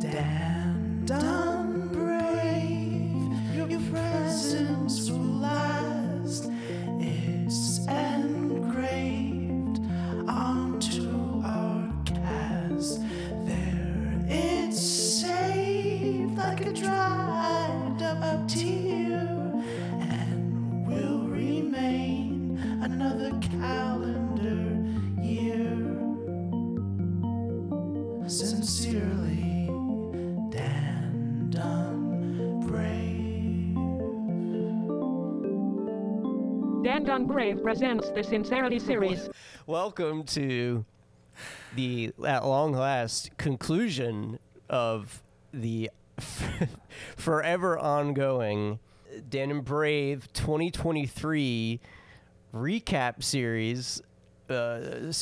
[0.00, 1.49] Dan, done
[37.54, 39.28] Presents the Sincerity series.
[39.66, 40.84] Welcome to
[41.74, 45.22] the at long last conclusion of
[45.52, 45.90] the
[47.16, 48.78] forever ongoing
[49.28, 51.80] Dan and Bray 2023
[52.54, 54.02] recap series.
[54.48, 55.12] Uh, uh,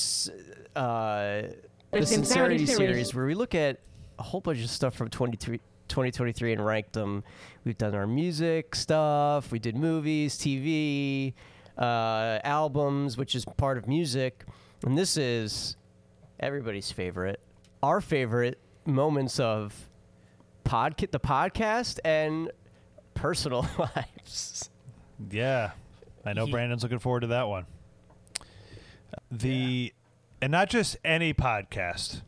[1.91, 2.77] the, Sincerity Sincerity series.
[2.77, 3.81] series, where we look at
[4.19, 7.25] a whole bunch of stuff from 23 2023 and ranked them.
[7.65, 11.33] We've done our music stuff, we did movies, TV,
[11.79, 14.45] uh, albums, which is part of music.
[14.85, 15.77] And this is
[16.41, 17.41] everybody's favorite,
[17.83, 19.89] our favorite moments of
[20.65, 22.51] podca- the podcast and
[23.15, 24.71] personal lives.
[25.31, 25.73] Yeah,
[26.25, 27.67] I know Brandon's looking forward to that one.
[29.31, 29.93] The
[30.41, 32.23] and not just any podcast,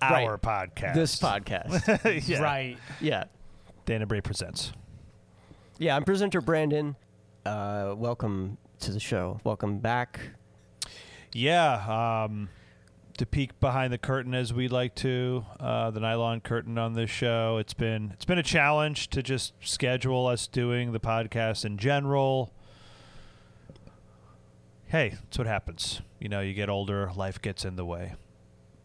[0.00, 0.24] Right.
[0.26, 0.94] our podcast.
[0.94, 2.28] This podcast.
[2.28, 2.40] yeah.
[2.42, 2.78] Right.
[3.00, 3.24] yeah.
[3.84, 4.72] Dana Bray presents.
[5.78, 6.96] Yeah, I'm presenter Brandon.
[7.44, 9.40] Uh, welcome to the show.
[9.44, 10.18] Welcome back.
[11.32, 12.48] Yeah, um,
[13.16, 17.08] to peek behind the curtain as we like to, uh, the nylon curtain on this
[17.08, 17.58] show.
[17.58, 22.52] It's been it's been a challenge to just schedule us doing the podcast in general.
[24.86, 26.02] Hey, that's what happens.
[26.18, 28.14] You know, you get older, life gets in the way.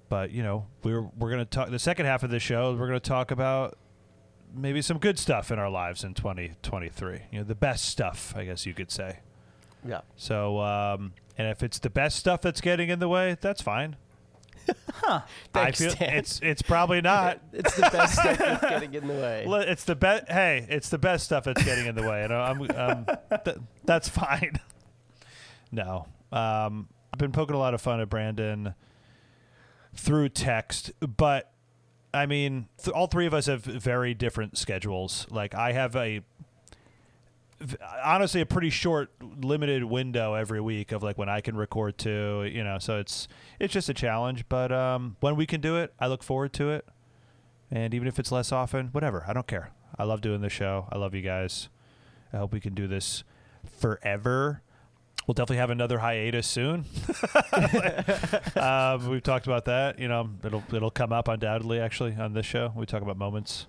[0.10, 2.76] But you know, we're we're gonna talk the second half of the show.
[2.76, 3.80] We're gonna talk about
[4.54, 7.22] maybe some good stuff in our lives in 2023.
[7.32, 9.22] You know, the best stuff, I guess you could say.
[9.88, 10.02] Yeah.
[10.16, 13.96] So, um, and if it's the best stuff that's getting in the way, that's fine.
[15.06, 15.22] I
[15.54, 16.16] Thanks, feel Dan.
[16.18, 17.40] it's it's probably not.
[17.54, 19.46] It's the best stuff that's getting in the way.
[19.48, 20.28] Le- It's the best.
[20.30, 23.06] Hey, it's the best stuff that's getting in the way, and I'm, um,
[23.46, 24.60] th- that's fine.
[25.72, 28.74] No, um, I've been poking a lot of fun at Brandon
[29.94, 31.52] through text, but
[32.14, 35.28] I mean, th- all three of us have very different schedules.
[35.30, 36.22] Like I have a
[38.04, 42.50] honestly a pretty short limited window every week of like when I can record to,
[42.52, 43.28] you know, so it's
[43.60, 46.70] it's just a challenge, but um when we can do it, I look forward to
[46.72, 46.88] it.
[47.70, 49.72] And even if it's less often, whatever, I don't care.
[49.98, 50.88] I love doing the show.
[50.92, 51.70] I love you guys.
[52.32, 53.24] I hope we can do this
[53.80, 54.62] forever.
[55.26, 56.86] We'll definitely have another hiatus soon.
[58.56, 60.00] um, we've talked about that.
[60.00, 62.72] You know, it'll it'll come up undoubtedly actually on this show.
[62.76, 63.68] We talk about moments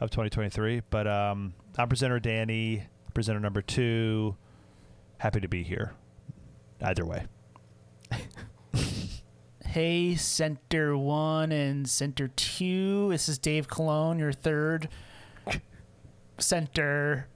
[0.00, 0.82] of 2023.
[0.90, 4.36] But um, I'm presenter Danny, presenter number two.
[5.18, 5.92] Happy to be here.
[6.80, 7.26] Either way.
[9.68, 13.10] Hey, Center One and Center Two.
[13.10, 14.88] This is Dave Cologne, your third
[16.38, 17.28] center.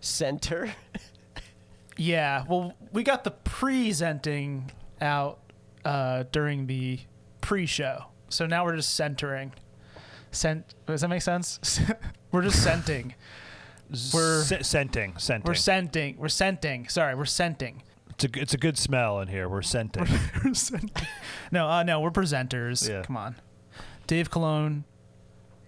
[0.00, 0.74] Center.
[1.96, 2.44] Yeah.
[2.48, 5.38] Well, we got the presenting out
[5.84, 6.98] uh, during the
[7.40, 9.52] pre-show, so now we're just centering.
[10.32, 10.74] Cent.
[10.86, 11.80] Does that make sense?
[12.32, 13.14] we're just centing.
[14.12, 15.46] We're- S- scenting, scenting.
[15.48, 16.16] We're scenting.
[16.18, 16.88] We're scenting.
[16.88, 17.82] Sorry, we're scenting.
[18.10, 19.48] it's a it's a good smell in here.
[19.48, 20.06] We're scenting.
[20.44, 21.06] We're scenting.
[21.52, 22.88] no, uh, no, we're presenters.
[22.88, 23.02] Yeah.
[23.02, 23.36] Come on,
[24.06, 24.84] Dave Cologne,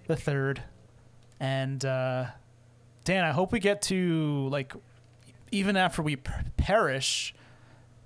[0.06, 0.62] the third,
[1.38, 2.26] and uh,
[3.04, 3.24] Dan.
[3.24, 4.74] I hope we get to like,
[5.52, 7.34] even after we per- perish,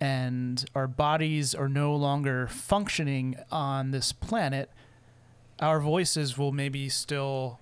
[0.00, 4.70] and our bodies are no longer functioning on this planet,
[5.60, 7.58] our voices will maybe still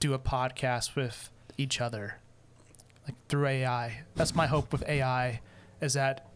[0.00, 2.18] do a podcast with each other,
[3.04, 4.04] like through AI.
[4.14, 5.40] That's my hope with AI,
[5.80, 6.26] is that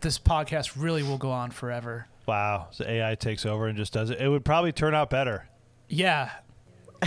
[0.00, 2.06] this podcast really will go on forever.
[2.26, 2.68] wow.
[2.70, 4.20] So AI takes over and just does it.
[4.20, 5.48] It would probably turn out better.
[5.88, 6.30] Yeah.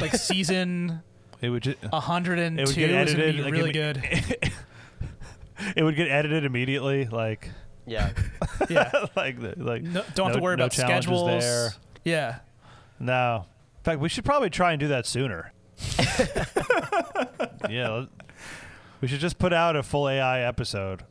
[0.02, 1.02] Like season
[1.42, 4.40] It would just, 102 It would is get going to be edited, like, really imme-
[4.40, 4.52] good.
[5.78, 7.06] it would get edited immediately.
[7.06, 7.50] Like
[7.86, 8.10] Yeah.
[8.70, 8.92] Yeah.
[9.16, 11.42] like like No, don't have to worry no about schedules.
[11.44, 11.70] there.
[12.04, 12.40] Yeah.
[13.00, 13.46] No.
[13.80, 15.53] In fact, we should probably try and do that sooner.
[17.70, 18.06] yeah.
[19.02, 21.04] We should just put out a full AI episode.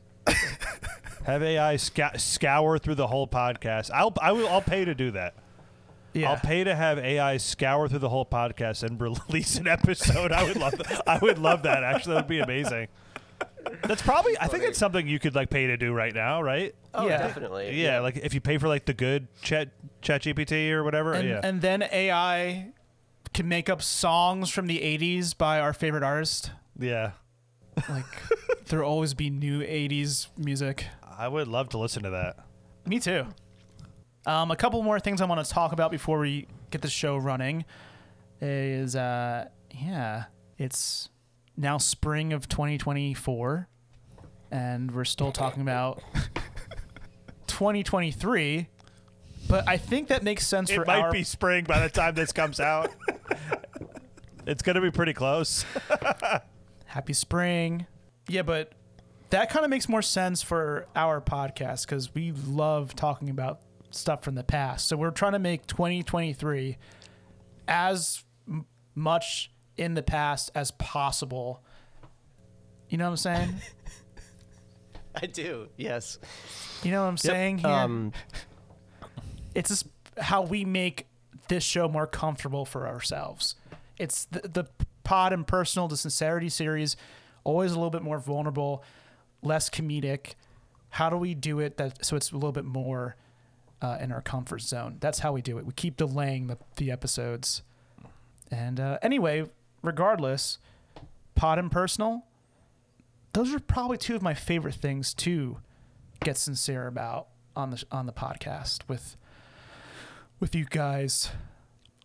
[1.24, 3.90] Have AI sca- scour through the whole podcast.
[3.92, 5.34] I'll I will I'll pay to do that.
[6.14, 6.30] Yeah.
[6.30, 10.32] I'll pay to have AI scour through the whole podcast and release an episode.
[10.32, 11.02] I would love that.
[11.06, 11.84] I would love that.
[11.84, 12.88] Actually, that would be amazing.
[13.84, 14.36] That's probably.
[14.40, 16.74] I think it's something you could like pay to do right now, right?
[16.92, 17.18] Oh, Yeah.
[17.18, 17.80] definitely.
[17.80, 19.68] Yeah, like if you pay for like the good Chat
[20.00, 21.12] Chat GPT or whatever.
[21.12, 21.40] and, yeah.
[21.42, 22.72] and then AI
[23.32, 26.50] can make up songs from the 80s by our favorite artist.
[26.78, 27.12] Yeah.
[27.88, 28.04] Like
[28.66, 30.86] there'll always be new 80s music.
[31.18, 32.36] I would love to listen to that.
[32.86, 33.26] Me too.
[34.26, 37.16] Um, a couple more things I want to talk about before we get the show
[37.16, 37.64] running
[38.40, 40.24] is uh, yeah,
[40.58, 41.08] it's
[41.56, 43.68] now spring of 2024,
[44.50, 46.02] and we're still talking about
[47.46, 48.68] 2023.
[49.52, 51.90] But I think that makes sense for It for might our be spring by the
[51.90, 52.90] time this comes out.
[54.46, 55.66] it's going to be pretty close.
[56.86, 57.86] happy spring.
[58.30, 58.72] Yeah, but
[59.28, 63.60] that kind of makes more sense for our podcast because we love talking about
[63.90, 64.88] stuff from the past.
[64.88, 66.78] So we're trying to make 2023
[67.68, 68.64] as m-
[68.94, 71.62] much in the past as possible.
[72.88, 73.54] You know what I'm saying?
[75.14, 75.68] I do.
[75.76, 76.18] Yes.
[76.82, 77.68] You know what I'm saying here?
[77.68, 78.14] Um,
[79.54, 79.86] it's just
[80.18, 81.06] how we make
[81.48, 83.56] this show more comfortable for ourselves.
[83.98, 84.64] It's the, the
[85.04, 86.96] pod and personal, the sincerity series,
[87.44, 88.82] always a little bit more vulnerable,
[89.42, 90.34] less comedic.
[90.90, 93.16] How do we do it that so it's a little bit more
[93.80, 94.98] uh, in our comfort zone?
[95.00, 95.66] That's how we do it.
[95.66, 97.62] We keep delaying the, the episodes.
[98.50, 99.48] And uh, anyway,
[99.82, 100.58] regardless,
[101.34, 102.24] pod and personal,
[103.32, 105.58] those are probably two of my favorite things to
[106.22, 109.16] get sincere about on the on the podcast with
[110.42, 111.30] with you guys.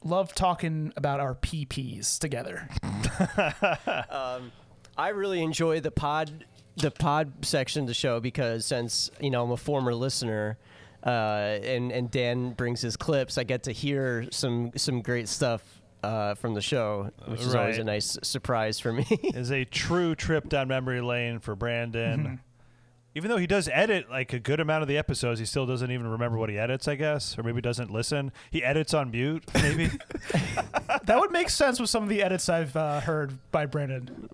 [0.04, 2.69] Love talking about our PPs together.
[4.12, 4.51] um,
[4.95, 6.45] I really enjoy the pod
[6.75, 10.60] the pod section of the show because since you know I'm a former listener,
[11.04, 11.10] uh,
[11.63, 15.63] and and Dan brings his clips, I get to hear some some great stuff
[16.04, 19.07] uh, from the show, which is always a nice surprise for me.
[19.33, 22.40] is a true trip down memory lane for Brandon.
[23.18, 25.90] Even though he does edit like a good amount of the episodes, he still doesn't
[25.90, 28.31] even remember what he edits, I guess, or maybe doesn't listen.
[28.52, 29.90] He edits on mute, maybe.
[31.04, 34.30] That would make sense with some of the edits I've uh, heard by Brandon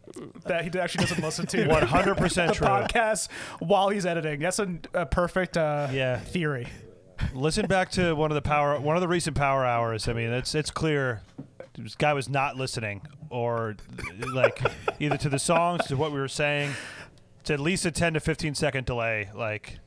[0.45, 1.67] that he actually doesn't listen to.
[1.69, 2.65] One hundred the percent true.
[2.67, 4.39] podcast while he's editing.
[4.39, 6.17] That's a, a perfect uh, Yeah.
[6.19, 6.67] theory.
[7.33, 10.07] Listen back to one of the power, one of the recent power hours.
[10.07, 11.21] I mean, it's it's clear
[11.77, 13.75] this guy was not listening, or
[14.33, 14.59] like
[14.99, 16.71] either to the songs to what we were saying.
[17.43, 19.29] It's at least a ten to fifteen second delay.
[19.35, 19.79] Like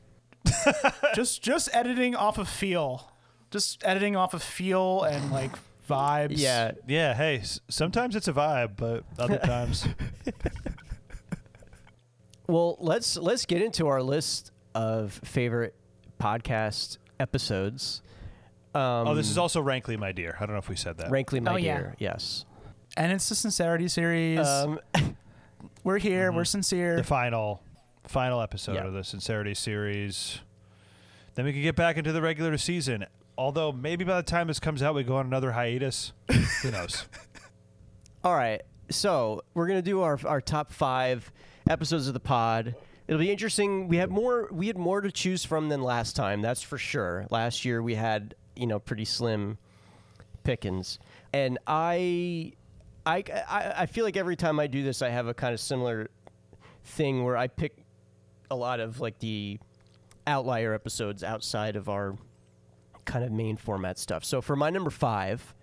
[1.15, 3.11] just just editing off of feel,
[3.49, 5.53] just editing off of feel and like
[5.89, 6.33] vibes.
[6.35, 9.87] yeah, Yeah, hey, s- sometimes it's a vibe, but other times,
[12.47, 15.75] Well, let's let's get into our list of favorite
[16.21, 18.01] podcast episodes.
[18.75, 20.35] Um, oh, this is also Rankly, my dear.
[20.39, 21.09] I don't know if we said that.
[21.09, 21.77] Rankly, my Oh, yeah.
[21.77, 21.95] dear.
[21.99, 22.45] Yes.
[22.95, 24.45] and it's the sincerity series.
[24.47, 24.79] Um,
[25.87, 26.33] we're here.
[26.33, 26.47] We're mm-hmm.
[26.47, 26.97] sincere.
[26.97, 27.63] the final,
[28.03, 28.83] final episode Yeah.
[28.83, 30.41] of the Sincerity series.
[31.35, 33.05] Then we can get back into the regular season.
[33.37, 36.11] Although maybe by the time this comes out, we go on another hiatus.
[36.61, 37.05] Who knows?
[38.23, 38.63] All right.
[38.89, 41.31] So we're gonna do our our top five
[41.69, 42.75] episodes of the pod.
[43.07, 43.87] It'll be interesting.
[43.87, 44.49] We have more.
[44.51, 46.41] We had more to choose from than last time.
[46.41, 47.27] That's for sure.
[47.29, 49.57] Last year we had you know pretty slim
[50.43, 50.99] pickings,
[51.31, 52.53] and I,
[53.07, 55.61] I, I, I feel like every time I do this, I have a kind of
[55.61, 56.09] similar
[56.83, 57.85] thing where I pick
[58.51, 59.59] a lot of like the
[60.25, 62.17] outlier episodes outside of our
[63.05, 64.25] kind of main format stuff.
[64.25, 65.55] So for my number five,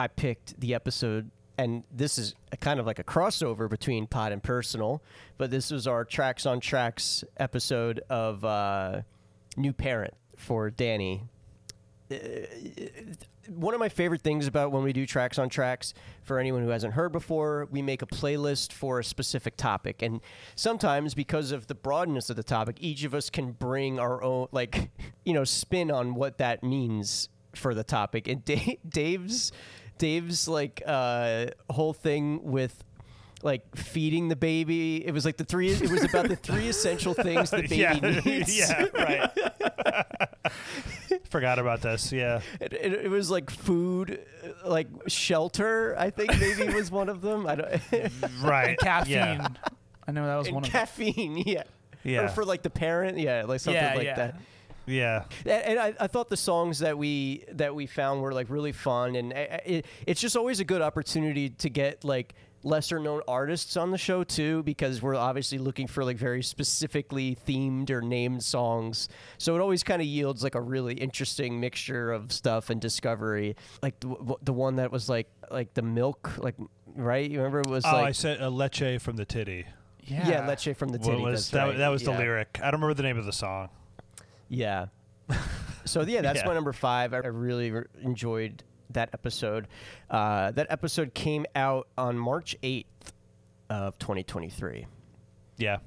[0.00, 4.42] I picked the episode, and this is kind of like a crossover between pod and
[4.42, 5.02] personal,
[5.36, 9.02] but this was our tracks on tracks episode of uh,
[9.56, 11.24] New Parent for Danny.
[12.10, 12.16] Uh,
[13.48, 16.68] one of my favorite things about when we do tracks on tracks for anyone who
[16.68, 20.02] hasn't heard before we make a playlist for a specific topic.
[20.02, 20.20] And
[20.56, 24.48] sometimes because of the broadness of the topic each of us can bring our own
[24.52, 24.90] like
[25.24, 28.26] you know spin on what that means for the topic.
[28.28, 29.52] And Da- dave's
[29.98, 32.84] dave's like uh whole thing with
[33.42, 37.14] like feeding the baby it was like the three it was about the three essential
[37.14, 37.92] things the baby yeah,
[38.24, 38.58] needs.
[38.58, 39.30] yeah, right.
[41.36, 42.12] Forgot about this.
[42.12, 45.94] Yeah, It, it, it was like food, uh, like shelter.
[45.98, 47.46] I think maybe was one of them.
[47.46, 47.82] I don't.
[48.42, 48.78] right.
[48.78, 49.12] Caffeine.
[49.12, 49.48] Yeah.
[50.08, 50.80] I know that was and one of them.
[50.80, 51.64] caffeine, yeah.
[52.04, 52.22] Yeah.
[52.22, 54.14] Or for like the parent, yeah, like something Yeah, like yeah.
[54.14, 54.40] that.
[54.86, 55.24] yeah.
[55.44, 58.72] And, and I, I thought the songs that we that we found were like really
[58.72, 62.34] fun, and it, it's just always a good opportunity to get like
[62.66, 67.36] lesser known artists on the show too, because we're obviously looking for like very specifically
[67.46, 69.08] themed or named songs.
[69.38, 73.56] So it always kind of yields like a really interesting mixture of stuff and discovery.
[73.82, 76.56] Like the, the one that was like like the milk, like
[76.94, 77.30] right?
[77.30, 79.64] You remember it was like Oh, I said a leche from the titty.
[80.00, 80.28] yeah.
[80.28, 81.22] yeah, Leche from the What titty.
[81.22, 81.64] was that?
[81.68, 81.78] right.
[81.78, 82.58] That was the lyric.
[82.62, 83.68] I don't remember the name of the song.
[84.48, 84.86] Yeah.
[85.84, 86.46] So yeah, that's Yeah.
[86.46, 87.14] my number five.
[87.14, 89.66] I I really re- enjoyed that episode.
[90.10, 92.84] Uh, that episode came out on March 8th
[93.70, 94.86] of 2023.
[95.58, 95.78] Yeah.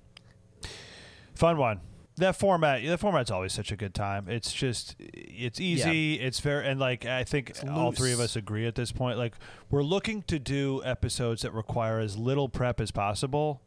[1.36, 1.82] Fun one.
[2.18, 4.27] That format, that format's always such a good time.
[4.27, 6.15] It's just, it's easy.
[6.15, 9.18] It's very, and like I think all three of us agree at this point.
[9.18, 9.36] Like
[9.72, 13.62] we're looking to do episodes that require as little prep as possible,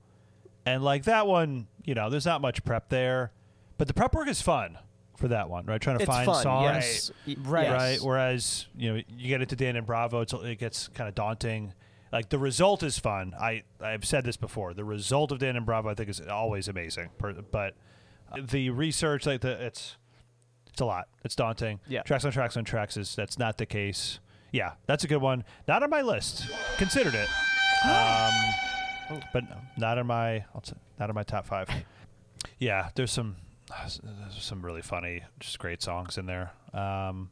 [0.66, 3.32] and like that one, you know, there's not much prep there,
[3.78, 4.76] but the prep work is fun
[5.22, 5.80] for that one, right?
[5.80, 7.10] Trying to It's find fun, songs, yes.
[7.28, 7.62] Y- Right.
[7.62, 7.72] yes.
[7.72, 7.98] right?
[8.02, 11.72] Whereas you know you get into Dan and Bravo, it's, it gets kind of daunting.
[12.12, 13.32] Like the result is fun.
[13.40, 14.74] I I've said this before.
[14.74, 17.10] The result of Dan and Bravo, I think, is always amazing.
[17.18, 17.74] But
[18.50, 19.96] the research, like the it's
[20.72, 21.06] it's a lot.
[21.24, 21.78] It's daunting.
[21.86, 22.02] Yeah.
[22.02, 24.18] Tracks on tracks on tracks is that's not the case.
[24.50, 25.44] Yeah, that's a good one.
[25.68, 26.46] Not on my list.
[26.78, 27.28] Considered it,
[27.88, 29.44] um, but
[29.78, 30.44] not on my
[30.98, 31.68] not on my top five.
[32.58, 33.51] Yeah, there's some there's
[34.30, 36.52] some really funny, just great songs in there.
[36.72, 37.30] Um,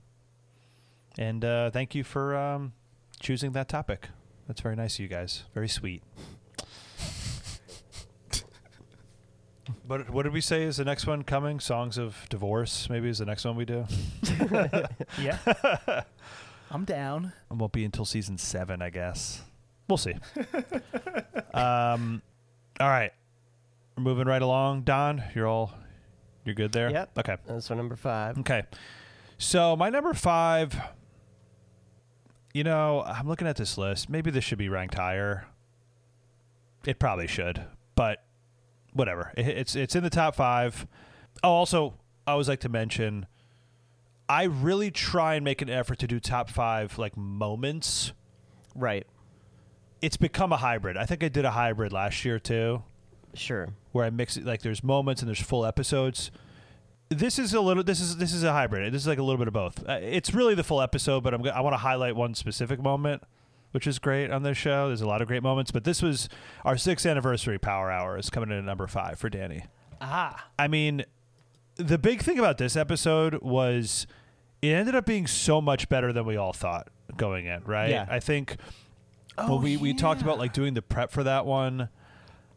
[1.19, 2.73] and uh, thank you for um,
[3.21, 4.09] choosing that topic.
[4.47, 5.45] That's very nice of you guys.
[5.55, 6.03] Very sweet.
[9.87, 11.59] But what did we say is the next one coming?
[11.59, 13.87] Songs of Divorce, maybe is the next one we do.
[15.21, 15.39] Yeah.
[16.71, 17.33] I'm down.
[17.51, 19.43] It won't be until season seven, I guess.
[19.89, 20.15] We'll see.
[21.55, 22.23] um,
[22.79, 23.11] all right,
[23.97, 24.83] we're moving right along.
[24.83, 25.75] Don, you're all,
[26.51, 26.91] you're good there.
[26.91, 27.19] Yep.
[27.19, 27.37] Okay.
[27.47, 28.39] That's my number five.
[28.39, 28.65] Okay.
[29.39, 30.77] So my number five,
[32.53, 34.11] you know, I'm looking at this list.
[34.11, 35.47] Maybe this should be ranked higher.
[36.85, 37.65] It probably should,
[37.95, 38.25] but
[38.93, 39.33] whatever.
[39.37, 40.87] It, it's it's in the top five.
[41.45, 41.95] Oh, also,
[42.27, 43.27] I always like to mention,
[44.29, 48.13] I really try and make an effort to do top five like moments.
[48.75, 49.07] Right.
[50.03, 50.97] It's become a hybrid.
[50.97, 52.83] I think I did a hybrid last year too
[53.35, 53.69] Sure.
[53.93, 56.31] where I mix it like there's moments and there's full episodes.
[57.09, 57.83] This is a little.
[57.83, 58.93] This is this is a hybrid.
[58.93, 59.83] This is like a little bit of both.
[59.89, 62.81] Uh, it's really the full episode, but I'm go- I want to highlight one specific
[62.81, 63.25] moment,
[63.73, 64.87] which is great on this show.
[64.89, 66.29] There's a lot of great moments, but this was
[66.65, 69.65] our sixth anniversary Power Hour is coming in at number five for Danny.
[70.01, 70.47] Ah.
[70.57, 71.05] I mean,
[71.75, 74.07] the big thing about this episode was
[74.63, 77.65] it ended up being so much better than we all thought going in.
[77.65, 77.91] Right?
[77.91, 78.07] Yeah.
[78.09, 78.57] I think
[79.37, 81.89] Oh, well, we, we talked about like doing the prep for that one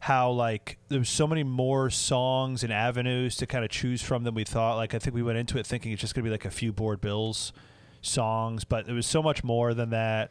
[0.04, 4.34] how like there's so many more songs and avenues to kind of choose from than
[4.34, 6.30] we thought like i think we went into it thinking it's just going to be
[6.30, 7.54] like a few board bills
[8.02, 10.30] songs but there was so much more than that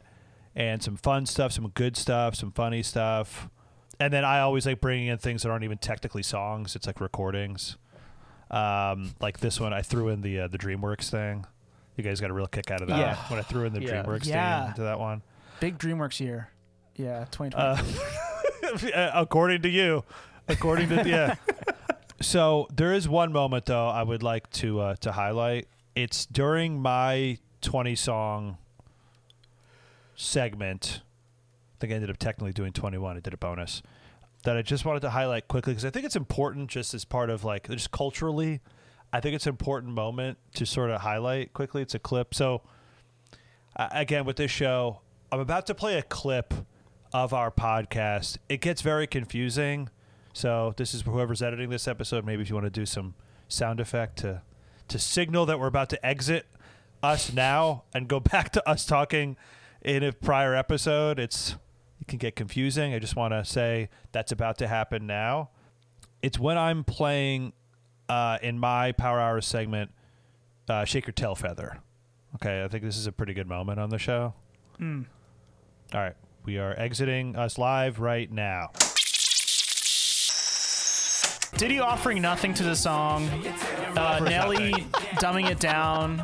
[0.54, 3.48] and some fun stuff some good stuff some funny stuff
[3.98, 7.00] and then i always like bringing in things that aren't even technically songs it's like
[7.00, 7.76] recordings
[8.52, 11.44] um, like this one i threw in the uh, the dreamworks thing
[11.96, 13.16] you guys got a real kick out of that Yeah.
[13.28, 14.04] when i threw in the Yeah.
[14.04, 14.60] dreamworks Yeah.
[14.60, 15.22] theme into that one
[15.60, 16.50] Big DreamWorks year.
[16.96, 17.56] Yeah, 2020.
[17.56, 17.76] uh,
[18.94, 20.04] according to you,
[20.48, 21.36] according to yeah.
[22.20, 25.68] So there is one moment though I would like to uh, to highlight.
[25.94, 28.56] It's during my twenty song
[30.14, 31.02] segment.
[31.02, 33.16] I think I ended up technically doing twenty one.
[33.16, 33.82] I did a bonus
[34.44, 37.30] that I just wanted to highlight quickly because I think it's important just as part
[37.30, 38.60] of like just culturally.
[39.12, 41.82] I think it's an important moment to sort of highlight quickly.
[41.82, 42.34] It's a clip.
[42.34, 42.62] So
[43.76, 45.00] uh, again with this show,
[45.30, 46.54] I'm about to play a clip
[47.14, 48.38] of our podcast.
[48.48, 49.88] It gets very confusing.
[50.32, 52.26] So this is whoever's editing this episode.
[52.26, 53.14] Maybe if you want to do some
[53.48, 54.42] sound effect to
[54.88, 56.44] to signal that we're about to exit
[57.02, 59.36] us now and go back to us talking
[59.80, 61.54] in a prior episode, it's
[62.00, 62.92] it can get confusing.
[62.92, 65.50] I just want to say that's about to happen now.
[66.20, 67.52] It's when I'm playing
[68.08, 69.92] uh, in my Power Hour segment,
[70.68, 71.78] uh, Shake Your Tail Feather.
[72.34, 74.34] Okay, I think this is a pretty good moment on the show.
[74.80, 75.06] Mm.
[75.94, 78.70] All right, we are exiting us live right now.
[81.56, 83.28] Diddy offering nothing to the song.
[83.96, 84.72] Uh, Nelly
[85.22, 86.16] dumbing it down.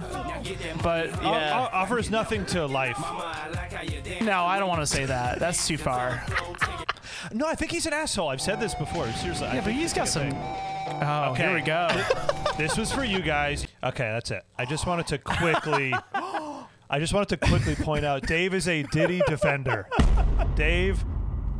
[0.83, 2.99] But yeah, o- offers nothing to life.
[4.23, 5.39] no, I don't want to say that.
[5.39, 6.25] That's too far.
[7.33, 8.29] No, I think he's an asshole.
[8.29, 9.07] I've said this before.
[9.13, 9.47] Seriously.
[9.47, 10.33] I Yeah, but think he's got some.
[10.35, 11.45] Oh, Okay.
[11.45, 11.89] here we go.
[12.59, 13.67] This was for you guys.
[13.83, 14.43] Okay, that's it.
[14.59, 15.95] I just wanted to quickly.
[16.93, 19.89] I just wanted to quickly point out Dave is a Diddy defender.
[20.55, 21.05] Dave,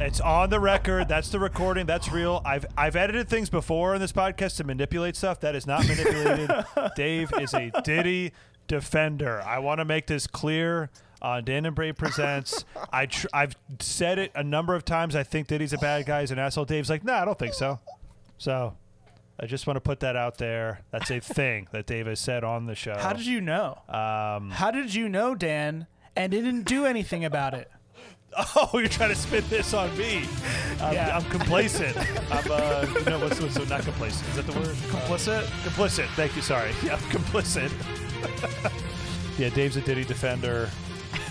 [0.01, 1.09] it's on the record.
[1.09, 1.87] That's the recording.
[1.87, 2.43] That's real.
[2.45, 5.41] I've I've edited things before in this podcast to manipulate stuff.
[5.41, 6.51] That is not manipulated.
[6.97, 8.33] Dave is a Diddy
[8.67, 9.43] defender.
[9.43, 10.91] I want to make this clear.
[11.23, 15.15] On Dan and Bray presents, I tr- I've said it a number of times.
[15.15, 16.23] I think Diddy's a bad guy.
[16.23, 16.65] He's an asshole.
[16.65, 17.79] Dave's like, no, I don't think so.
[18.39, 18.75] So,
[19.39, 20.81] I just want to put that out there.
[20.91, 22.97] That's a thing that Dave has said on the show.
[22.97, 23.83] How did you know?
[23.87, 27.71] Um, How did you know, Dan, and didn't do anything about it?
[28.57, 30.25] oh, you're trying to spin this on me.
[30.81, 31.17] I'm, Yeah.
[31.17, 31.97] I'm complacent.
[32.31, 34.29] I'm, uh, know, what's, what's not complacent?
[34.31, 34.69] Is that the word?
[34.89, 35.43] Complicit?
[35.65, 36.07] Complicit.
[36.15, 36.43] Thank you.
[36.43, 36.71] Sorry.
[36.85, 37.71] Yeah, I'm complicit.
[39.39, 40.71] yeah, Dave's a Diddy defender.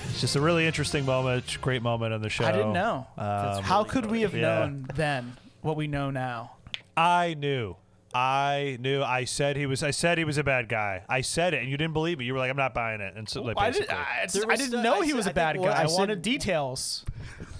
[0.10, 2.44] It's just a really interesting moment, great moment on the show.
[2.46, 3.08] I didn't know.
[3.18, 4.41] Um, How could we have Yeah.
[4.41, 6.51] known then what we know now?
[6.98, 7.77] I knew.
[8.13, 9.04] I knew.
[9.04, 9.84] I said he was.
[9.84, 11.04] I said he was a bad guy.
[11.08, 12.25] I said it, and you didn't believe me.
[12.25, 14.44] You were like, "I'm not buying it." And so, like, I, did, basically, I, There
[14.44, 15.80] I was didn't the- know I he said- was a I bad think what guy.
[15.80, 17.06] I, I said- wanted details.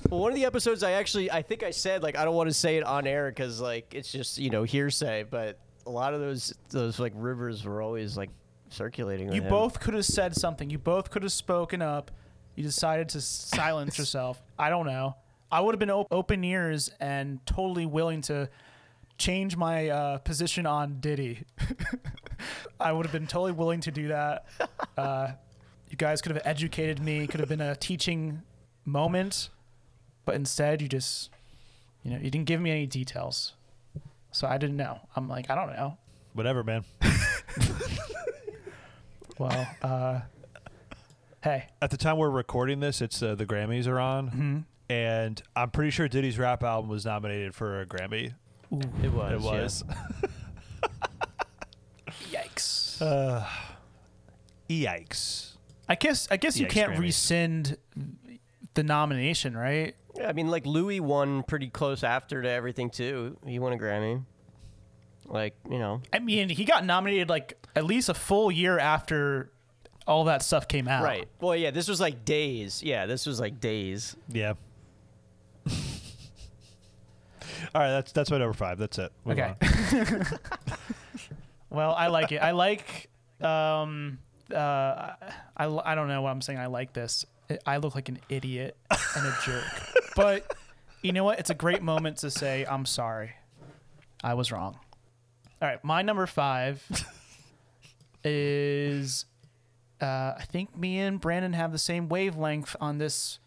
[0.10, 2.50] Well, one of the episodes, I actually, I think I said like I don't want
[2.50, 6.14] to say it on air because like it's just you know hearsay, but a lot
[6.16, 8.30] of those those like rivers were always like
[8.70, 9.28] circulating.
[9.28, 9.50] with You him.
[9.50, 10.70] both could have said something.
[10.70, 12.10] You both could have spoken up.
[12.56, 14.42] You decided to silence yourself.
[14.58, 15.16] I don't know.
[15.52, 18.50] I would have been op- open ears and totally willing to
[19.20, 21.44] change my uh, position on Diddy.
[22.80, 24.46] I would have been totally willing to do that.
[24.98, 25.34] Uh,
[25.90, 27.28] you guys could have educated me.
[27.28, 28.42] Could have been a teaching
[28.86, 29.50] moment,
[30.26, 31.30] but instead you just,
[32.04, 33.54] you know, you didn't give me any details,
[34.32, 35.00] so I didn't know.
[35.16, 35.98] I'm like, I don't know.
[36.34, 36.84] whatever, man.
[39.38, 40.20] Well, uh,
[41.42, 44.58] hey, At the time we're recording this, it's uh, the Grammys are on, Mm-hmm.
[44.92, 48.34] and I'm pretty sure Diddy's rap album was nominated for a Grammy.
[48.72, 49.32] It was.
[49.34, 49.84] It was.
[52.32, 53.02] yikes.
[53.02, 53.46] Uh,
[54.70, 55.54] yikes.
[55.88, 57.00] I guess I guess you can't Grammys.
[57.00, 57.78] rescind
[58.76, 59.96] the nomination, right?
[60.16, 63.38] Yeah, I mean, like Louis won pretty close after to everything too.
[63.46, 64.24] He won a Grammy.
[65.26, 69.52] Like you know, I mean, he got nominated like at least a full year after
[70.08, 71.04] all that stuff came out.
[71.04, 71.28] right?
[71.40, 72.82] Well, yeah, this was like days.
[72.84, 74.16] Yeah, this was like days.
[74.28, 74.54] Yeah.
[77.76, 78.78] All right, that's that's my number five.
[78.80, 79.12] That's it.
[79.26, 79.54] Move Okay.
[79.94, 80.26] on.
[81.72, 82.38] Well, I like it.
[82.38, 83.10] I like
[83.42, 84.18] um
[84.52, 86.58] uh I I don't know what I'm saying.
[86.58, 87.26] I like this.
[87.66, 88.76] I look like an idiot
[89.16, 89.64] and a jerk.
[90.16, 90.52] But
[91.04, 91.38] you know what?
[91.40, 93.34] It's a great moment to say I'm sorry.
[94.24, 94.80] I was wrong.
[95.62, 97.06] All right, my number 5
[98.24, 99.26] is
[100.02, 103.40] uh I think me and Brandon have the same wavelength on this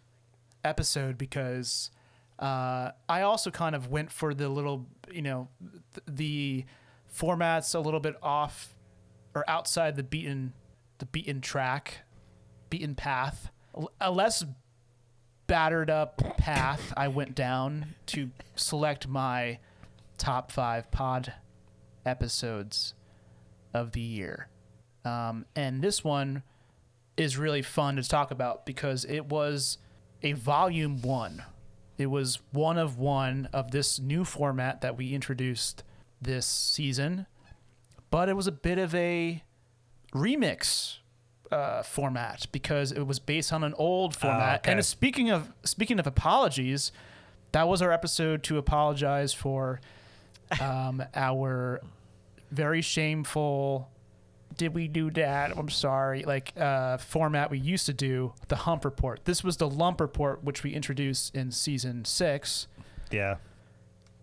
[0.64, 1.90] episode because
[2.42, 5.48] uh, I also kind of went for the little, you know,
[5.94, 6.64] th- the
[7.16, 8.74] formats a little bit off
[9.32, 10.52] or outside the beaten,
[10.98, 11.98] the beaten track,
[12.68, 13.52] beaten path,
[14.00, 14.44] a less
[15.46, 16.92] battered up path.
[16.96, 19.60] I went down to select my
[20.18, 21.34] top five pod
[22.04, 22.94] episodes
[23.72, 24.48] of the year,
[25.04, 26.42] um, and this one
[27.16, 29.78] is really fun to talk about because it was
[30.24, 31.44] a volume one.
[32.02, 35.84] It was one of one of this new format that we introduced
[36.20, 37.26] this season,
[38.10, 39.44] but it was a bit of a
[40.12, 40.96] remix
[41.52, 44.62] uh, format because it was based on an old format.
[44.62, 44.72] okay.
[44.72, 46.90] And speaking of speaking of apologies,
[47.52, 49.80] that was our episode to apologize for
[50.60, 51.80] um, our
[52.50, 53.91] very shameful
[54.62, 55.56] did we do that?
[55.58, 56.22] I'm sorry.
[56.22, 59.24] Like uh, format we used to do the hump report.
[59.24, 62.68] This was the lump report, which we introduced in season six.
[63.10, 63.36] Yeah.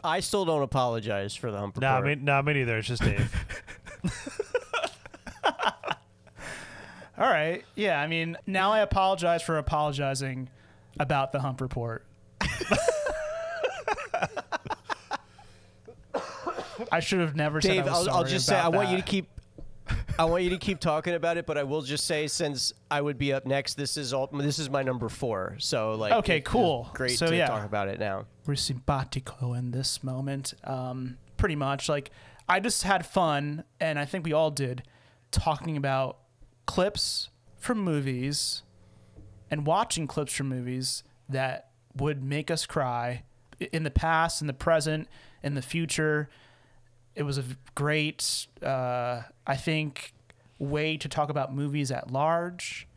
[0.01, 2.17] I still don't apologize for the hump No, I report.
[2.19, 2.77] mean, no, me neither.
[2.77, 3.35] It's just Dave.
[7.17, 7.65] All right.
[7.75, 7.99] Yeah.
[7.99, 10.47] I mean, now I apologize for apologizing
[11.01, 12.05] about the hump report.
[16.93, 18.73] I should have never said Dave, I was I'll, I'll sorry just say I about
[18.73, 19.27] want you to keep.
[20.19, 22.99] I want you to keep talking about it, but I will just say since I
[22.99, 24.27] would be up next, this is all.
[24.27, 25.55] This is my number four.
[25.59, 26.89] So like, Okay, it- cool.
[26.93, 27.47] great So, to yeah.
[27.47, 28.25] talk about it now.
[28.45, 30.53] we're simpatico in this moment.
[30.65, 32.11] Um, pretty much like
[32.49, 34.83] I just had fun, and I think we all did,
[35.31, 36.17] talking about
[36.65, 38.63] clips from movies
[39.49, 43.23] and watching clips from movies that would make us cry
[43.71, 45.07] in the past, in the present,
[45.43, 46.27] in the future.
[47.19, 47.43] It was a
[47.75, 50.13] great, uh, I think,
[50.57, 52.87] way to talk about movies at large.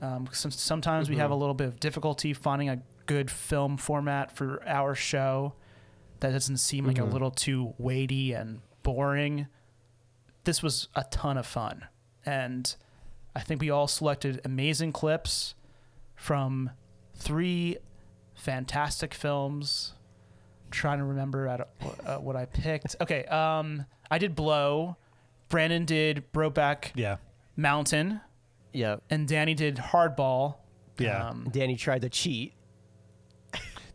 [0.00, 4.30] Um, some, sometimes we have a little bit of difficulty finding a good film format
[4.30, 5.54] for our show
[6.20, 9.48] that doesn't seem like a little too weighty and boring.
[10.44, 11.86] This was a ton of fun.
[12.24, 12.72] And
[13.34, 15.56] I think we all selected amazing clips
[16.14, 16.70] from
[17.16, 17.78] three
[18.34, 19.94] fantastic films.
[20.70, 21.68] Trying to remember at,
[22.06, 22.96] uh, what I picked.
[23.00, 24.96] Okay, um, I did Blow.
[25.48, 27.16] Brandon did Brokeback yeah.
[27.56, 28.20] Mountain.
[28.72, 28.96] Yeah.
[29.10, 30.56] And Danny did Hardball.
[30.98, 31.28] Yeah.
[31.28, 32.52] Um, Danny tried to cheat.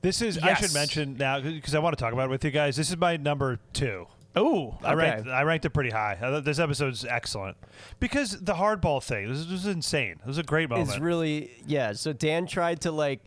[0.01, 2.51] This is, I should mention now, because I want to talk about it with you
[2.51, 2.75] guys.
[2.75, 4.05] This is my number two.
[4.36, 6.17] oh, I ranked I ranked it pretty high.
[6.19, 7.55] I thought This episode's excellent
[7.99, 9.29] because the hardball thing.
[9.31, 10.19] This was insane.
[10.19, 10.89] It was a great moment.
[10.89, 11.93] It's really yeah.
[11.93, 13.21] So Dan tried to like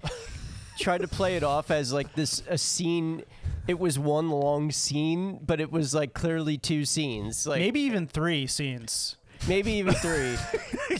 [0.78, 3.22] tried to play it off as like this a scene.
[3.68, 7.46] It was one long scene, but it was like clearly two scenes.
[7.46, 9.16] Like maybe even three scenes.
[9.48, 10.36] maybe even three.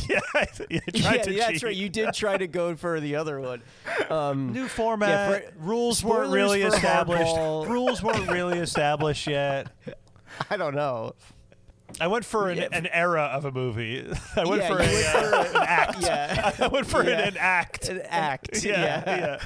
[0.09, 1.63] yeah, I- yeah, yeah, to that's cheat.
[1.63, 1.75] right.
[1.77, 3.63] You did try to go for the other one.
[4.11, 5.09] Um, New format.
[5.09, 7.37] Yeah, for- rules weren't really established.
[7.71, 9.69] Rules weren't really established yet.
[10.51, 11.15] I don't know.
[12.01, 12.69] I went for an, Yeah.
[12.73, 14.01] an era of a movie.
[14.37, 16.01] I went Yeah, for, a, went uh, for an act.
[16.03, 17.89] Yeah, I went for an, an act.
[17.89, 18.65] an act.
[18.65, 19.41] Yeah, yeah.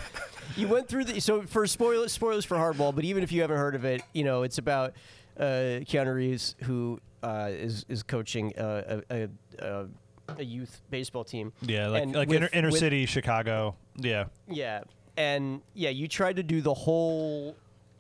[0.61, 3.57] You went through the so for spoilers spoilers for Hardball, but even if you haven't
[3.59, 4.95] heard of it, you know it's about
[5.39, 9.29] uh, Keanu Reeves who uh, is is coaching uh, a,
[9.63, 9.87] a,
[10.39, 11.53] a youth baseball team.
[11.63, 13.77] Yeah, like And like with- inner, inner with- city Chicago.
[13.97, 14.83] Yeah, Yeah,
[15.17, 17.57] and yeah, you tried to do the whole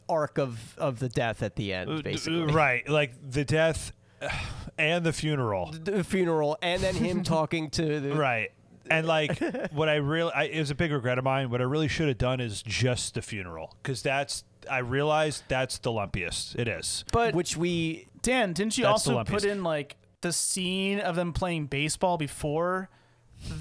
[0.08, 2.52] arc of of the death at the Uh, end, basically.
[2.52, 2.88] right.
[2.88, 3.92] Like the death
[4.78, 5.72] and the funeral.
[5.72, 8.50] The funeral, and then him talking to the Right.
[8.90, 9.38] And like
[9.72, 11.48] what I really, I, it was a big regret of mine.
[11.50, 15.78] What I really should have done is just the funeral, because that's I realized that's
[15.78, 16.58] the lumpiest.
[16.58, 17.04] It is.
[17.12, 19.50] But which we Dan, didn't you That's the also put lumpiest.
[19.50, 22.90] in like the scene of them playing baseball before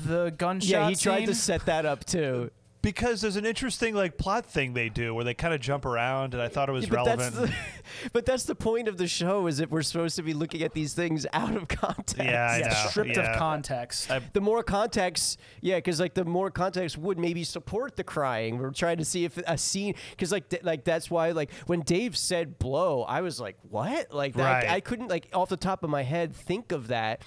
[0.06, 0.70] the gunshot?
[0.70, 2.52] yeah he tried to set that up too.
[2.82, 6.34] Because there's an interesting like plot thing they do where they kind of jump around,
[6.34, 7.36] and I thought it was Yeah, but relevant.
[7.36, 10.34] that's the, but that's the point of the show is that we're supposed to be
[10.34, 12.16] looking at these things out of context.
[12.24, 12.90] Yeah, I yeah, know.
[12.90, 13.34] stripped yeah.
[13.34, 14.10] of context.
[14.10, 18.58] I- The more context, yeah, because like the more context would maybe support the crying.
[18.60, 21.82] We're trying to see if a scene, because like th- like that's why like when
[21.82, 24.14] Dave said blow, I was like, what?
[24.14, 24.70] Like that, Right.
[24.72, 27.24] I couldn't like off the top of my head think of that,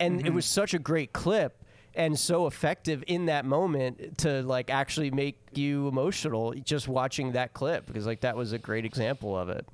[0.00, 0.26] and Mm-hmm.
[0.26, 1.62] it was such a great clip
[1.96, 7.52] and so effective in that moment to like actually make you emotional just watching that
[7.54, 9.66] clip because like that was a great example of it.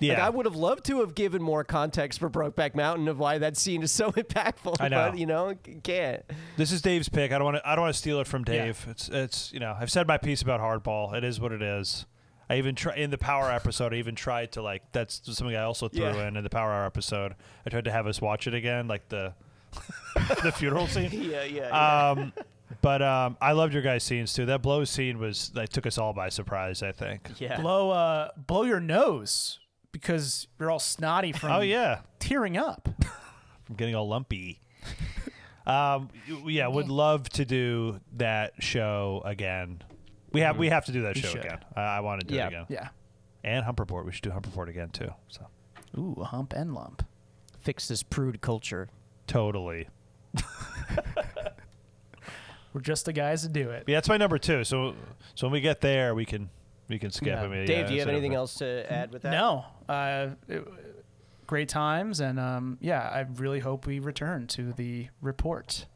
[0.00, 3.18] yeah, Like I would have loved to have given more context for Brokeback Mountain of
[3.18, 4.76] why that scene is so impactful.
[4.80, 5.10] I know.
[5.10, 6.22] but you know, can't.
[6.56, 7.32] This is Dave's pick.
[7.32, 7.68] I don't want to.
[7.68, 8.84] I don't want to steal it from Dave.
[8.88, 11.14] It's it's you know I've said my piece about hardball.
[11.14, 12.06] It is what it is.
[12.50, 13.94] I even try in the Power episode.
[13.94, 16.28] I even tried to like that's something I also threw Yeah.
[16.28, 17.34] in in the Power Hour episode.
[17.66, 19.34] I tried to have us watch it again, like the
[20.42, 21.10] the funeral scene.
[21.30, 22.10] Yeah, yeah.
[22.10, 22.32] Um,
[22.80, 24.46] but um, I loved your guys' scenes too.
[24.46, 26.82] That blow scene was that took us all by surprise.
[26.82, 27.30] I think.
[27.38, 27.60] yeah.
[27.60, 29.58] blow uh blow your nose
[29.92, 32.88] because you're all snotty from Oh yeah, tearing up.
[33.64, 34.60] from getting all lumpy.
[35.66, 36.10] um,
[36.46, 39.82] yeah, would love to do that show again.
[40.32, 41.44] We have we have to do that We show should.
[41.44, 41.58] again.
[41.76, 42.44] I, I want to do Yeah.
[42.44, 42.66] it again.
[42.68, 42.88] Yeah.
[43.44, 44.04] And hump report.
[44.06, 45.10] We should do hump report again too.
[45.28, 45.46] So
[45.96, 47.06] Ooh, a hump and lump.
[47.60, 48.88] Fix this prude culture.
[49.26, 49.88] Totally.
[52.72, 53.84] We're just the guys to do it.
[53.86, 54.64] Yeah, that's my number two.
[54.64, 54.94] So
[55.36, 56.50] so when we get there, we can
[56.88, 57.28] we can skip.
[57.28, 57.42] Yeah.
[57.42, 59.30] I mean, Dave, yeah, do you have anything else to add with that?
[59.30, 60.66] No, uh, it-
[61.46, 65.86] great times, and um, yeah, I really hope we return to the report.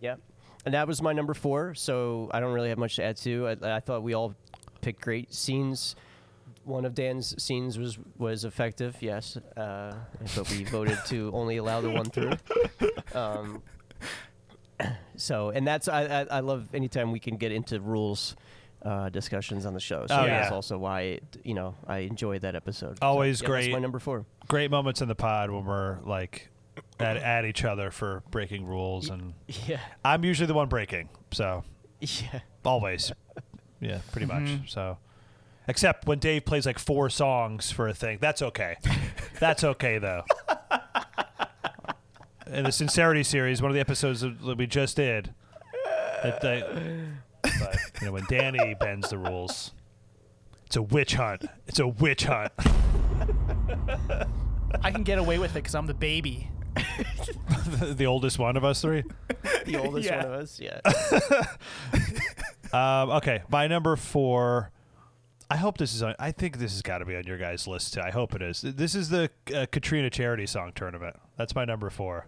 [0.00, 0.16] Yeah.
[0.64, 1.74] And that was my number four.
[1.74, 3.48] So I don't really have much to add to.
[3.62, 4.34] I, I thought we all
[4.80, 5.94] picked great scenes.
[6.64, 8.96] One of Dan's scenes was was effective.
[9.00, 9.94] Yes, uh,
[10.34, 12.32] but we voted to only allow the one through.
[13.14, 13.62] Um,
[15.16, 18.36] so, and that's I, I I love anytime we can get into rules
[18.82, 20.06] uh, discussions on the show.
[20.08, 20.54] So Oh, that's yeah.
[20.54, 22.98] also why it, you know I enjoyed that episode.
[23.02, 23.72] Always so, yeah, That's great.
[23.72, 24.26] my number four.
[24.48, 26.50] great moments in the pod when we're like
[26.98, 29.34] at, at each other for breaking rules, and
[29.66, 31.08] Yeah, I'm usually the one breaking.
[31.32, 31.64] So
[32.00, 32.40] yeah.
[32.64, 33.12] always,
[33.80, 34.42] yeah, pretty much.
[34.42, 34.66] Mm-hmm.
[34.66, 34.98] So.
[35.66, 38.18] Except when Dave plays like four songs for a thing.
[38.20, 38.76] That's okay.
[39.40, 40.22] That's okay though.
[42.46, 45.34] In the Sincerity series, one of the episodes that we just did,
[46.22, 46.62] that they,
[47.42, 49.72] but you know when Danny bends the rules,
[50.66, 51.46] it's a witch hunt.
[51.66, 52.52] It's a witch hunt.
[54.82, 56.50] I can get away with it because I'm the baby.
[57.80, 59.04] the oldest one of us three.
[59.64, 60.16] The oldest Yeah.
[60.24, 60.60] one of us.
[60.60, 60.80] Yeah.
[62.72, 64.72] Um, okay, my number four.
[65.50, 66.14] I hope this is on.
[66.18, 68.00] I think this has got to be on your guys' list too.
[68.00, 68.62] I hope it is.
[68.62, 71.16] This is the uh, Katrina charity song tournament.
[71.36, 72.26] That's my number four.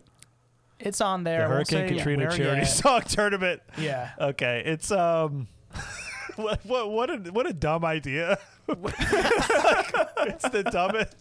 [0.78, 1.40] It's on The there.
[1.48, 2.64] Won't Hurricane say Katrina where charity yet.
[2.66, 3.62] song tournament.
[3.78, 4.10] Yeah.
[4.20, 5.48] Okay, it's um,
[6.36, 8.38] what what what a what a dumb idea.
[8.68, 11.16] it's the dumbest.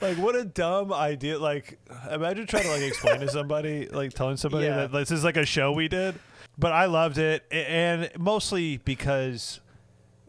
[0.00, 1.38] Like what a dumb idea.
[1.38, 1.78] Like
[2.10, 4.86] imagine trying to like explain to somebody, like telling somebody Yeah.
[4.86, 6.16] that this is like a show we did.
[6.58, 9.60] But I loved it, and mostly because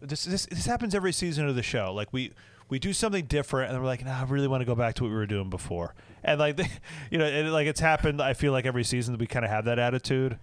[0.04, 1.94] this this this happens every season of the show.
[1.94, 2.32] Like we
[2.70, 5.04] we do something different, and we're like, nah, I really want to go back to
[5.04, 5.94] what we were doing before.
[6.24, 6.60] And like,
[7.12, 8.22] you know, and like it's happened.
[8.22, 10.38] I feel like every season that we kind of have that attitude.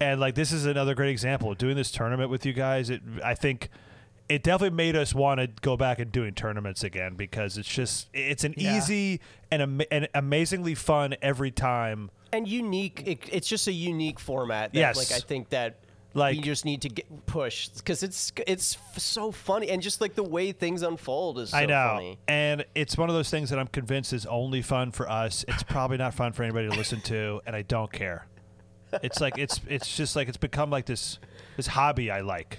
[0.00, 1.54] And like this is another great example.
[1.54, 3.68] Doing this tournament with you guys, it I think
[4.28, 8.08] it definitely made us want to go back and doing tournaments again because it's just
[8.14, 8.76] it's an Yeah.
[8.78, 9.20] easy
[9.50, 12.10] and, ama- and amazingly fun every time.
[12.32, 13.02] and unique.
[13.06, 14.72] It, it's just a unique format.
[14.72, 14.96] That, Yes.
[14.96, 15.80] like I think that
[16.12, 20.00] Like- you just need to get pushed because it's it's f- so funny and just
[20.00, 21.92] like the way things unfold is so I know.
[21.94, 22.18] funny.
[22.26, 25.44] And it's one of those things that I'm convinced is only fun for us.
[25.46, 28.26] It's probably not fun for anybody to listen to, and I don't care.
[29.04, 31.20] It's like it's it's just like it's become like this
[31.56, 32.58] this hobby I like.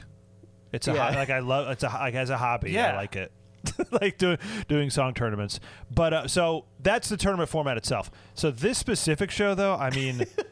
[0.72, 2.94] It's a ho- like I love it's a like as a hobby Yeah.
[2.94, 3.34] I like it.
[3.92, 4.38] like doing
[4.70, 5.60] doing song tournaments.
[5.94, 8.10] But uh, so that's the tournament format itself.
[8.34, 10.24] So this specific show though, I mean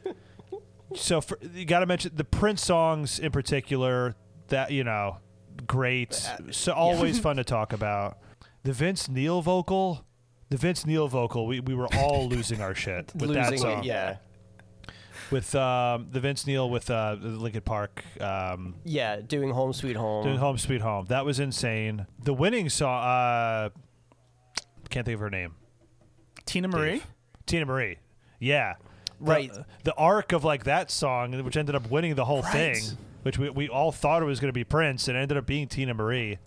[0.95, 4.15] so for, you got to mention the Prince songs in particular
[4.47, 5.17] that you know
[5.67, 8.17] great so always fun to talk about.
[8.63, 10.05] The Vince Neil vocal
[10.49, 13.85] the Vince Neil vocal we, we were all losing our shit with that song it,
[13.85, 14.17] yeah,
[15.31, 19.95] with um, the Vince Neil with uh, the Linkin Park um, yeah, doing Home Sweet
[19.95, 20.23] Home.
[20.23, 21.05] doing Home Sweet Home.
[21.05, 22.07] That was insane.
[22.23, 23.69] The winning song uh,
[24.89, 25.53] can't think of her name.
[26.45, 26.91] Teena Marie.
[26.93, 27.07] Dave.
[27.45, 27.97] Teena Marie.
[28.39, 28.75] Yeah.
[28.79, 28.88] The-
[29.19, 29.51] Right.
[29.83, 32.51] the, arc of like that song which ended up winning the whole Right.
[32.77, 35.37] thing which we, we all thought it was going to be Prince and it ended
[35.37, 36.37] up being Teena Marie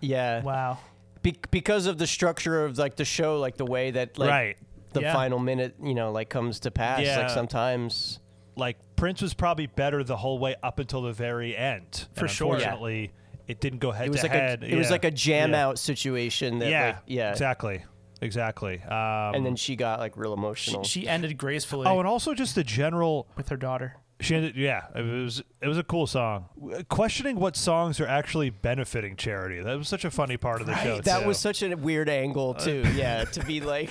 [0.00, 0.78] yeah, Wow.
[1.22, 4.56] Be- because of the structure of like the show, like the way that like right
[4.92, 5.12] the Yeah.
[5.12, 7.00] final minute, you know, like comes to pass.
[7.02, 7.18] Yeah.
[7.20, 8.18] Like sometimes,
[8.56, 12.06] like Prince was probably better the whole way up until the very end.
[12.14, 12.46] For And sure.
[12.48, 12.52] Yeah.
[12.54, 13.12] Unfortunately,
[13.46, 14.62] it didn't go head it was to like head.
[14.64, 15.66] a it was like a jam yeah.
[15.66, 16.58] out situation.
[16.58, 17.84] That yeah, like, yeah, exactly,
[18.22, 18.80] exactly.
[18.82, 20.84] Um, And then she got like real emotional.
[20.84, 23.28] she ended gracefully oh, and also just the general.
[23.36, 23.96] with her daughter.
[24.20, 26.44] She ended, yeah, it was it was a cool song.
[26.88, 29.60] Questioning what songs are actually benefiting charity.
[29.60, 31.00] That was such a funny part of the show.
[31.00, 31.26] that too.
[31.26, 32.84] was such a weird angle too.
[32.94, 33.90] yeah, to be like,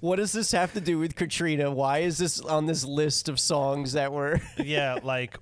[0.00, 1.70] what does this have to do with Katrina?
[1.70, 4.40] Why is this on this list of songs that were?
[4.56, 5.36] yeah, like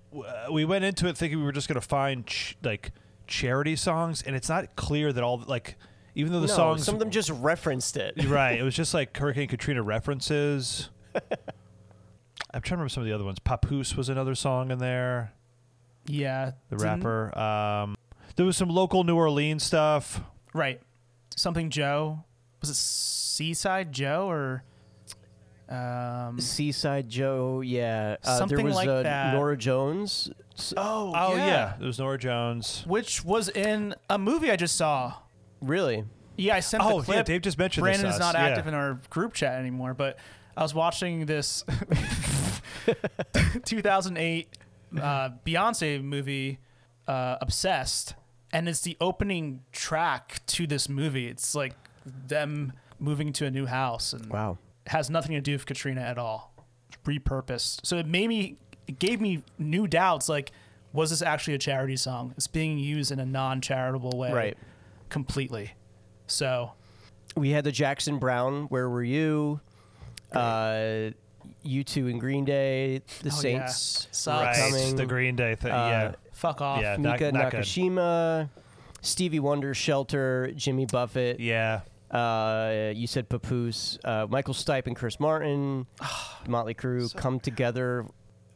[0.51, 2.91] we went into it thinking we were just gonna find ch- like
[3.29, 5.77] charity songs, and it's not clear that all like
[6.15, 8.15] even though the no, songs some of them just referenced it.
[8.17, 8.59] You're right.
[8.59, 10.91] It was just like Hurricane Katrina references.
[11.15, 13.39] I'm trying to remember some of the other ones.
[13.39, 15.33] Papoose was another song in there.
[16.07, 16.53] Yeah.
[16.71, 17.37] The rapper.
[17.39, 17.97] Um,
[18.37, 20.21] there was some local New Orleans stuff.
[20.53, 20.81] Right.
[21.37, 22.25] Something Joe.
[22.61, 24.65] Was it Seaside Joe or
[25.69, 28.17] um Seaside Joe, yeah.
[28.23, 29.35] Uh, Something there was like uh, that.
[29.35, 30.31] Norah Jones.
[30.57, 32.85] S- Oh, Oh yeah, there was Norah Jones.
[32.87, 35.15] Which was in a movie I just saw.
[35.65, 36.05] Really?
[36.37, 37.17] Yeah, I sent Oh the clip.
[37.17, 38.15] yeah, Dave just mentioned Brandon this.
[38.15, 38.35] is to us.
[38.35, 38.49] not Yeah.
[38.49, 40.19] active in our group chat anymore, but
[40.57, 41.65] I was watching this
[43.65, 44.49] 2008
[45.01, 46.59] uh, Beyonce movie,
[47.09, 48.15] uh, Obsessed,
[48.53, 51.27] and it's the opening track to this movie.
[51.29, 51.75] It's like
[52.05, 54.59] them moving to a new house, and Wow.
[54.87, 56.53] it has nothing to do with Katrina at all.
[56.89, 57.85] It's repurposed.
[57.85, 60.29] So it made me, it gave me new doubts.
[60.29, 60.53] Like,
[60.93, 62.33] was this actually a charity song?
[62.37, 64.59] It's being used in a non-charitable way, Right.
[65.09, 65.73] Completely.
[66.27, 66.73] So
[67.37, 68.65] We had the Jackson Browne.
[68.65, 69.61] Where were you?
[70.33, 71.11] Uh,
[71.65, 72.99] U2 in Green Day.
[72.99, 73.31] The Oh, yeah.
[73.31, 74.09] Saints.
[74.11, 74.45] Sucks.
[74.59, 74.97] Right, Coming.
[74.97, 75.73] the Green Day thing.
[75.73, 76.81] Uh, yeah, fuck off.
[76.81, 76.97] Yeah.
[76.99, 77.61] not- Mika not good.
[77.61, 78.49] Nakashima.
[79.03, 81.41] Stevie Wonder, Shelter, Jimmy Buffett.
[81.41, 81.81] yeah.
[82.11, 85.87] Uh, you said Papoose, uh, Michael Stipe and Chris Martin,
[86.47, 88.07] Motley Crue, "Come Together,"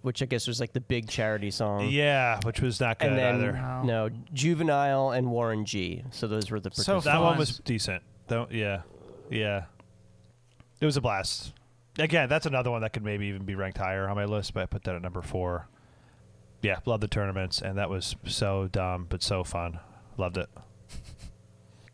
[0.03, 1.89] which I guess was like the big charity song.
[1.89, 3.53] Yeah, which was not good and then either.
[3.53, 3.83] Wow.
[3.83, 6.05] no, Juvenile and Warren G.
[6.11, 7.05] So those were the So participants.
[7.07, 8.03] That one was decent.
[8.29, 8.83] Don't yeah,
[9.31, 9.65] yeah.
[10.81, 11.53] It was a blast.
[11.99, 14.63] Again, that's another one that could maybe even be ranked higher on my list, but
[14.63, 15.67] I put that at number four.
[16.63, 19.81] Yeah, love the tournaments, and that was so dumb but so fun.
[20.17, 20.49] Loved it.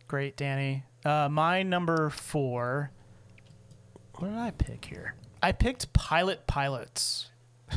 [0.07, 0.85] Great, Danny.
[1.05, 2.91] Uh, my number four.
[4.17, 5.15] What did I pick here?
[5.43, 7.31] I picked Pilot Pilots.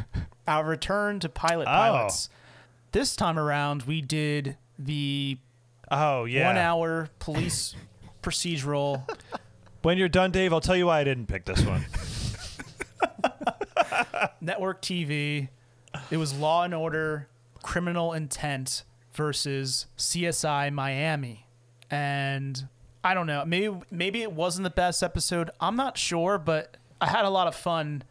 [0.48, 1.72] Our return to Pilot Oh.
[1.72, 2.30] Pilots.
[2.94, 5.38] This time around, we did the
[5.92, 6.48] Oh yeah.
[6.48, 7.76] one hour police
[8.24, 9.04] procedural.
[9.82, 11.86] When you're done, Dave, I'll tell you why I didn't pick this one.
[14.42, 15.50] network TV.
[16.12, 17.28] It was Law and Order,
[17.64, 18.84] Criminal Intent
[19.14, 21.48] versus CSI Miami,
[21.90, 22.68] and
[23.04, 23.44] I don't know.
[23.46, 25.50] Maybe maybe it wasn't the best episode.
[25.60, 28.04] I'm not sure, but I had a lot of fun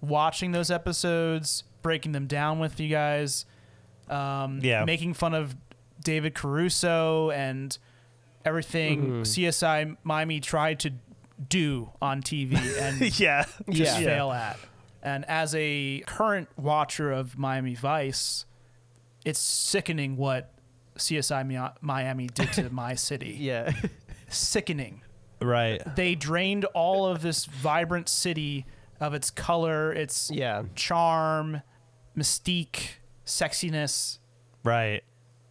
[0.00, 3.46] watching those episodes, breaking them down with you guys.
[4.08, 4.84] Um, Yeah.
[4.84, 5.54] making fun of
[6.02, 7.76] David Caruso and
[8.44, 10.92] everything CSI Miami tried to
[11.48, 13.44] do on TV and yeah.
[13.70, 14.06] just Yeah.
[14.06, 14.58] fail at.
[15.02, 18.46] And as a current watcher of Miami Vice,
[19.24, 20.52] it's sickening what
[20.96, 23.36] CSI Miami did to my city.
[23.38, 23.72] yeah,
[24.28, 25.02] Sickening.
[25.40, 25.80] Right.
[25.94, 28.66] They drained all of this vibrant city
[29.00, 30.64] of its color, its yeah.
[30.74, 31.62] charm,
[32.16, 34.18] mystique, sexiness.
[34.64, 35.02] Right.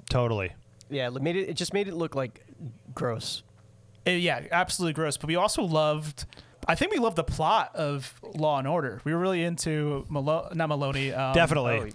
[0.09, 0.53] Totally.
[0.89, 1.49] Yeah, it made it.
[1.49, 2.45] It just made it look like
[2.93, 3.43] gross.
[4.07, 5.17] Uh, yeah, absolutely gross.
[5.17, 6.25] But we also loved.
[6.67, 9.01] I think we loved the plot of Law and Order.
[9.03, 11.13] We were really into Malo- not Maloney.
[11.13, 11.91] Um, Definitely.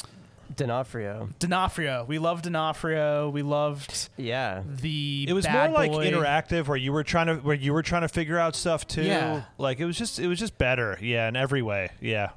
[0.56, 1.28] D'Onofrio.
[1.38, 2.04] D'Onofrio.
[2.08, 3.30] We loved D'Onofrio.
[3.30, 4.62] We loved Yeah.
[4.66, 5.26] the.
[5.28, 6.10] It was bad more like boy.
[6.10, 9.02] interactive, where you were trying to where you were trying to figure out stuff too.
[9.02, 9.42] Yeah.
[9.58, 10.98] Like it was just it was just better.
[11.00, 11.90] Yeah, in every way.
[12.00, 12.30] Yeah.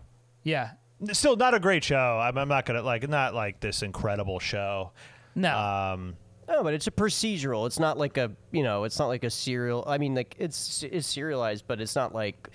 [0.43, 0.71] Yeah.
[1.11, 2.19] Still not a great show.
[2.21, 4.91] I'm, I'm not gonna like not like this incredible show.
[5.35, 5.57] No.
[5.57, 6.15] Um,
[6.47, 7.65] No, but it's a procedural.
[7.67, 8.83] It's not like a you know.
[8.85, 9.83] It's not like a serial.
[9.87, 12.49] I mean, like it's it's serialized, but it's not like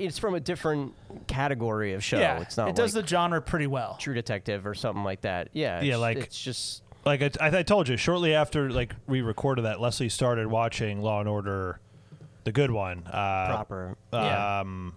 [0.00, 0.94] it's from a different
[1.26, 2.18] category of show.
[2.18, 2.40] yeah.
[2.40, 3.96] It's not it does like the genre pretty well.
[4.00, 5.48] True Detective or something like that.
[5.52, 5.76] Yeah.
[5.80, 9.20] Yeah, it's- like- it's just like I, I, I told you, shortly after like we
[9.22, 11.80] recorded that, Leslie started watching Law and Order,
[12.44, 13.04] the good one.
[13.06, 13.96] Uh, proper.
[14.12, 14.60] yeah.
[14.60, 14.94] Um,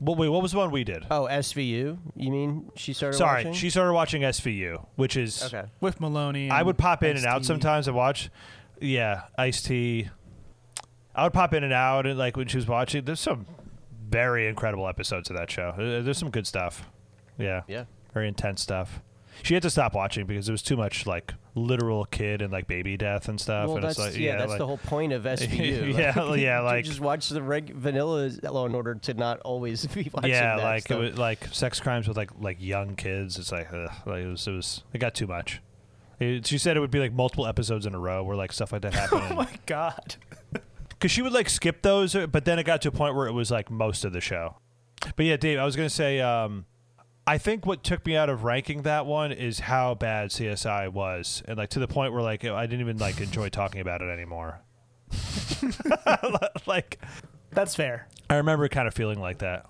[0.00, 1.06] well, wait, what was the one we did?
[1.10, 1.96] Oh, SVU.
[2.16, 3.16] You mean she started?
[3.16, 3.52] Sorry, watching?
[3.54, 5.64] she started watching SVU, which is Okay.
[5.80, 6.50] With Meloni.
[6.50, 8.28] I would pop in and out sometimes and watch.
[8.80, 10.10] Yeah, Ice T.
[11.14, 13.46] I would pop in and out, and like when she was watching, there's some
[14.08, 15.74] very incredible episodes of that show.
[15.76, 16.88] There's some good stuff.
[17.38, 17.84] Yeah, Yeah.
[18.14, 19.00] very intense stuff.
[19.42, 22.66] She had to stop watching because it was too much like literal kid and like
[22.66, 23.66] baby death and stuff.
[23.66, 25.94] Well, and that's it's like, yeah, that's like, the whole point of SVU.
[25.98, 30.10] Yeah, yeah, like- just watch the reg- vanilla Law and Order to not always be
[30.14, 30.30] watching.
[30.30, 30.96] yeah, that like stuff.
[30.98, 33.38] it was like sex crimes with like like young kids.
[33.38, 35.60] It's like, ugh, like it was it was it got too much.
[36.18, 38.72] It- she said it would be like multiple episodes in a row where like stuff
[38.72, 39.22] like that oh happened.
[39.32, 40.16] Oh my God.
[40.98, 43.26] Because she would like skip those, uh, but then it got to a point where
[43.26, 44.56] it was like most of the show.
[45.14, 46.64] But yeah, Dave, I was gonna say, um,
[47.26, 51.42] I think what took me out of ranking that one is how bad CSI was,
[51.46, 54.10] and like to the point where like I didn't even like enjoy talking about it
[54.10, 54.60] anymore.
[56.66, 56.98] like
[57.50, 58.08] That's fair.
[58.28, 59.66] I remember kind of feeling like that.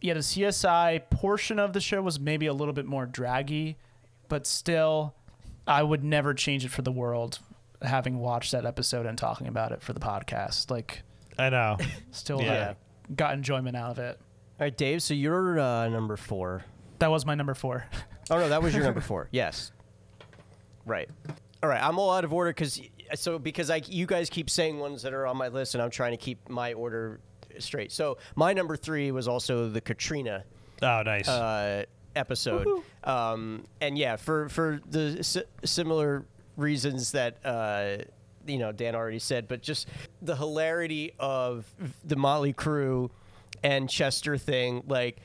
[0.00, 3.76] Yeah, the CSI portion of the show was maybe a little bit more draggy,
[4.28, 5.14] but still,
[5.66, 7.40] I would never change it for the world.
[7.82, 11.02] Having watched that episode and talking about it for the podcast, like,
[11.38, 11.76] I know.
[12.10, 12.52] still Yeah.
[12.52, 12.74] uh,
[13.16, 14.18] got enjoyment out of it.
[14.60, 15.02] All right, Dave.
[15.02, 16.64] So you're uh, number four.
[16.98, 17.86] That was my number four.
[18.30, 19.28] Oh no, that was your number four.
[19.32, 19.72] Yes.
[20.86, 21.08] Right.
[21.62, 21.82] All right.
[21.82, 22.80] I'm all out of order because
[23.14, 25.90] so because I you guys keep saying ones that are on my list, and I'm
[25.90, 27.20] trying to keep my order
[27.58, 27.92] straight.
[27.92, 30.44] So my number three was also the Katrina
[30.82, 31.28] Oh, nice.
[31.28, 31.84] uh,
[32.16, 32.66] episode,
[33.04, 36.24] um, and yeah, for for the si- similar
[36.60, 37.38] reasons that.
[37.44, 38.04] Uh,
[38.46, 39.86] you know, Dan already said, but just
[40.22, 41.66] the hilarity of
[42.02, 43.10] the Mötley Crüe
[43.62, 44.82] and Chester thing.
[44.88, 45.18] Like,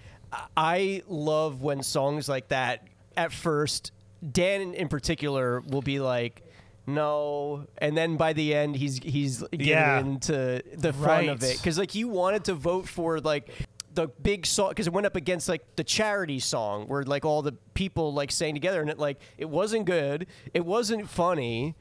[0.58, 2.86] I- love when songs like that.
[3.16, 3.94] At first,
[4.34, 6.44] Dan in, particular will be like,
[6.86, 10.00] "No," and then by the end, he's he's getting Yeah.
[10.00, 13.50] into the fun of it because like you wanted to vote for like
[13.96, 17.42] the big song because it went up against like the charity song where like all
[17.42, 20.28] the people like sang together and it like it wasn't good.
[20.54, 21.76] It wasn't funny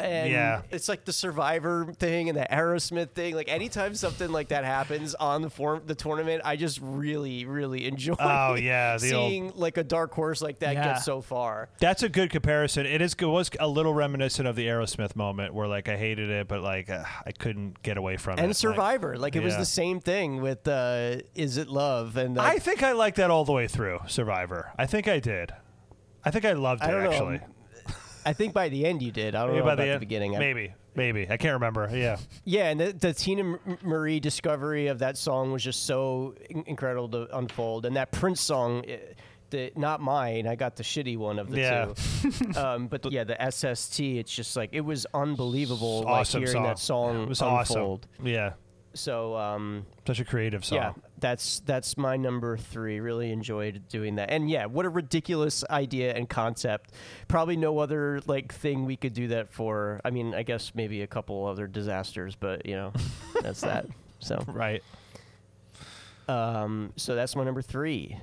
[0.00, 0.62] and Yeah.
[0.70, 5.14] it's like the survivor thing and the aerosmith thing like anytime something like that happens
[5.14, 9.52] on the form the tournament i just really really enjoy Oh, yeah, the old- seeing
[9.54, 10.94] like a dark horse like that Yeah.
[10.94, 12.86] get so far That's a good comparison.
[12.86, 16.28] It is it was a little reminiscent of the Aerosmith moment where like I hated
[16.28, 18.42] it, but like uh, I couldn't get away from it.
[18.42, 22.58] and survivor like, it was the same thing with uh is it love and I
[22.58, 24.72] think I liked that all the way through Survivor.
[24.76, 25.52] I think I did.
[26.24, 27.38] I think I loved it I don't know.
[28.24, 29.34] I think by the end you did.
[29.34, 30.36] I don't Maybe know by about the, end- beginning.
[30.36, 31.88] I- Maybe, maybe I can't remember.
[31.92, 36.34] Yeah, Yeah, and the, the Teena M- Marie discovery of that song was just so
[36.50, 37.86] in- incredible to unfold.
[37.86, 38.98] And that Prince song, eh,
[39.50, 41.92] the not mine, I got the shitty one of the Yeah.
[41.94, 42.56] two.
[42.60, 46.62] um, but yeah, the SST, it's just like it was unbelievable, like awesome hearing song.
[46.64, 48.06] that song it was unfold.
[48.14, 48.26] awesome.
[48.26, 48.52] Yeah,
[48.94, 50.78] So um, such a creative song.
[50.78, 50.92] yeah,
[51.24, 53.00] that's that's my number three.
[53.00, 56.92] Really enjoyed doing that, and yeah, what a ridiculous idea and concept.
[57.28, 60.02] Probably no other like thing we could do that for.
[60.04, 62.92] I mean, I guess maybe a couple other disasters, but you know,
[63.42, 63.86] that's that.
[64.20, 64.82] So, Right.
[66.28, 68.18] um, so that's my number three.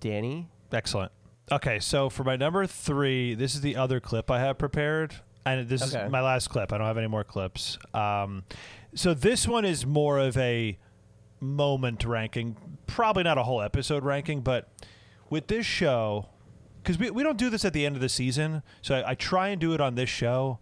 [0.00, 1.10] Danny, Excellent.
[1.50, 5.14] Okay, so for my number three, this is the other clip I have prepared,
[5.46, 6.04] and this Okay.
[6.04, 6.70] is my last clip.
[6.72, 7.78] I don't have any more clips.
[7.94, 8.44] Um,
[8.94, 10.76] so this one is more of a
[11.40, 14.68] moment ranking, probably not a whole episode ranking, but
[15.30, 16.28] with this show,
[16.82, 19.14] because we, we don't do this at the end of the season, so I, I
[19.14, 20.58] try and do it on this show.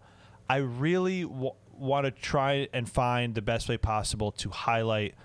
[0.49, 5.15] I really w- want to try and find the best way possible to highlight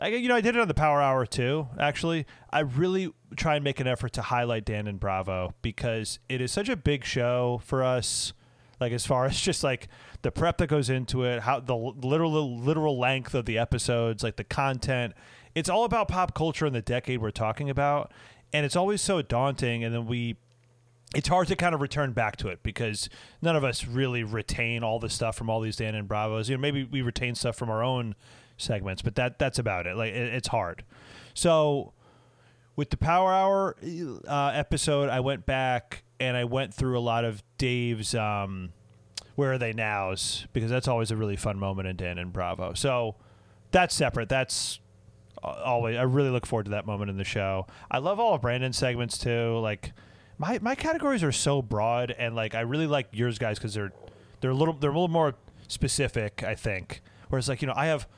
[0.00, 1.68] I, you know, I did it on the Power Hour too.
[1.78, 6.40] Actually, I really try and make an effort to highlight Dan and Bravo because it
[6.40, 8.32] is such a big show for us.
[8.78, 9.88] Like as far as just like
[10.26, 14.34] the prep that goes into it, how the literal literal length of the episodes, like
[14.34, 15.14] the content.
[15.54, 18.10] It's all about pop culture in the decade we're talking about,
[18.52, 19.84] and it's always so daunting.
[19.84, 20.34] And then we
[21.14, 23.08] it's hard to kind of return back to it because
[23.40, 26.48] none of us really retain all the stuff from all these Dan and Bravos.
[26.48, 28.16] You know, maybe we retain stuff from our own
[28.56, 29.96] segments, but that that's about it.
[29.96, 30.82] Like it, it's hard.
[31.34, 31.92] So
[32.74, 33.76] with the Power Hour
[34.26, 38.72] uh, episode, I went back and I went through a lot of Dave's um,
[39.36, 42.74] "Where Are They Nows" because that's always a really fun moment in Dan and Bravo.
[42.74, 43.14] So
[43.70, 44.28] that's separate.
[44.28, 44.80] That's
[45.42, 45.96] always.
[45.96, 47.66] I really look forward to that moment in the show.
[47.90, 49.58] I love all of Brandon's segments too.
[49.58, 49.92] Like
[50.38, 53.92] my my categories are so broad, and like I really like yours guys because they're
[54.40, 55.34] they're a little they're a little more
[55.68, 56.42] specific.
[56.42, 57.02] I think.
[57.28, 58.08] Whereas like you know I have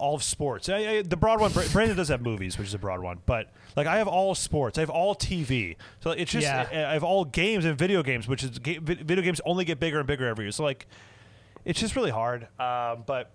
[0.00, 0.68] all of sports.
[0.68, 3.50] I, I, the broad one, Brandon does have movies, which is a broad one, but
[3.76, 4.78] like I have all sports.
[4.78, 5.76] I have all TV.
[6.00, 6.66] So it's just Yeah.
[6.70, 9.78] I I have all games and video games, which is ga- video games only get
[9.78, 10.52] bigger and bigger every year.
[10.52, 10.86] So like
[11.64, 12.48] it's just really hard.
[12.58, 13.30] Um, but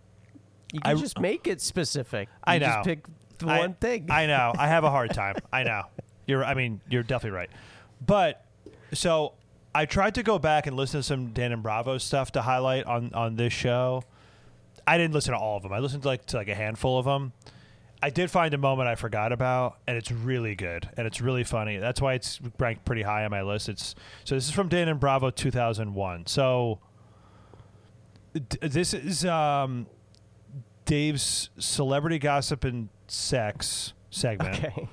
[0.74, 2.28] You can just make it specific.
[2.30, 2.66] You I know.
[2.66, 3.06] Just pick
[3.38, 4.08] the one thing.
[4.10, 4.54] I know.
[4.58, 5.36] I have a hard time.
[5.54, 5.84] I know.
[6.26, 6.44] You're.
[6.44, 7.50] I mean, you're definitely right.
[8.06, 8.44] But
[8.94, 9.34] so
[9.76, 12.86] I tried to go back and listen to some Dan and Bravo stuff to highlight
[12.86, 14.04] on on this show.
[14.88, 15.74] I didn't listen to all of them.
[15.74, 17.34] I listened to like to like a handful of them.
[18.04, 21.44] I did find a moment I forgot about, and it's really good and it's really
[21.44, 21.78] funny.
[21.78, 23.70] That's why it's ranked pretty high on my list.
[23.70, 26.28] It's so this is from Dan and Bravo 2001.
[26.28, 26.80] So
[28.62, 29.88] this is um,
[30.86, 34.64] Dave's celebrity gossip and sex segment.
[34.64, 34.90] okay.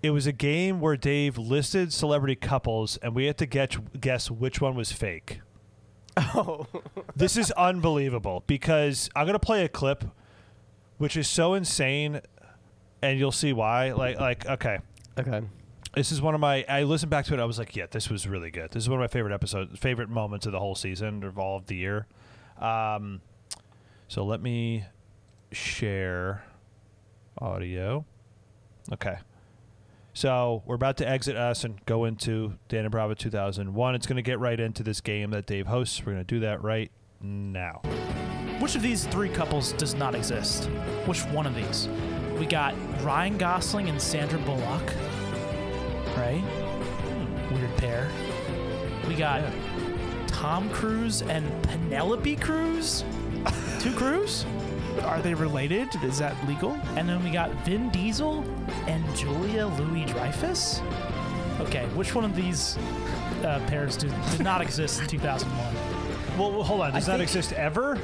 [0.00, 4.30] It was a game where Dave listed celebrity couples, and we had to guess guess
[4.30, 5.40] which one was fake.
[6.34, 6.66] Oh.
[7.14, 10.04] This is unbelievable because I'm gonna play a clip,
[10.98, 12.20] which is so insane,
[13.02, 13.92] and you'll see why.
[13.92, 14.78] Like, like, okay,
[15.18, 15.42] Okay.
[15.94, 16.64] this is one of my.
[16.68, 17.40] I listened back to it.
[17.40, 18.70] I was like, yeah, this was really good.
[18.70, 21.56] This is one of my favorite episodes, favorite moments of the whole season, of all
[21.56, 22.06] of the year.
[22.58, 23.20] Um,
[24.08, 24.84] so let me
[25.52, 26.44] share
[27.40, 28.04] audio.
[28.92, 29.18] Okay.
[30.18, 33.94] So we're about to exit us and go into Dan and Bravo 2001.
[33.94, 36.00] It's going to get right into this game that Dave hosts.
[36.04, 36.90] We're going to do that right
[37.20, 37.82] now.
[38.58, 40.64] Which of these three couples does not exist?
[41.06, 41.88] Which one of these?
[42.36, 44.92] We got Ryan Gosling and Sandra Bullock.
[46.16, 46.42] Right?
[46.42, 48.10] Hmm, weird pair.
[49.06, 49.44] We got
[50.26, 53.04] Tom Cruise and Penelope Cruz.
[53.78, 54.44] Two Cruz?
[55.04, 55.88] Are they related?
[56.02, 56.72] Is that legal?
[56.96, 58.44] And then we got Vin Diesel
[58.86, 60.80] and Julia Louis Dreyfus.
[61.60, 62.76] Okay, which one of these
[63.42, 65.74] uh, pairs did, did not exist in 2001?
[66.38, 66.92] Well, well, hold on.
[66.92, 67.98] Does I that think- exist ever?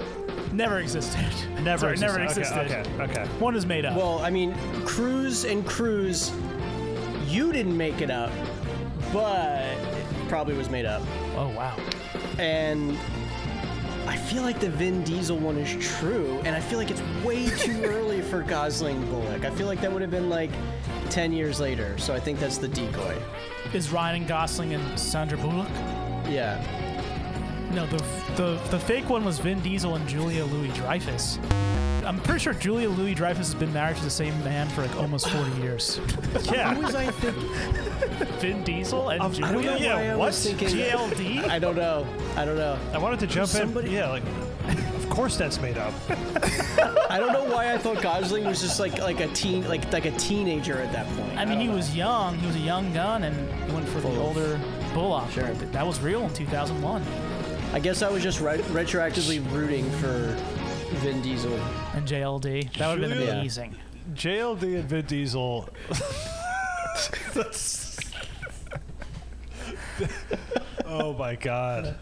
[0.52, 1.20] Never existed.
[1.62, 2.00] Never Sorry, existed.
[2.00, 3.00] never Okay, existed.
[3.00, 3.02] Okay.
[3.20, 3.24] Okay.
[3.38, 3.96] One is made up.
[3.96, 6.32] Well, I mean, Cruz and Cruz,
[7.26, 8.30] you didn't make it up,
[9.12, 11.02] but it probably was made up.
[11.36, 11.76] oh wow.
[12.38, 12.96] And
[14.06, 17.46] I feel like the Vin Diesel one is true, and I feel like it's way
[17.58, 19.44] too early for Gosling Bullock.
[19.44, 20.50] I feel like that would have been like
[21.10, 23.16] 10 years later, so I think that's the decoy.
[23.72, 25.68] Is Ryan Gosling and Sandra Bullock?
[26.28, 26.62] Yeah.
[27.72, 27.96] No, the
[28.36, 31.38] the the fake one was Vin Diesel and Julia Louis Dreyfus.
[32.04, 34.94] I'm pretty sure Julia Louis Dreyfus has been married to the same man for like
[34.96, 36.00] almost 40 years.
[36.52, 36.74] Yeah.
[36.74, 38.28] Who was I thinking?
[38.38, 40.26] Vin Diesel and I don't know Julia Yeah, why I what?
[40.26, 40.68] was thinking.
[40.68, 41.48] GLD.
[41.48, 42.06] I don't know.
[42.36, 42.78] I don't know.
[42.92, 43.94] I wanted to jump Somebody- in.
[43.94, 44.22] Yeah, like,
[44.96, 45.94] of course that's made up.
[47.10, 50.04] I don't know why I thought Gosling was just like like a teen like like
[50.06, 51.38] a teenager at that point.
[51.38, 52.36] I mean, he was young.
[52.38, 53.34] He was a young gun and
[53.64, 54.60] he went for the older
[54.92, 55.30] Bullock.
[55.30, 55.52] Sure.
[55.54, 57.02] That was real in 2001.
[57.72, 60.36] I guess I was just re- retroactively rooting for
[60.96, 61.54] Vin Diesel.
[61.94, 62.76] And JLD.
[62.78, 63.76] That would have been Julia- amazing.
[64.14, 65.68] JLD and Vin Diesel.
[67.34, 67.98] That's-
[70.86, 71.96] oh my god.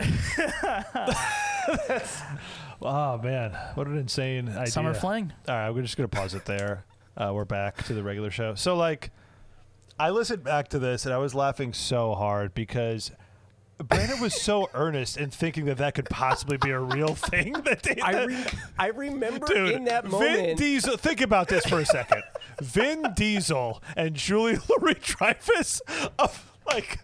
[1.64, 2.22] That's-
[2.82, 4.66] oh man, what an insane idea.
[4.66, 5.32] Summer Fling.
[5.48, 6.84] All right, we're just gonna pause it there.
[7.16, 8.54] Uh, we're back to the regular show.
[8.54, 9.10] So like,
[9.98, 13.10] I listened back to this and I was laughing so hard because.
[13.82, 17.82] Brandon was so earnest in thinking that that could possibly be a real thing that
[17.82, 18.44] they I, re-
[18.78, 20.32] I remember Dude, in that moment.
[20.32, 20.56] Vin.
[20.56, 20.96] Diesel.
[20.96, 22.22] Think about this for a second.
[22.60, 25.80] Vin Diesel and Julie Louis Dreyfus.
[26.18, 27.00] Of like,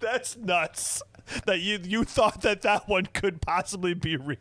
[0.00, 1.02] that's nuts.
[1.46, 4.36] That you you thought that that one could possibly be real.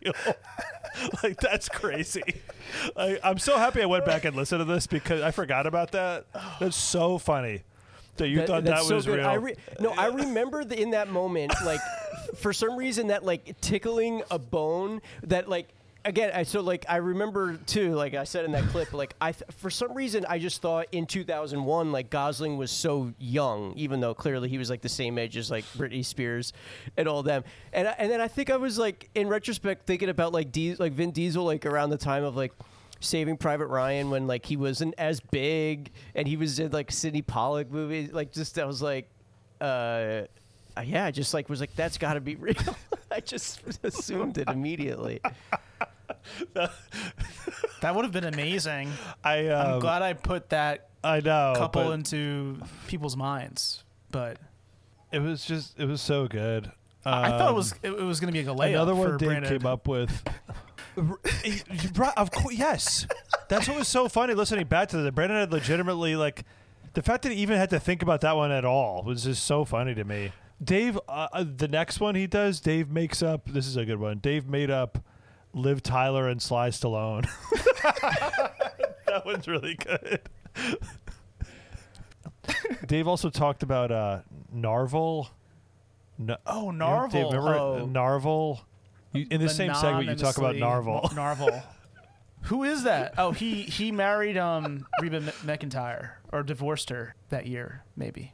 [1.23, 2.21] like that's crazy.
[2.95, 5.93] Like, I'm so happy I went back and listened to this because I forgot about
[5.93, 6.27] that.
[6.59, 7.63] That's so funny.
[8.17, 9.19] That you thought that so was good.
[9.19, 9.27] real.
[9.27, 11.81] I re- no, I remember the, in that moment, like
[12.35, 15.67] for some reason that like tickling a bone that like
[16.05, 16.31] again.
[16.33, 17.93] I so like I remember too.
[17.93, 20.87] Like I said in that clip, like I th- for some reason I just thought
[20.91, 25.17] in 2001 like Gosling was so young, even though clearly he was like the same
[25.17, 26.53] age as like Britney Spears
[26.95, 27.43] and all them.
[27.73, 30.79] And I, and then I think I was like in retrospect thinking about like Dies-
[30.79, 32.53] like Vin Diesel like around the time of like.
[32.99, 37.21] Saving Private Ryan when like he wasn't as big and he was in like Sidney
[37.21, 39.09] Pollack movies like just I was like
[39.61, 39.63] uh
[40.77, 42.55] uh, yeah I just like was like that's got to be real
[43.11, 45.21] I just assumed it immediately
[47.81, 48.91] That would have been amazing.
[49.23, 51.53] I um, I'm glad I put that I know.
[51.55, 53.83] couple into people's minds.
[54.11, 54.37] But
[55.11, 56.71] it was just it was so good.
[57.05, 58.95] I thought it Um, was it, it was going to be like a layup another
[58.95, 59.59] one for Dave Brandon.
[59.59, 60.23] came up with.
[60.97, 63.07] Right, of course, yes.
[63.49, 65.13] That's what was so funny listening back to that.
[65.13, 66.43] Brandon had legitimately like
[66.93, 69.43] the fact that he even had to think about that one at all was just
[69.43, 70.31] so funny to me.
[70.63, 73.45] Dave, uh, uh, the next one he does, Dave makes up.
[73.45, 74.19] This is a good one.
[74.19, 74.97] Dave made up
[75.53, 77.27] Liv Tyler and Sly Stallone.
[79.07, 80.21] that one's really good.
[82.87, 84.19] Dave also talked about uh,
[84.55, 85.27] Narvel.
[86.17, 87.31] No, Oh, you know, Dave, Narvel.
[87.33, 87.87] remember Oh.
[87.91, 88.59] Narvel?
[89.15, 91.11] You, in the same segment, you talk about Narvel.
[91.11, 91.63] Anonymously- Narvel.
[92.43, 93.15] Who is that?
[93.17, 98.33] Oh, he he married um Reba M- McEntire or divorced her that year, maybe.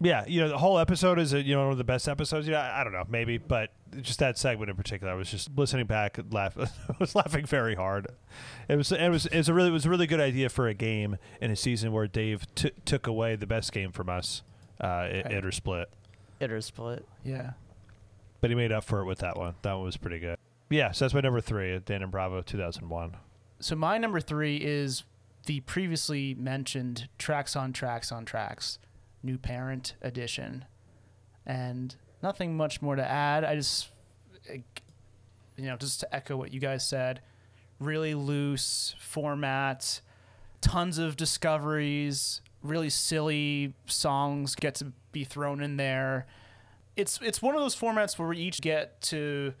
[0.00, 2.46] Yeah, you know, the whole episode is uh, you know one of the best episodes.
[2.48, 5.50] Yeah, I, I don't know, maybe, but just that segment in particular, I was just
[5.56, 6.56] listening back, and laugh,
[6.88, 8.08] I was laughing very hard.
[8.68, 10.66] It was it was it was a really it was a really good idea for
[10.68, 14.42] a game in a season where Dave t- took away the best game from us,
[14.82, 15.32] uh, i- Right.
[15.32, 15.88] it or split,
[16.40, 17.04] It or split.
[17.24, 17.52] Yeah.
[18.40, 19.54] But he made up for it with that one.
[19.62, 20.38] That one was pretty good.
[20.70, 23.16] Yeah, so that's my number three, Dan and Bravo, two thousand one.
[23.60, 25.04] So my number three is
[25.46, 28.78] the previously mentioned tracks on tracks on tracks,
[29.22, 30.66] new parent edition,
[31.46, 33.44] and nothing much more to add.
[33.44, 33.88] I just,
[34.46, 34.62] you
[35.66, 37.20] know, just to echo what you guys said,
[37.80, 40.00] really loose format,
[40.60, 46.26] tons of discoveries, really silly songs get to be thrown in there.
[46.98, 49.54] It's it's one of those formats where we each get to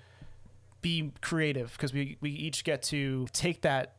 [0.82, 3.94] be creative because we, we each get to take that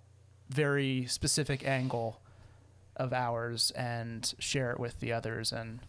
[0.49, 2.21] very specific angle
[2.95, 5.79] of ours and share it with the others and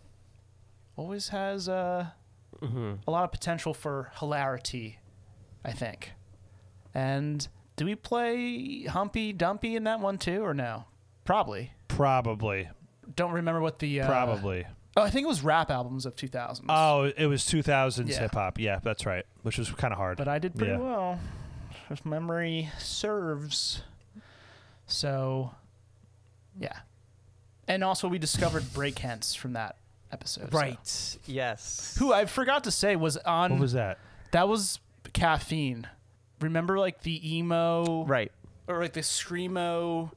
[0.97, 2.07] always has uh,
[2.61, 2.95] Mm-hmm.
[3.07, 4.99] a lot of potential for hilarity
[5.65, 6.11] i think
[6.93, 7.47] and
[7.77, 10.85] do we play humpy dumpy in that one too or no
[11.25, 12.69] probably Probably,
[13.17, 14.67] don't remember what the uh, probably.
[14.97, 18.21] Oh i think it was rap albums of 2000s Oh, it was two thousands Yeah.
[18.21, 18.59] hip hop.
[18.59, 19.25] Yeah, that's right.
[19.43, 20.19] Which was kind of hard.
[20.19, 20.79] but I did pretty Yeah.
[20.79, 21.21] well,
[21.91, 23.83] if memory serves.
[24.87, 25.53] So,
[26.59, 26.81] yeah,
[27.69, 29.77] and also we discovered Brakence from that
[30.11, 30.51] episode.
[30.51, 31.19] so- Right.
[31.27, 31.97] Yes.
[31.99, 33.53] Who I forgot to say was on.
[33.53, 33.99] what was that?
[34.33, 34.81] that was
[35.13, 35.87] caffeine.
[36.41, 38.33] Remember, like the emo, Right.
[38.67, 40.11] or like the screamo,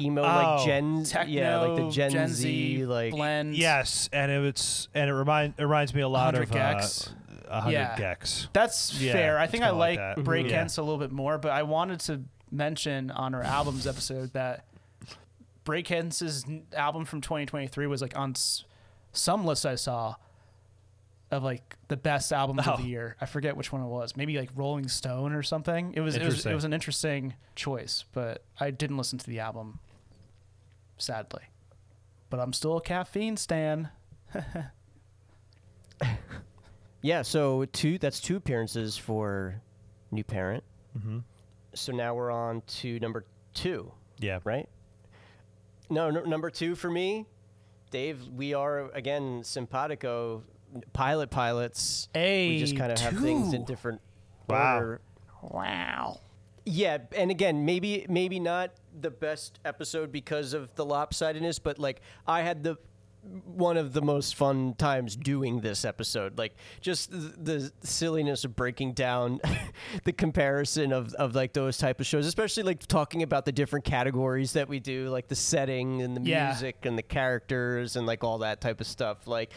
[0.00, 0.24] Emo Oh.
[0.24, 1.04] like Gen.
[1.04, 3.56] techno, yeah, like the Gen, Gen Z, like blend.
[3.56, 7.12] Yes, and it was, and it remind it reminds me a lot 100 of Gecs.
[7.48, 7.96] Uh, hundred Yeah.
[7.96, 8.46] Gecs.
[8.52, 9.38] That's Yeah, fair.
[9.38, 10.24] I it's think I kinda like like that.
[10.24, 10.50] Break Mhm.
[10.50, 10.56] Yeah.
[10.58, 12.22] Hens a little bit more, but I wanted to
[12.52, 14.64] mention on our albums episode that
[15.64, 18.64] Brakence' album from 2023 was like on s-
[19.12, 20.14] some list I saw
[21.30, 22.72] of like the best albums Oh.
[22.72, 23.16] of the year.
[23.20, 24.16] I forget which one it was.
[24.16, 25.92] Maybe like Rolling Stone or something.
[25.94, 29.40] It was it was, it was an interesting choice, but I didn't listen to the
[29.40, 29.78] album
[30.98, 31.42] sadly.
[32.30, 33.88] But I'm still a caffeine stan.
[37.02, 39.62] Yeah, so two that's two appearances for
[40.10, 40.62] new parent.
[40.98, 41.18] Mm-hmm.
[41.74, 43.24] So now we're on to number
[43.54, 44.68] 2, Yeah, right?
[45.88, 47.24] No, no number 2 for me.
[47.90, 50.42] Dave, we are again simpatico
[50.92, 52.08] pilot pilots.
[52.14, 54.00] A we just kind of have things in different
[54.48, 54.76] Wow.
[54.76, 55.00] order.
[55.42, 56.20] Wow.
[56.66, 62.00] Yeah, and again, maybe maybe not the best episode because of the lopsidedness, but like
[62.26, 62.76] I had the
[63.44, 66.38] one of the most fun times doing this episode.
[66.38, 69.40] Like just the, the silliness of breaking down
[70.04, 73.84] the comparison of, of like those type of shows, especially like talking about the different
[73.84, 76.46] categories that we do, like the setting and the Yeah.
[76.46, 79.26] music and the characters and like all that type of stuff.
[79.26, 79.50] Like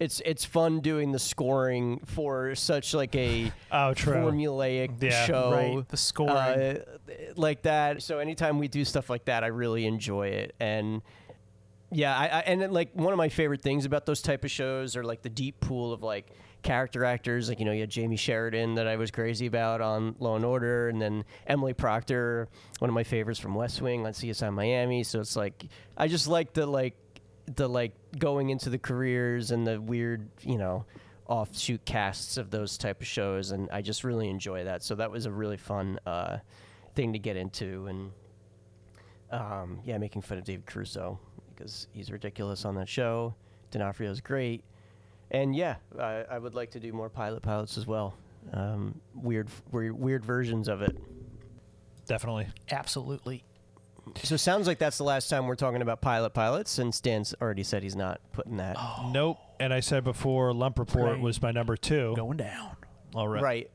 [0.00, 4.14] it's it's fun doing the scoring for such like a Oh, true.
[4.14, 5.26] formulaic Yeah.
[5.26, 6.34] show Right, the scoring.
[6.36, 6.74] uh,
[7.36, 8.02] like that.
[8.02, 10.54] So anytime we do stuff like that, I really enjoy it.
[10.58, 11.02] And
[11.92, 14.50] yeah, I, I and then, like one of my favorite things about those type of
[14.50, 16.30] shows are like the deep pool of like
[16.62, 17.48] character actors.
[17.48, 20.44] Like you know, you had Jamey Sheridan that I was crazy about on Law and
[20.44, 22.48] Order, and then Emily Procter,
[22.78, 25.02] one of my favorites from West Wing on CSI Miami.
[25.02, 26.94] So it's like I just like the like
[27.56, 30.84] the like going into the careers and the weird, you know,
[31.26, 34.82] offshoot casts of those type of shows, and I just really enjoy that.
[34.82, 36.38] So that was a really fun uh,
[36.94, 38.12] thing to get into, and
[39.30, 41.18] um, yeah, making fun of David Caruso
[41.54, 43.34] because he's ridiculous on that show.
[43.70, 44.64] D'Onofrio's great,
[45.30, 48.14] and yeah, I, I would like to do more pilot pilots as well.
[48.52, 50.96] Um, weird, weird, weird versions of it.
[52.06, 52.48] definitely.
[52.70, 53.44] Absolutely.
[54.22, 57.34] So it sounds like that's the last time we're talking about pilot pilots, and Stan's
[57.40, 58.76] already said he's not putting that.
[59.12, 59.38] Nope.
[59.58, 61.20] And I said before, Hump Report Great.
[61.20, 62.14] was my number two.
[62.16, 62.76] Going down.
[63.14, 63.42] All right.
[63.42, 63.70] Right.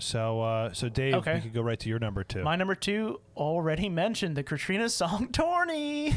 [0.00, 1.36] So, uh, so Dave, Okay.
[1.36, 2.42] we could go right to your number two.
[2.42, 6.12] My number two already mentioned the Katrina song "Torny,"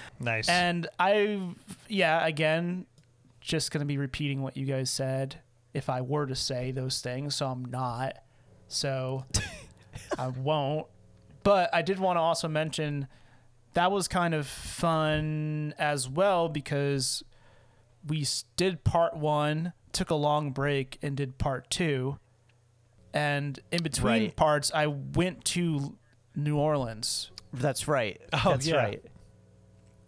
[0.20, 0.48] nice.
[0.48, 1.40] and I,
[1.88, 2.86] yeah, again,
[3.40, 5.36] just gonna be repeating what you guys said.
[5.72, 8.18] If I were to say those things, so I'm not.
[8.68, 9.24] So
[10.18, 10.86] I won't.
[11.42, 13.08] But I did want to also mention
[13.74, 17.22] that was kind of fun as well because
[18.06, 18.26] we
[18.56, 22.18] did part one, took a long break, and did part two.
[23.14, 24.36] And in between Right.
[24.36, 25.96] parts, I went to
[26.34, 28.20] New Orleans That's right.
[28.32, 28.76] Oh, That's yeah.
[28.76, 29.04] right.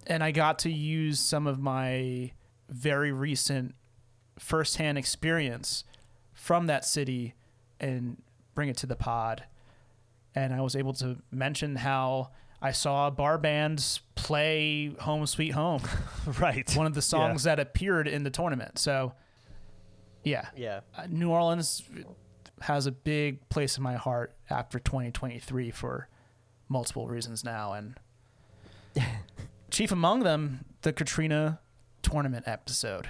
[0.07, 2.33] and I got to use some of my
[2.71, 3.75] very recent
[4.39, 5.85] firsthand experience
[6.33, 7.35] from that city
[7.79, 8.23] and
[8.55, 9.45] bring it to the pod.
[10.35, 12.31] And I was able to mention how
[12.61, 15.83] I saw bar bands play Home Sweet Home,
[16.41, 16.69] right.
[16.77, 18.79] one of the songs that appeared in the tournament.
[18.79, 19.13] So,
[20.25, 20.81] yeah, Yeah.
[20.97, 21.83] uh, New Orleans
[22.63, 26.09] has a big place in my heart after 2023 for
[26.69, 27.95] multiple reasons now, and
[29.71, 31.61] chief among them, the Katrina
[32.03, 33.09] tournament episode.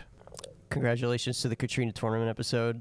[0.70, 2.80] Congratulations to the Katrina tournament episode.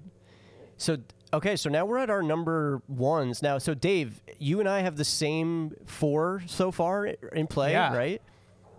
[0.78, 0.98] So
[1.34, 3.58] okay, so now we're at our number ones now.
[3.58, 7.96] So Dave, you and I have the same four so far in play, Yeah.
[7.96, 8.22] right?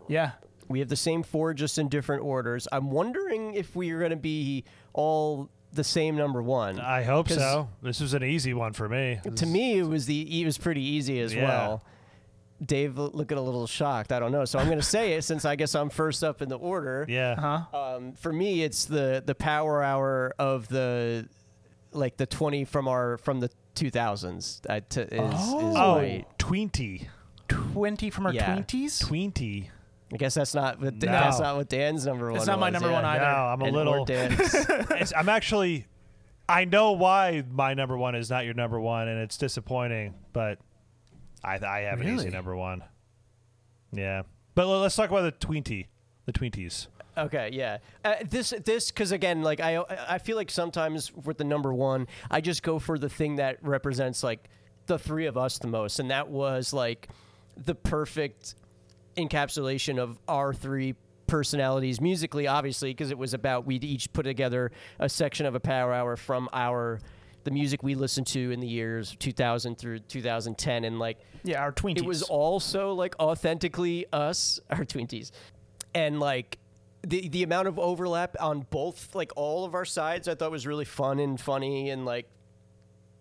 [0.08, 0.32] Yeah,
[0.68, 2.66] We have the same four, just in different orders.
[2.72, 6.78] I'm wondering if we are going to be all the same number one.
[6.80, 7.68] I hope so.
[7.82, 9.18] This was an easy one for me.
[9.36, 11.44] to me, it was the it was pretty easy as Yeah.
[11.48, 11.84] well.
[12.64, 14.12] Dave looking a little shocked.
[14.12, 16.40] I don't know, so I'm going to say it since I guess I'm first up
[16.40, 17.04] in the order.
[17.08, 17.34] Yeah.
[17.34, 17.76] huh?
[17.96, 21.28] Um, for me, it's the the power hour of the
[21.94, 24.60] like the 20 from our from the 2000s.
[24.68, 27.08] Uh, to, is, is Oh, my- Tweenty.
[27.48, 28.46] Twenty from our Yeah.
[28.52, 29.00] twenties.
[29.00, 29.68] Tweenty.
[30.12, 31.10] I guess that's not what No.
[31.10, 32.36] that's not what Dan's number one.
[32.36, 32.94] It's not my was, number yeah.
[32.94, 33.24] one either.
[33.24, 34.04] No, I'm a And- little.
[34.04, 34.38] Dan's.
[34.90, 35.86] it's, I'm actually.
[36.48, 40.58] I know why my number one is not your number one, and it's disappointing, but
[41.42, 42.84] I I have an easy number one.
[43.92, 44.22] Yeah,
[44.54, 45.86] but let's talk about the Tweenty,
[46.26, 46.86] the Tweenties.
[47.16, 47.78] Okay, yeah.
[48.04, 52.06] Uh, this this because again, like I I feel like sometimes with the number one,
[52.30, 54.48] I just go for the thing that represents like
[54.86, 57.08] the three of us the most, and that was like
[57.56, 58.56] the perfect
[59.16, 60.94] encapsulation of our three
[61.26, 65.60] personalities musically, obviously, because it was about we'd each put together a section of a
[65.60, 67.00] power hour from our
[67.44, 71.72] the music we listened to in the years 2000 through 2010 and like Yeah, our
[71.72, 72.02] twenties.
[72.02, 75.30] it was also like authentically us, our twinties,
[75.94, 76.58] and like
[77.04, 80.28] the the amount of overlap on both like all of our sides.
[80.28, 82.28] I thought was really fun and funny and like.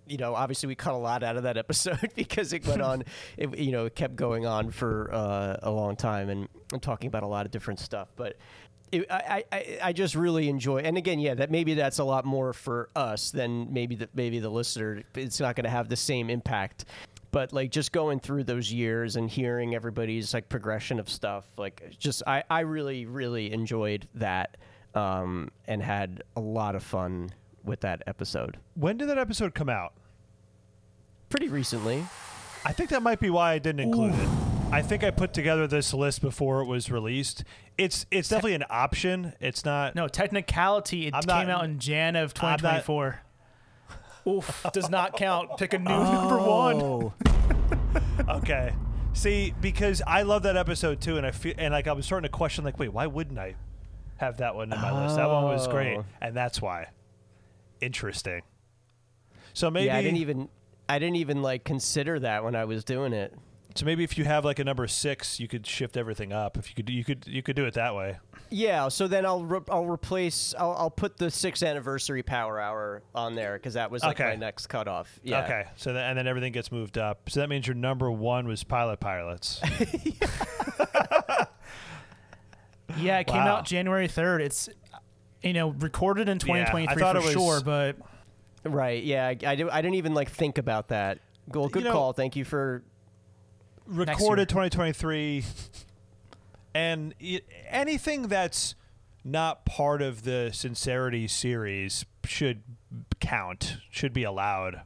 [0.06, 3.06] You know, obviously we cut a lot out of that episode because it went on.
[3.38, 7.08] It, you know, it kept going on for uh, a long time and, and talking
[7.08, 8.10] about a lot of different stuff.
[8.18, 8.36] But
[8.94, 10.80] it, I, I, I just really enjoy.
[10.80, 14.40] And again, yeah, that maybe that's a lot more for us than maybe the maybe
[14.40, 15.04] the listener.
[15.16, 16.86] It's not going to have the same impact.
[17.34, 21.96] But like just going through those years and hearing everybody's like progression of stuff, like
[22.00, 24.56] just I, I really really enjoyed that
[24.96, 27.32] um, and had a lot of fun
[27.64, 28.58] with that episode.
[28.76, 29.94] When did that episode come out?
[31.30, 32.06] Pretty recently.
[32.66, 34.30] I think that might be why I didn't include it.
[34.72, 37.44] I think I put together this list before it was released.
[37.78, 39.34] It's it's definitely an option.
[39.40, 39.96] It's not.
[39.96, 41.08] no technicality.
[41.08, 43.22] It I'm came not- out in Jan of I'm not- 2024.
[44.28, 45.58] Oof, does not count.
[45.58, 46.14] Pick a new oh.
[46.14, 46.76] number one.
[46.82, 47.14] Oh,
[48.38, 48.74] Okay.
[49.14, 52.24] See, because I love that episode too, and I feel and like I was starting
[52.30, 53.56] to question, like, wait, why wouldn't I
[54.18, 55.18] have that one in my list?
[55.18, 56.06] That one was great, Oh.
[56.22, 56.88] and that's why.
[57.82, 58.42] Interesting.
[59.54, 60.50] So maybe yeah, I didn't even
[60.90, 63.34] I didn't even like consider that when I was doing it.
[63.76, 66.58] so maybe if you have like a number six, you could shift everything up.
[66.58, 68.18] If you could, you could you could do it that way.
[68.56, 73.02] Yeah, so then I'll re- I'll replace I'll, I'll put the sixth anniversary power hour
[73.16, 74.30] on there because that was like Okay.
[74.30, 75.20] my next cutoff.
[75.24, 75.44] Yeah.
[75.44, 75.64] Okay.
[75.76, 77.30] So then, and then everything gets moved up.
[77.32, 79.60] So that means your number one was Pilot Pilots.
[82.98, 83.56] Yeah, it came Wow.
[83.58, 84.42] out January 3rd.
[84.42, 84.70] It's
[85.42, 87.96] you know recorded in 2023 thought for it was- sure, but
[88.66, 89.04] Right.
[89.04, 89.28] Yeah.
[89.28, 91.20] I, I, do, I didn't even like think about that.
[91.48, 92.14] Well, good know- call.
[92.14, 92.84] Thank you for.
[93.88, 95.44] recorded 2023
[96.74, 98.76] and it, anything that's
[99.24, 102.62] not part of the sincerity series should
[103.20, 104.82] count should be allowed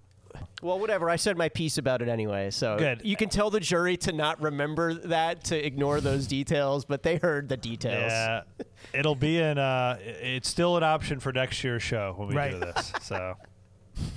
[0.61, 1.09] Well, whatever.
[1.09, 2.51] I said my piece about it anyway.
[2.51, 3.01] So Good.
[3.03, 7.17] You can tell the jury to not remember that, to ignore those details, but they
[7.17, 8.11] heard the details.
[8.11, 8.41] yeah
[8.93, 12.59] it'll be in uh it's still an option for next year's show when we do
[12.59, 13.35] this so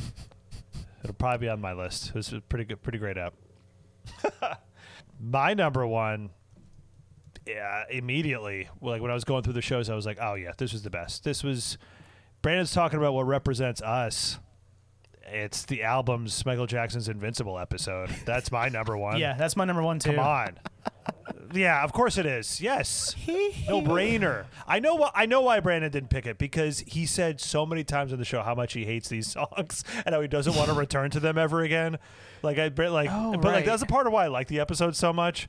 [1.03, 3.35] it'll probably be on my list it was a pretty good pretty great app
[5.21, 6.31] my number one
[7.55, 10.53] yeah immediately like when i was going through the shows i was like oh yeah
[10.59, 11.78] this was the best this was
[12.42, 14.38] brandon's talking about what represents us
[15.32, 18.11] it's the album's Michael Jackson's Invincible episode.
[18.24, 19.18] That's my number one.
[19.18, 20.11] Yeah, that's my number one too.
[20.11, 20.59] Come on.
[21.55, 22.61] yeah, of course it is.
[22.61, 23.14] Yes.
[23.68, 24.46] no brainer.
[24.66, 27.84] I know why I know why Brandon didn't pick it because he said so many
[27.84, 30.68] times on the show how much he hates these songs and how he doesn't want
[30.68, 31.98] to return to them ever again.
[32.42, 34.96] Like I like Oh, but like that's a part of why I like the episode
[34.96, 35.48] so much.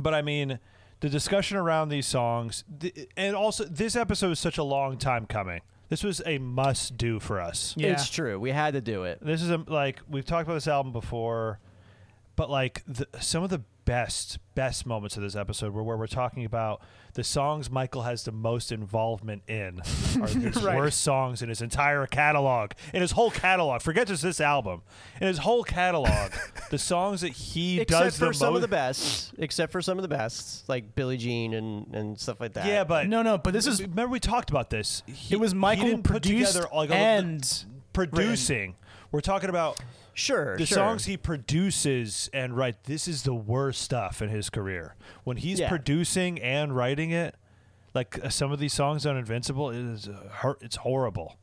[0.00, 0.58] But I mean,
[1.02, 5.26] the discussion around these songs th- and also this episode is such a long time
[5.26, 5.60] coming.
[5.88, 7.74] This was a must do for us.
[7.76, 7.88] Yeah.
[7.88, 8.38] It's true.
[8.38, 9.18] We had to do it.
[9.20, 11.58] This is a, like we've talked about this album before,
[12.36, 16.06] but like the, some of the best best moments of this episode were where we're
[16.06, 16.82] talking about
[17.14, 19.80] the songs Michael has the most involvement in
[20.20, 20.76] are his Right.
[20.76, 23.80] worst songs in his entire catalog, in his whole catalog.
[23.82, 24.82] Forget just this album,
[25.20, 26.32] in his whole catalog,
[26.70, 27.82] the songs that he does.
[27.84, 28.56] Except does for the some most.
[28.56, 29.34] of the best.
[29.38, 32.66] Except for some of the best, like Billie Jean and, and stuff like that.
[32.66, 35.02] yeah, but No, no, but this is remember we talked about this.
[35.06, 38.76] He- it was he Michael didn't put together like all the- and producing.
[39.10, 39.78] We're talking about
[40.14, 40.56] sure.
[40.56, 40.76] the sure.
[40.76, 44.94] songs he produces and write this is the worst stuff in his career
[45.24, 45.68] when he's Yeah.
[45.68, 47.34] producing and writing it
[47.94, 51.36] like uh, some of these songs on invincible it is uh, it's horrible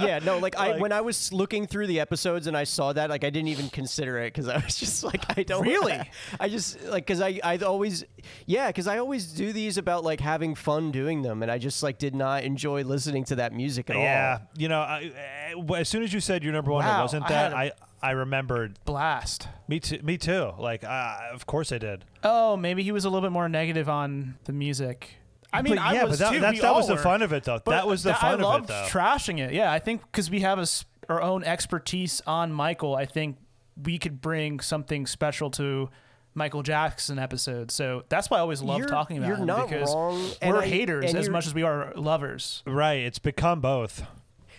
[0.00, 2.92] yeah, no, like, I Like- when I was looking through the episodes and I saw
[2.92, 6.00] that, like I didn't even consider it because I was just like, I don't Really?
[6.40, 8.04] I just like because I I always
[8.46, 11.82] yeah because I always do these about like having fun doing them and I just
[11.82, 14.02] like did not enjoy listening to that music at all.
[14.02, 14.48] yeah all.
[14.56, 15.12] you know I,
[15.56, 17.72] uh, as soon as you said your number one it Wow, wasn't I that had
[18.02, 19.48] I remembered blast.
[19.68, 23.10] me too me too like uh, of course i did Oh, maybe he was a
[23.10, 25.16] little bit more negative on the music.
[25.54, 26.40] I mean, but I yeah was but that, too.
[26.40, 28.20] that's, We that all was the fun of it though But that was the th-
[28.20, 29.52] fun I of loved it though trashing it.
[29.54, 33.36] Yeah, I think because we have a, s- our own expertise on Michael, I think
[33.82, 35.90] we could bring something special to
[36.34, 37.70] Michael Jackson episode.
[37.70, 40.66] So that's why I always love talking about you're him not because wrong, we're I-
[40.66, 42.62] haters and as much as we are lovers.
[42.66, 44.02] right it's become both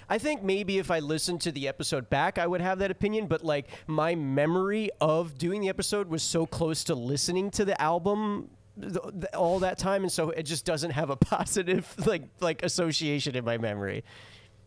[0.07, 3.25] I think maybe if I listened to the episode back, I would have that opinion.
[3.25, 7.81] But like my memory of doing the episode was so close to listening to the
[7.81, 12.23] album th- th- all that time, and so it just doesn't have a positive like
[12.39, 14.03] like association in my memory.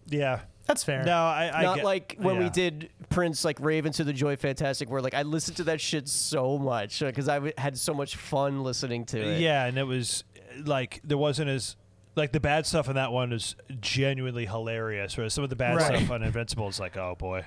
[0.07, 1.03] yeah That's fair.
[1.05, 4.37] no i, I Not get- like when we did Prince, like Rave Un2 the Joy
[4.37, 7.95] Fantastic, where like I listened to that shit so much because I w- had so
[7.95, 9.41] much fun listening to it.
[9.41, 11.77] Yeah, and it was uh, like there wasn't as
[12.17, 15.17] like the bad stuff in that one is genuinely hilarious.
[15.17, 15.97] Whereas some of the bad Right.
[15.97, 17.45] stuff on Invincible is like, oh boy.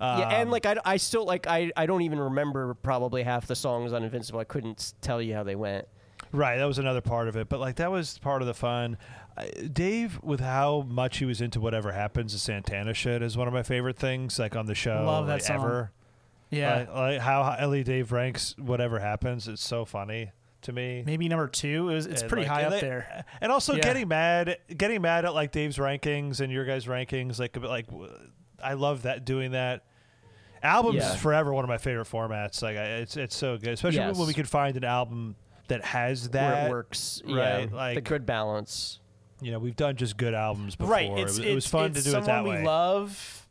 [0.00, 3.46] Yeah, and Um, like I, I still like I, I don't even remember probably half
[3.46, 4.40] the songs on Invincible.
[4.40, 5.86] I couldn't s- tell you how they went.
[6.32, 7.48] right, that was another part of it.
[7.48, 8.98] But like that was part of the fun.
[9.36, 13.48] Uh, Dave, with how much he was into whatever happens to Santana shit, is one
[13.48, 14.38] of my favorite things.
[14.38, 15.56] Like on the show, Love that like, song.
[15.56, 15.92] ever.
[16.50, 16.76] yeah.
[16.78, 19.48] Like, like how highly Dave ranks whatever happens.
[19.48, 20.30] It's so funny
[20.62, 21.02] to me.
[21.06, 21.88] maybe number two.
[21.90, 23.24] It was, it's And, pretty like, high and up they- there.
[23.40, 23.82] And also Yeah.
[23.82, 27.68] getting mad, getting mad at like Dave's rankings and your guys' rankings, like a bit
[27.70, 28.10] like w-
[28.62, 29.84] I love that doing that.
[30.62, 31.16] Albums Yeah.
[31.16, 32.62] forever one of my favorite formats.
[32.62, 35.36] Like I, it's it's so good, especially when- when we can find an album
[35.68, 36.66] that has where that.
[36.66, 39.00] it works, right, Yeah, the good balance.
[39.40, 40.92] You know, we've done just good albums before.
[40.92, 41.10] Right.
[41.10, 42.64] It It's, was- it's, it was fun to do it that we way.
[42.64, 43.46] love,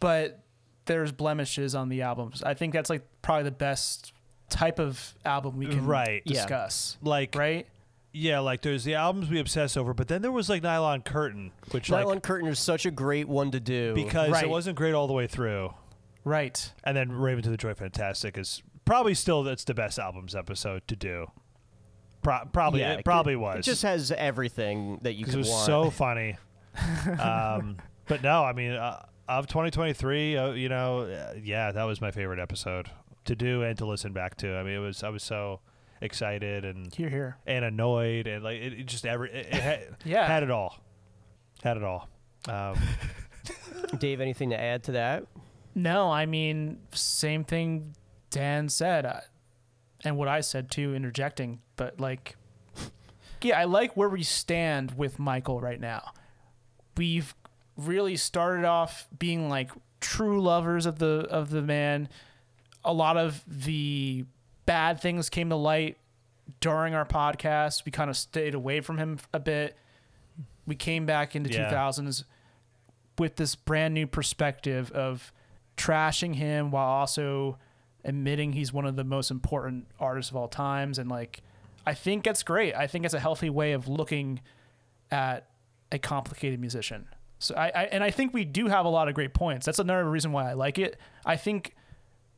[0.00, 0.42] but
[0.86, 2.42] there's blemishes on the albums.
[2.42, 4.12] I think that's like probably the best
[4.48, 6.22] type of album we can Right.
[6.24, 6.34] Yeah.
[6.34, 6.96] discuss.
[7.02, 7.66] like Right?
[8.16, 11.52] Yeah, like there's the albums we obsess over, but then there was like Nylon Curtain,
[11.70, 14.44] which Nylon like Curtain is such a great one to do because Right.
[14.44, 15.74] it wasn't great all the way through.
[16.24, 16.72] Right.
[16.82, 20.86] And then Rave Un2 the Joy Fantastic is probably still that's the best albums episode
[20.88, 21.26] to do.
[22.22, 23.58] Pro- probably Yeah, it probably It was.
[23.58, 25.66] It just has everything that you because could it was want.
[25.66, 26.36] so funny.
[27.20, 27.76] um,
[28.08, 32.10] but no, I mean, uh, of 2023, uh, you know, uh, yeah, that was my
[32.10, 32.90] favorite episode
[33.24, 34.54] to do and to listen back to.
[34.56, 35.60] I mean, it was I was so
[36.00, 37.36] excited and Here, here.
[37.46, 40.26] and annoyed and like it, it just every it, it had, Yeah.
[40.26, 40.78] had it all,
[41.62, 42.08] had it all.
[42.48, 42.76] Um,
[43.98, 45.24] Dave, anything to add to that?
[45.74, 47.94] No, I mean, same thing
[48.30, 49.20] Dan said, uh,
[50.04, 51.60] and what I said too, interjecting.
[51.76, 52.36] But like,
[53.42, 56.12] yeah, I like where we stand with Michael right now.
[56.96, 57.34] We've
[57.76, 59.70] really started off being like
[60.00, 62.08] true lovers of the of the man.
[62.84, 64.24] A lot of the
[64.66, 65.96] bad things came to light
[66.60, 67.84] during our podcast.
[67.84, 69.76] We kind of stayed away from him a bit.
[70.66, 71.70] We came back into Yeah.
[71.70, 72.24] 2000s
[73.18, 75.32] with this brand new perspective of
[75.76, 77.58] trashing him while also
[78.04, 81.40] admitting he's one of the most important artists of all times and like
[81.88, 82.74] I think that's great.
[82.74, 84.40] I think it's a healthy way of looking
[85.10, 85.46] at
[85.92, 87.06] a complicated musician.
[87.38, 89.66] So I, I and I think we do have a lot of great points.
[89.66, 90.98] That's another reason why I like it.
[91.24, 91.74] I think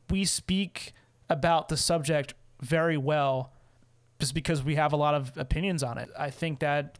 [0.09, 0.93] we speak
[1.29, 3.51] about the subject very well
[4.19, 6.09] just because we have a lot of opinions on it.
[6.17, 6.97] I think that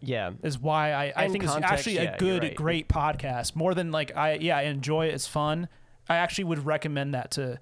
[0.00, 0.32] Yeah.
[0.42, 2.54] is why I, I And think context, it's actually yeah, a you're good, right.
[2.56, 3.54] great podcast.
[3.54, 5.14] More than like I yeah, I enjoy it.
[5.14, 5.68] It's fun.
[6.08, 7.60] I actually would recommend that to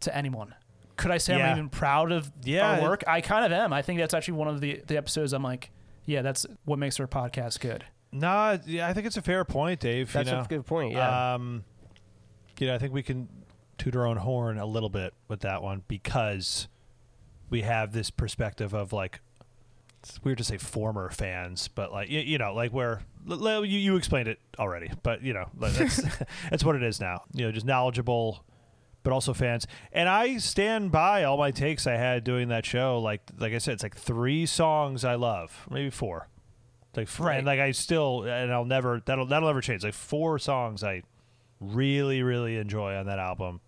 [0.00, 0.54] to anyone.
[0.96, 1.50] Could I say Yeah.
[1.50, 3.04] I'm even proud of Yeah, our work?
[3.06, 3.72] I kind of am.
[3.72, 5.70] I think that's actually one of the the episodes I'm like,
[6.04, 7.84] yeah, that's what makes our podcast good.
[8.12, 10.12] No, yeah, I think it's a fair point, Dave.
[10.12, 10.42] That's you know?
[10.42, 10.92] a good point.
[10.94, 11.34] Yeah.
[11.34, 11.64] Um,
[12.58, 13.28] you know, I think we can
[13.78, 16.68] toot our own horn a little bit with that one because
[17.50, 19.20] we have this perspective of like
[20.02, 23.64] it's weird to say former fans, but like you, you know, like where l- l-
[23.64, 25.96] you you explained it already, but you know, like, that's
[26.50, 27.22] that's what it is now.
[27.32, 28.44] You know, just knowledgeable,
[29.02, 29.66] but also fans.
[29.92, 33.00] And I stand by all my takes I had doing that show.
[33.00, 36.28] Like like I said, it's like three songs I love, maybe four.
[36.96, 37.38] Like four, Right.
[37.38, 39.82] and like I still and I'll never that'll that'll never change.
[39.82, 41.02] Like four songs I
[41.60, 43.60] really really enjoy on that album.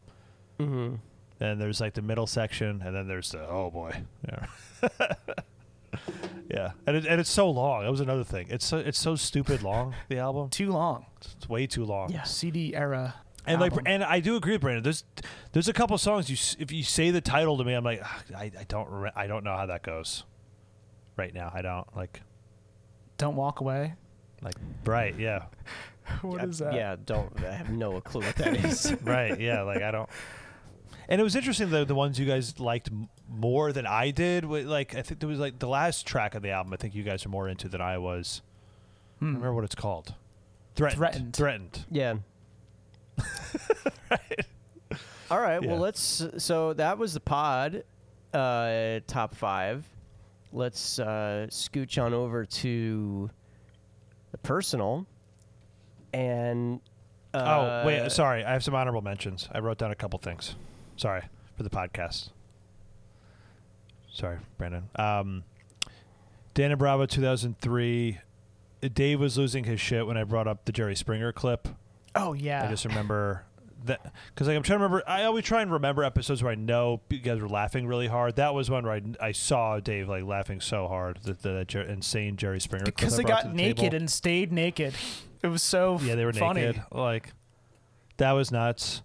[0.59, 0.95] Mm-hmm.
[1.41, 3.93] And there's like the middle section, and then there's the oh boy,
[4.29, 4.47] yeah,
[6.51, 7.85] yeah, and it, and it's so long.
[7.85, 8.47] That was another thing.
[8.51, 9.95] It's so it's so stupid long.
[10.09, 11.07] The album, Too long.
[11.37, 12.11] it's way too long.
[12.11, 12.23] Yeah.
[12.25, 13.15] CD era.
[13.47, 14.83] and like, and I do agree with Brandon.
[14.83, 15.05] There's
[15.53, 18.01] there's a couple songs you s- if you say the title to me, I'm like
[18.03, 20.25] "Ah, I, I don't re- I don't know how that goes.
[21.17, 22.21] Right now, I don't like
[23.17, 23.95] Don't walk away.
[24.43, 24.55] like
[24.85, 25.45] right, yeah,
[26.23, 26.75] What I- is that?
[26.75, 27.33] Yeah, don't.
[27.45, 28.93] I have no clue what that is.
[29.03, 30.09] right, yeah, like I don't.
[31.09, 34.45] And it was interesting though the ones you guys liked m- more than I did.
[34.45, 36.73] Like I think there was like the last track of the album.
[36.73, 38.43] I think you guys are more into than I was.
[39.21, 39.37] I don't Hmm.
[39.37, 40.15] remember what it's called.
[40.77, 40.99] Threatened.
[40.99, 41.35] Threatened.
[41.35, 41.85] Threatened.
[41.91, 42.15] Yeah.
[45.31, 45.63] All right.
[45.63, 45.69] Yeah.
[45.71, 46.25] Well, let's.
[46.39, 47.85] So that was the pod,
[48.33, 49.85] uh, top five.
[50.53, 53.31] Let's uh, scooch on over to
[54.33, 55.07] the personal.
[56.13, 56.81] And.
[57.35, 58.43] Uh, oh wait, sorry.
[58.45, 59.49] I have some honorable mentions.
[59.53, 60.55] I wrote down a couple things.
[60.99, 61.23] Sorry
[61.57, 62.31] for the podcast.
[64.13, 64.91] Sorry, Brandon.
[64.97, 65.45] Um,
[66.55, 68.19] Dan and Bravo 2003.
[68.93, 71.69] Dave was losing his shit when I brought up the Jerry Springer clip.
[72.15, 72.65] Oh yeah.
[72.65, 73.45] I just remember
[73.85, 75.09] that because like I'm trying to remember.
[75.09, 78.37] I always try and remember episodes where I know you guys were laughing really hard.
[78.37, 81.83] That was one where I, I saw Dave like laughing so hard that the, Jer-
[81.83, 83.97] insane Jerry Springer because they got the naked table.
[83.97, 84.95] and stayed naked.
[85.45, 86.63] It was so yeah they were funny.
[86.63, 87.33] naked like
[88.17, 89.03] that was nuts.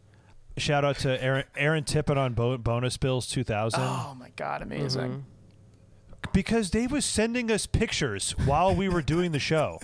[0.58, 5.12] Shout out to Aaron Aaron Tippin on Bo- Bonus Bills 2000 Oh my god, amazing.
[5.12, 6.32] Mhm.
[6.32, 9.80] because Dave was sending us pictures while we were doing the show.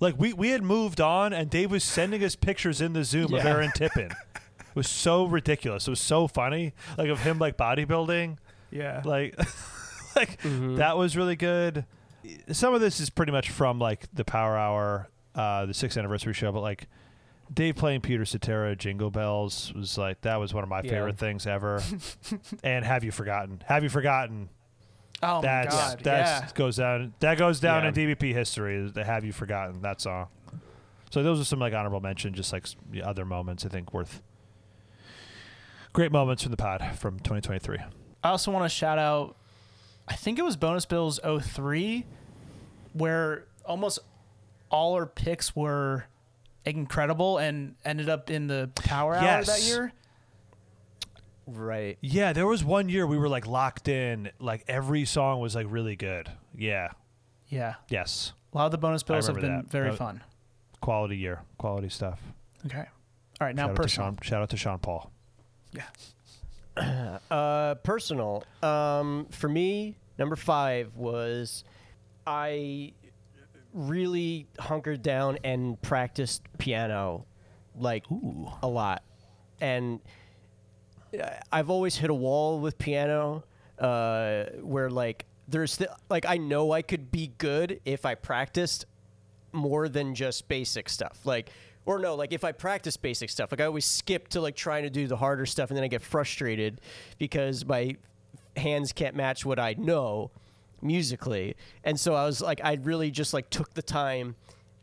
[0.00, 3.32] Like we, we had moved on and Dave was sending us pictures in the Zoom
[3.34, 4.10] of Aaron Tippin.
[4.10, 5.86] It was so ridiculous.
[5.86, 6.72] It was so funny.
[6.98, 8.38] Like of him like bodybuilding.
[8.70, 9.02] Yeah.
[9.04, 9.36] Like
[10.16, 10.76] like Mhm.
[10.78, 11.84] that was really good.
[12.50, 16.32] Some of this is pretty much from like the Power Hour, uh, the sixth anniversary
[16.32, 16.88] show, but like
[17.52, 20.90] Dave playing Peter Cetera Jingle Bells was like that was one of my Yeah.
[20.90, 21.82] favorite things ever.
[22.64, 23.62] and Have You Forgotten?
[23.66, 24.48] Have You Forgotten?
[25.24, 26.00] oh my god.
[26.02, 26.48] that's yeah.
[26.54, 27.88] goes down that goes down Yeah.
[27.90, 28.76] in DVP history.
[28.76, 30.28] is The Have You Forgotten that song?
[31.10, 32.66] So those are some like honorable mention, just like
[33.04, 34.22] other moments I think worth
[35.92, 37.78] great moments from the pod from 2023.
[38.24, 39.36] I also want to shout out.
[40.08, 42.06] I think it was Bonus Bills 03,
[42.94, 43.98] where almost
[44.70, 46.06] all our picks were
[46.64, 49.92] incredible and ended up in the Power Hour that year.
[51.46, 51.98] Right.
[52.00, 55.66] Yeah, there was one year we were like locked in, like every song was like
[55.68, 56.30] really good.
[56.56, 56.90] Yeah.
[57.48, 57.74] Yeah.
[57.88, 58.32] Yes.
[58.52, 59.70] A lot of the bonus bills have remember been that.
[59.72, 60.22] very Uh, fun.
[60.80, 62.20] Quality year, quality stuff.
[62.66, 62.78] Okay.
[63.40, 64.08] All right, now shout out to personal.
[64.10, 64.18] Sean.
[64.22, 65.10] Shout out to Sean Paul.
[65.72, 65.82] Yeah.
[67.30, 68.44] Uh, personal.
[68.62, 71.64] Um, for me, number five was
[72.26, 72.94] I
[73.72, 77.26] really hunkered down and practiced piano
[77.74, 78.04] like
[78.62, 79.02] a lot,
[79.60, 80.00] and
[81.18, 83.44] uh, I've always hit a wall with piano
[83.78, 88.86] uh, where like there's the, like I know I could be good if I practiced
[89.52, 91.24] more than just basic stuff.
[91.24, 91.50] Like,
[91.84, 94.82] or no, like if I practice basic stuff, like I always skip to like trying
[94.84, 96.80] to do the harder stuff, and then I get frustrated
[97.18, 97.96] because my
[98.56, 100.30] hands can't match what I know
[100.82, 101.56] musically.
[101.84, 104.34] And so I was like, I really just like took the time,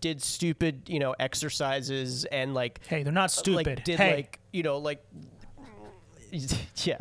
[0.01, 3.67] did stupid, you know, exercises, and like Hey, they're not stupid.
[3.67, 5.03] like did hey, like you know like
[6.83, 6.97] yeah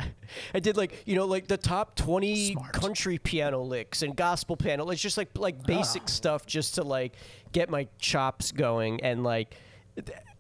[0.55, 2.73] i did like you know like the top 20 Smart.
[2.73, 6.07] country piano licks and gospel piano it's just like like basic Ah.
[6.07, 7.13] stuff just to like
[7.53, 9.55] get my chops going and like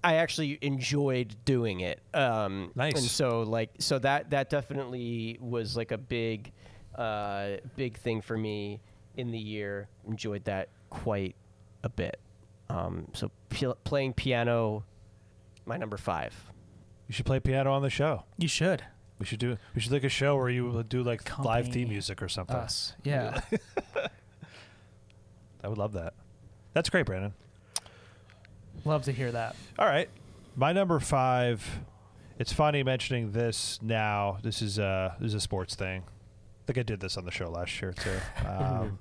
[0.02, 2.94] i actually enjoyed doing it um Nice.
[2.94, 6.50] and so like so that that definitely was like a big
[6.98, 8.80] uh big thing for me
[9.16, 11.34] in the year enjoyed that quite
[11.84, 12.18] a bit
[12.68, 14.84] um so p- playing piano
[15.64, 16.34] my number five
[17.08, 18.24] You should play piano on the show.
[18.36, 18.82] you should.
[19.18, 19.56] We should do.
[19.74, 22.54] We should like a show where you would do like live theme music or something.
[22.54, 22.94] Us.
[23.02, 23.40] Yeah.
[25.64, 26.14] I would love that.
[26.72, 27.34] That's great, Brandon.
[28.84, 29.56] Love to hear that.
[29.78, 30.08] All right.
[30.54, 31.80] My number five.
[32.38, 34.38] It's funny mentioning this now.
[34.42, 36.04] This is uh this is a sports thing.
[36.68, 38.10] I think I did this on the show last year too.
[38.46, 38.98] Um,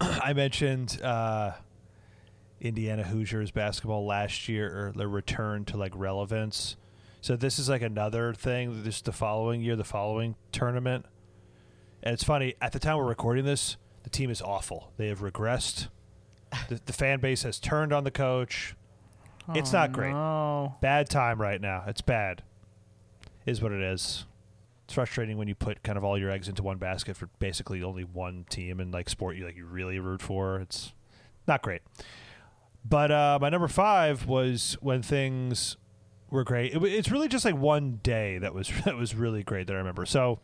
[0.00, 1.52] I mentioned uh,
[2.62, 6.76] Indiana Hoosiers basketball last year, or the return to like relevance.
[7.20, 8.82] So this is like another thing.
[8.84, 11.04] This the following year, the following tournament.
[12.02, 12.54] And it's funny.
[12.60, 14.92] At the time we're recording this, the team is awful.
[14.96, 15.88] They have regressed.
[16.70, 18.74] The, the fan base has turned on the coach.
[19.54, 20.12] It's Oh, not great.
[20.12, 20.74] No.
[20.80, 21.84] Bad time right now.
[21.86, 22.42] It's bad.
[23.46, 24.24] Is what it is.
[24.92, 27.82] It's frustrating when you put kind of all your eggs into one basket for basically
[27.82, 30.60] only one team and like sport you like you really root for.
[30.60, 30.92] It's
[31.48, 31.80] not great.
[32.84, 35.78] But uh, my number five was when things
[36.28, 36.74] were great.
[36.74, 39.78] It, it's really just like one day that was that was really great that I
[39.78, 40.04] remember.
[40.04, 40.40] So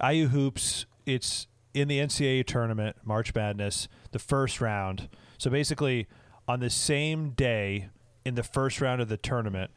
[0.00, 0.86] IU hoops.
[1.04, 5.08] It's in the NCAA tournament, March Madness, the first round.
[5.36, 6.06] So basically,
[6.46, 7.88] on the same day
[8.24, 9.72] in the first round of the tournament,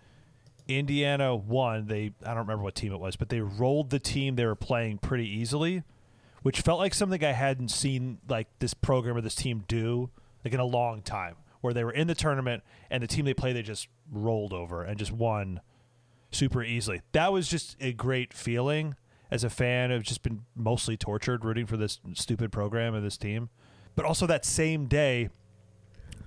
[0.67, 1.87] Indiana won.
[1.87, 4.55] They I don't remember what team it was, but they rolled the team they were
[4.55, 5.83] playing pretty easily,
[6.43, 10.09] which felt like something I hadn't seen like this program or this team do
[10.43, 11.35] like in a long time.
[11.61, 14.83] Where they were in the tournament and the team they played they just rolled over
[14.83, 15.59] and just won
[16.31, 17.01] super easily.
[17.13, 18.95] That was just a great feeling
[19.31, 19.91] as a fan.
[19.91, 23.49] I've just been mostly tortured rooting for this stupid program and this team.
[23.95, 25.29] But also that same day,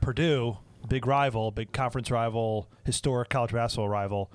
[0.00, 4.30] Purdue, big rival, big conference rival, historic college basketball rival,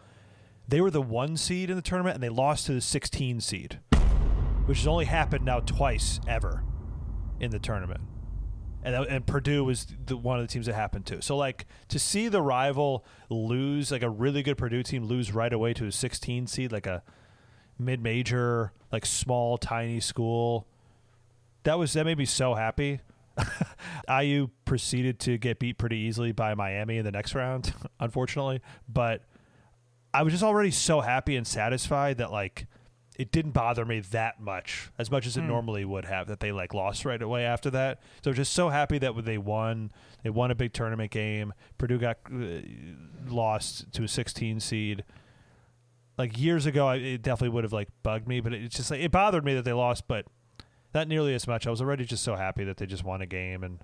[0.68, 3.80] they were the one seed in the tournament and they lost to the 16 seed,
[4.66, 6.64] which has only happened now twice ever
[7.40, 8.02] in the tournament.
[8.84, 11.22] And, that, and Purdue was the, one of the teams that happened to.
[11.22, 15.52] So, like, to see the rival lose, like a really good Purdue team lose right
[15.52, 17.02] away to a 16 seed, like a
[17.80, 20.68] mid major, like small, tiny school,
[21.64, 23.00] that was that made me so happy.
[24.22, 28.62] IU proceeded to get beat pretty easily by Miami in the next round, unfortunately.
[28.88, 29.24] But
[30.14, 32.68] I was just already so happy and satisfied that like
[33.18, 36.52] it didn't bother me that much, as much as it normally would have, that they
[36.52, 38.02] like lost right away after that.
[38.22, 39.92] So I was just so happy that they won.
[40.24, 41.54] They won a big tournament game.
[41.78, 42.60] Purdue got uh,
[43.28, 45.04] lost to a 16 seed.
[46.18, 49.02] Like years ago, I, it definitely would have like bugged me, but it's just like
[49.02, 50.26] it bothered me that they lost, but
[50.96, 51.68] not nearly as much.
[51.68, 53.80] I was already just so happy that they just won a game, and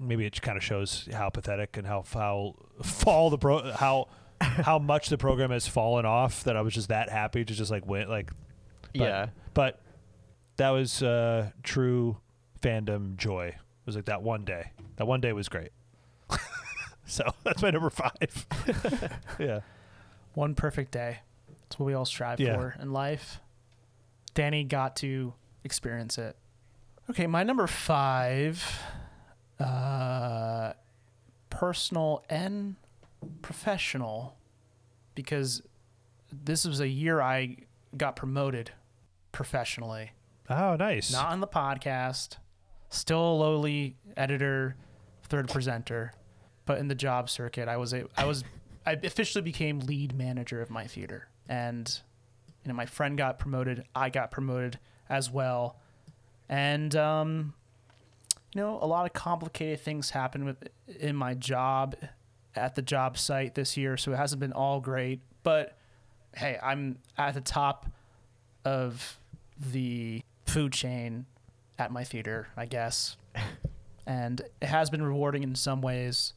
[0.00, 4.08] maybe it kind of shows how pathetic and how foul fall the pro how
[4.40, 7.70] how much the program has fallen off that I was just that happy to just
[7.70, 8.30] like win like
[8.94, 9.26] but, yeah.
[9.54, 9.80] but
[10.56, 12.16] that was uh true
[12.60, 15.70] fandom joy it was like that one day that one day was great
[17.06, 18.46] so that's my number five
[19.38, 19.60] yeah
[20.34, 21.20] One perfect day.
[21.48, 22.56] That's what we all strive Yeah.
[22.56, 23.38] for in life.
[24.34, 25.34] Danny got to
[25.64, 26.36] experience it.
[27.10, 28.64] Okay, my number five,
[29.58, 30.72] uh,
[31.50, 32.76] personal and
[33.42, 34.36] professional,
[35.14, 35.62] because
[36.32, 37.56] this was a year I
[37.96, 38.70] got promoted
[39.32, 40.12] professionally.
[40.48, 42.36] oh nice Not on the podcast,
[42.88, 44.76] still a lowly editor,
[45.24, 46.12] third presenter,
[46.66, 48.44] but in the job circuit, I was a, I was
[48.86, 52.00] I officially became lead manager of my theater, and
[52.64, 54.78] you know my friend got promoted, I got promoted
[55.12, 55.76] as well,
[56.48, 57.54] and um,
[58.54, 60.56] you know a lot of complicated things happened with
[60.98, 61.94] in my job
[62.56, 65.76] at the job site this year, so it hasn't been all great, but
[66.34, 67.86] hey, I'm at the top
[68.64, 69.18] of
[69.58, 71.26] the food chain
[71.78, 73.16] at my theater, I guess.
[74.06, 76.32] and it has been rewarding in some ways.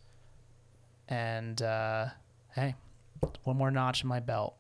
[1.08, 2.08] And uh,
[2.54, 2.76] hey,
[3.44, 4.56] one more notch in my belt.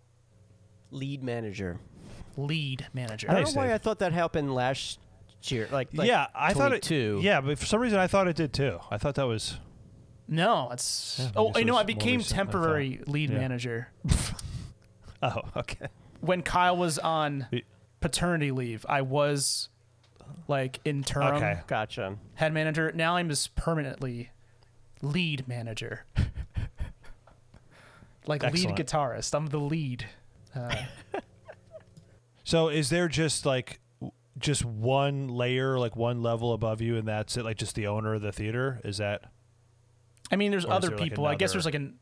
[0.91, 1.79] Lead manager.
[2.37, 3.29] Lead manager.
[3.29, 4.99] I don't know why I thought that happened last
[5.43, 5.67] year.
[5.71, 7.19] Like, like yeah i thought it too.
[7.21, 9.59] yeah but for some reason i thought it did too i thought that was
[10.27, 13.01] No, it's Yeah, I oh, guess you it know, I became recent than I temporary
[13.05, 13.37] lead Yeah.
[13.37, 13.87] manager
[15.21, 15.85] oh okay
[16.21, 17.45] when Kyle was on
[17.99, 18.87] paternity leave.
[18.89, 19.69] I was
[20.47, 21.59] like interim Okay.
[21.67, 22.17] Gotcha.
[22.33, 22.91] head manager.
[22.95, 24.31] Now I'm just permanently
[25.03, 26.05] lead manager.
[28.25, 28.77] like Excellent.
[28.79, 29.35] lead guitarist.
[29.35, 30.05] I'm the lead.
[30.55, 30.75] Uh,
[32.45, 33.79] So is there just like
[34.37, 37.43] just one layer, like one level above you, and that's it?
[37.43, 38.79] Like just the owner of the theater?
[38.85, 39.31] Is that
[40.31, 41.25] I mean, there's other there, like, people.
[41.25, 41.95] I guess there's like an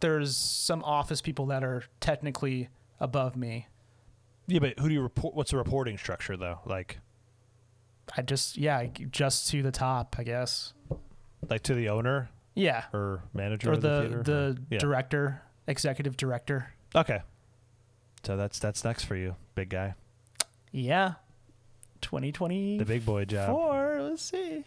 [0.00, 2.68] there's some office people that are technically
[3.00, 3.68] above me.
[4.46, 4.58] yeah?
[4.58, 5.34] But who do you report?
[5.34, 6.58] What's the reporting structure though?
[6.66, 6.98] Like
[8.16, 10.72] I just yeah, just to the top, I guess.
[11.48, 14.78] like to the owner Yeah, or manager or of the, the the Or- yeah.
[14.78, 16.72] director, executive director.
[16.94, 17.20] Okay.
[18.24, 19.94] So that's that's next for you, big guy.
[20.72, 21.14] Yeah,
[22.00, 22.78] 2020.
[22.78, 23.50] The big boy job.
[23.50, 23.98] Four.
[24.02, 24.64] Let's see.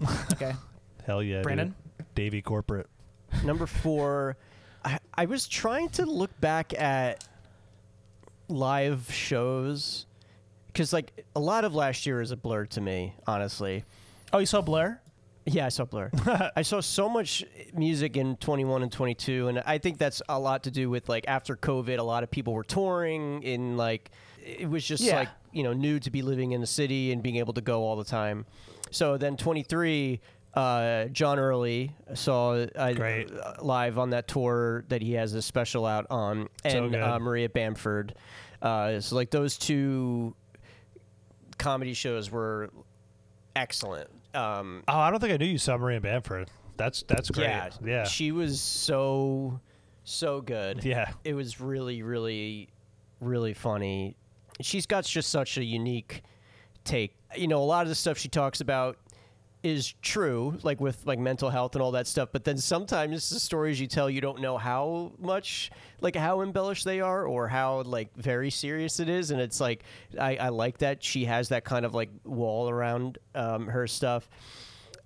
[0.32, 0.54] okay,
[1.04, 1.42] Hell yeah, dude.
[1.44, 1.74] Brandon.
[2.14, 2.88] Davy corporate.
[3.44, 4.36] Number four,
[4.84, 7.26] I, I was trying to look back at
[8.48, 10.06] live shows
[10.66, 13.84] because like a lot of last year is a blur to me, honestly.
[14.32, 15.00] Oh, you saw Blur?
[15.50, 16.10] Yeah, I saw Blur.
[16.56, 17.44] I saw so much
[17.74, 21.24] music in 21 and 22, and I think that's a lot to do with like
[21.26, 23.42] after COVID, a lot of people were touring.
[23.42, 24.10] In like,
[24.44, 25.20] it was just Yeah.
[25.20, 27.82] like you know new to be living in the city and being able to go
[27.82, 28.44] all the time.
[28.90, 30.20] So then 23,
[30.54, 36.06] uh, John Early saw uh, live on that tour that he has a special out
[36.10, 37.00] on, and good.
[37.02, 38.14] uh, Maria Bamford.
[38.60, 40.34] Uh, so like those two
[41.58, 42.70] comedy shows were
[43.56, 44.10] excellent.
[44.38, 46.50] Um, Oh, I don't think I knew you saw Maria Bamford.
[46.76, 47.44] That's that's great.
[47.44, 48.04] yeah, Yeah.
[48.04, 49.60] She was so
[50.04, 50.84] so good.
[50.84, 51.10] Yeah.
[51.24, 52.68] It was really really
[53.20, 54.16] really funny.
[54.60, 56.22] She's got just such a unique
[56.84, 57.14] take.
[57.36, 58.96] You know, a lot of the stuff she talks about
[59.68, 62.30] is true, like with like mental health and all that stuff.
[62.32, 66.84] But then sometimes the stories you tell, you don't know how much, like how embellished
[66.84, 69.30] they are, or how like very serious it is.
[69.30, 69.84] And it's like
[70.18, 74.28] I, I like that she has that kind of like wall around um, her stuff.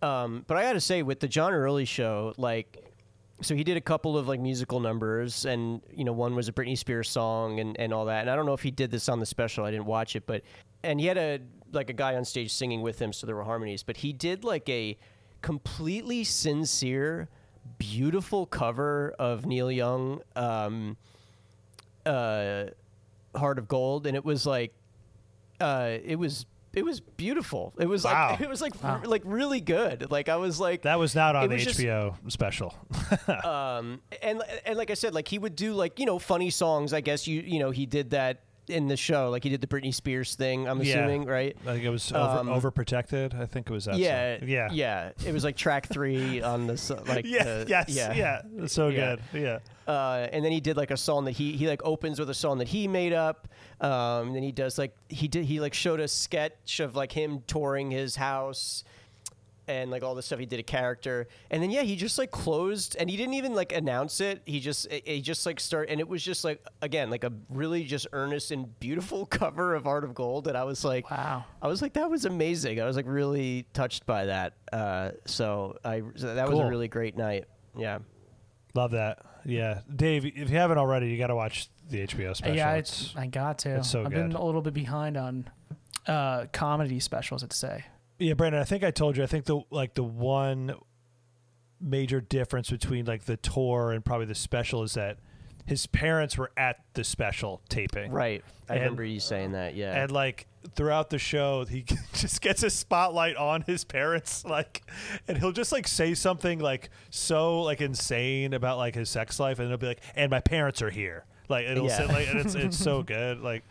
[0.00, 2.82] Um, but I got to say, with the John Early show, like
[3.40, 6.52] so he did a couple of like musical numbers and you know one was a
[6.52, 9.08] Britney Spears song and, and all that and I don't know if he did this
[9.08, 10.42] on the special I didn't watch it but
[10.84, 11.40] and he had a
[11.72, 14.44] like a guy on stage singing with him so there were harmonies but he did
[14.44, 14.96] like a
[15.40, 17.28] completely sincere
[17.78, 20.96] beautiful cover of Neil Young um
[22.04, 22.64] uh
[23.34, 24.74] Heart of Gold and it was like
[25.60, 28.30] uh it was it was beautiful it was Wow.
[28.32, 28.74] like it was like
[29.06, 31.78] like really good like I was like That was not on It the was just-
[31.80, 32.74] HBO special.
[33.44, 36.92] um and and like I said, like he would do like you know funny songs.
[36.92, 39.28] I guess you you know he did that in the show.
[39.30, 40.68] Like he did the Britney Spears thing.
[40.68, 40.94] I'm Yeah.
[40.98, 41.56] assuming, right?
[41.66, 43.34] I think it was over, Um, overprotected.
[43.38, 43.96] I think it was that.
[43.96, 44.48] Yeah, song.
[44.48, 44.68] Yeah.
[44.72, 45.10] yeah.
[45.26, 47.42] It was like track three on the so- like Yeah.
[47.44, 47.88] the- yes.
[47.88, 48.12] yeah.
[48.14, 48.66] Yeah.
[48.66, 49.16] So Yeah.
[49.32, 49.42] good.
[49.42, 49.58] Yeah.
[49.92, 52.34] Uh, and then he did like a song that he he like opens with a
[52.34, 53.48] song that he made up.
[53.80, 57.10] Um, and then he does like he did he like showed a sketch of like
[57.12, 58.84] him touring his house
[59.80, 62.30] and like all the stuff he did a character and then yeah he just like
[62.30, 66.00] closed and he didn't even like announce it he just he just like start and
[66.00, 70.04] it was just like again like a really just earnest and beautiful cover of art
[70.04, 71.44] of gold and i was like Wow.
[71.62, 75.76] i was like that was amazing i was like really touched by that uh so
[75.84, 77.44] i so that was a really great night
[77.76, 77.98] yeah
[78.74, 79.18] Love that.
[79.44, 79.80] Yeah.
[79.94, 82.56] Dave, if you haven't already, you got to watch the HBO special.
[82.56, 83.76] yeah, It's- it's, I got to.
[83.76, 85.44] it's so I've been a little bit behind on
[86.06, 87.44] uh, comedy specials.
[87.44, 87.84] I'd say.
[88.22, 89.22] Yeah, Brandon, I think I told you.
[89.22, 90.74] I think the like the one
[91.80, 95.18] major difference between like the tour and probably the special is that
[95.66, 98.10] his parents were at the special taping.
[98.12, 100.46] right i And- remember you saying that yeah And like
[100.76, 101.82] throughout the show, he
[102.14, 104.82] just gets a spotlight on his parents, like,
[105.26, 109.58] and he'll just like say something like so like insane about like his sex life,
[109.58, 111.96] and it'll be like, "And my parents are here." Like it'll Yeah.
[111.98, 113.40] say like, and it's it's so good.
[113.40, 113.64] Like,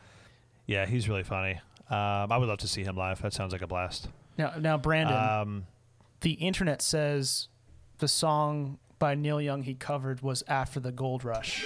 [0.66, 1.62] yeah, he's really funny.
[1.90, 3.22] Um, I would love to see him live.
[3.22, 4.10] That sounds like a blast.
[4.42, 5.68] Now, now, Brandon, Um,
[6.22, 7.48] the internet says
[8.00, 11.64] the song by Neil Young he covered was after the Gold Rush.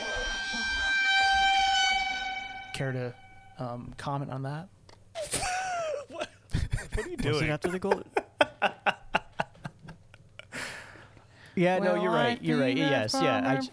[2.74, 3.14] Care to
[3.60, 4.68] um, comment on that?
[6.10, 6.98] what what?
[6.98, 7.50] are you Was it doing?
[7.50, 8.04] after the gold?
[11.56, 12.42] yeah, no, you're right.
[12.44, 12.76] You're right.
[12.76, 13.42] Yes, yeah.
[13.50, 13.72] I j-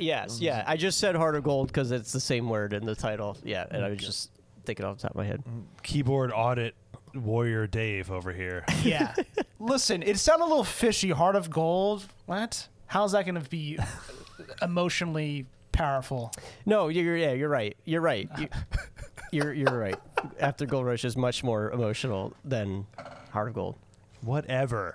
[0.00, 0.64] yes, um, yeah.
[0.66, 3.36] I just said Heart of Gold because it's the same word in the title.
[3.44, 4.30] Yeah, and I was just
[4.64, 5.42] thinking off the top of my head.
[5.48, 6.74] Mm, keyboard audit
[7.14, 8.64] warrior Dave over here.
[8.84, 9.14] Yeah.
[9.58, 11.10] Listen, it sounded a little fishy.
[11.10, 12.06] Heart of Gold.
[12.26, 12.66] What?
[12.86, 13.78] How's that going to be
[14.62, 16.32] emotionally powerful?
[16.66, 17.76] No, you're yeah, you're right.
[17.84, 18.28] You're right.
[18.38, 18.48] You,
[19.32, 19.98] you're you're right.
[20.38, 22.86] After Gold Rush is much more emotional than
[23.32, 23.76] Heart of Gold.
[24.22, 24.94] Whatever,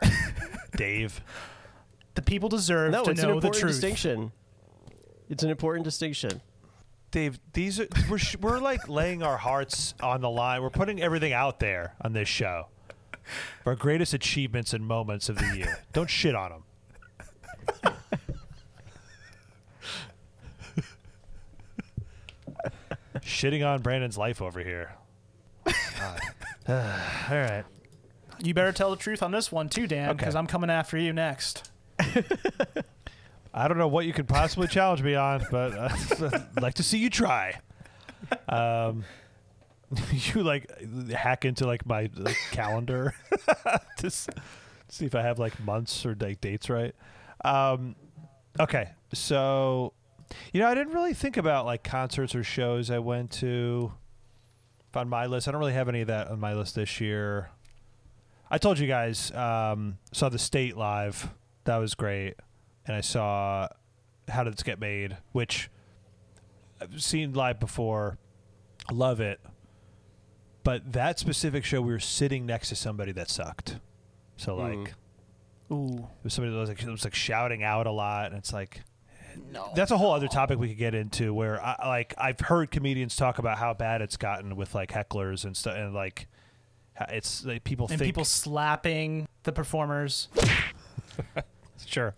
[0.76, 1.22] Dave.
[2.16, 3.74] The people deserve No, to it's an know the important truth.
[3.74, 4.32] distinction.
[5.30, 6.42] It's an important distinction.
[7.12, 10.62] Dave, these are we're sh- we're like laying our hearts on the line.
[10.62, 12.68] We're putting everything out there on this show.
[13.66, 15.80] Our greatest achievements and moments of the year.
[15.94, 16.64] Don't shit on them.
[23.22, 24.94] Shitting on Brandon's life over here.
[25.66, 26.20] God.
[26.68, 27.64] All right.
[28.44, 30.18] You better tell the truth on this one too, Dan, Okay.
[30.18, 31.72] because I'm coming after you next.
[33.58, 36.84] I don't know what you could possibly challenge me on, but uh, I'd like to
[36.84, 37.58] see you try.
[38.50, 39.06] Um,
[40.12, 40.70] you like
[41.12, 43.14] hack into like my like, calendar
[43.98, 44.28] to s-
[44.90, 46.94] see if I have like months or like dates right.
[47.46, 47.96] Um,
[48.60, 49.92] Okay, so
[50.54, 53.92] you know, I didn't really think about like concerts or shows I went to
[54.94, 55.48] on my list.
[55.48, 57.50] I don't really have any of that on my list this year.
[58.50, 61.30] I told you guys um, saw the state live.
[61.66, 62.36] That was great,
[62.88, 63.68] and I saw
[64.28, 65.70] How Did This Get Made, which
[66.82, 68.18] I've seen live before.
[68.92, 69.40] Love it,
[70.64, 73.78] but that specific show, we were sitting next to somebody that sucked.
[74.38, 74.78] So like.
[74.78, 74.92] Mm.
[75.72, 75.98] Ooh.
[75.98, 78.54] It was somebody that was like, that was like shouting out a lot, and it's
[78.54, 78.82] like
[79.52, 79.72] No.
[79.76, 81.34] that's a whole other topic we could get into.
[81.34, 85.44] Where I like I've heard comedians talk about how bad it's gotten with like hecklers
[85.44, 86.28] and stuff, and like
[87.10, 90.28] it's like people and think people slapping the performers.
[91.88, 92.14] sure,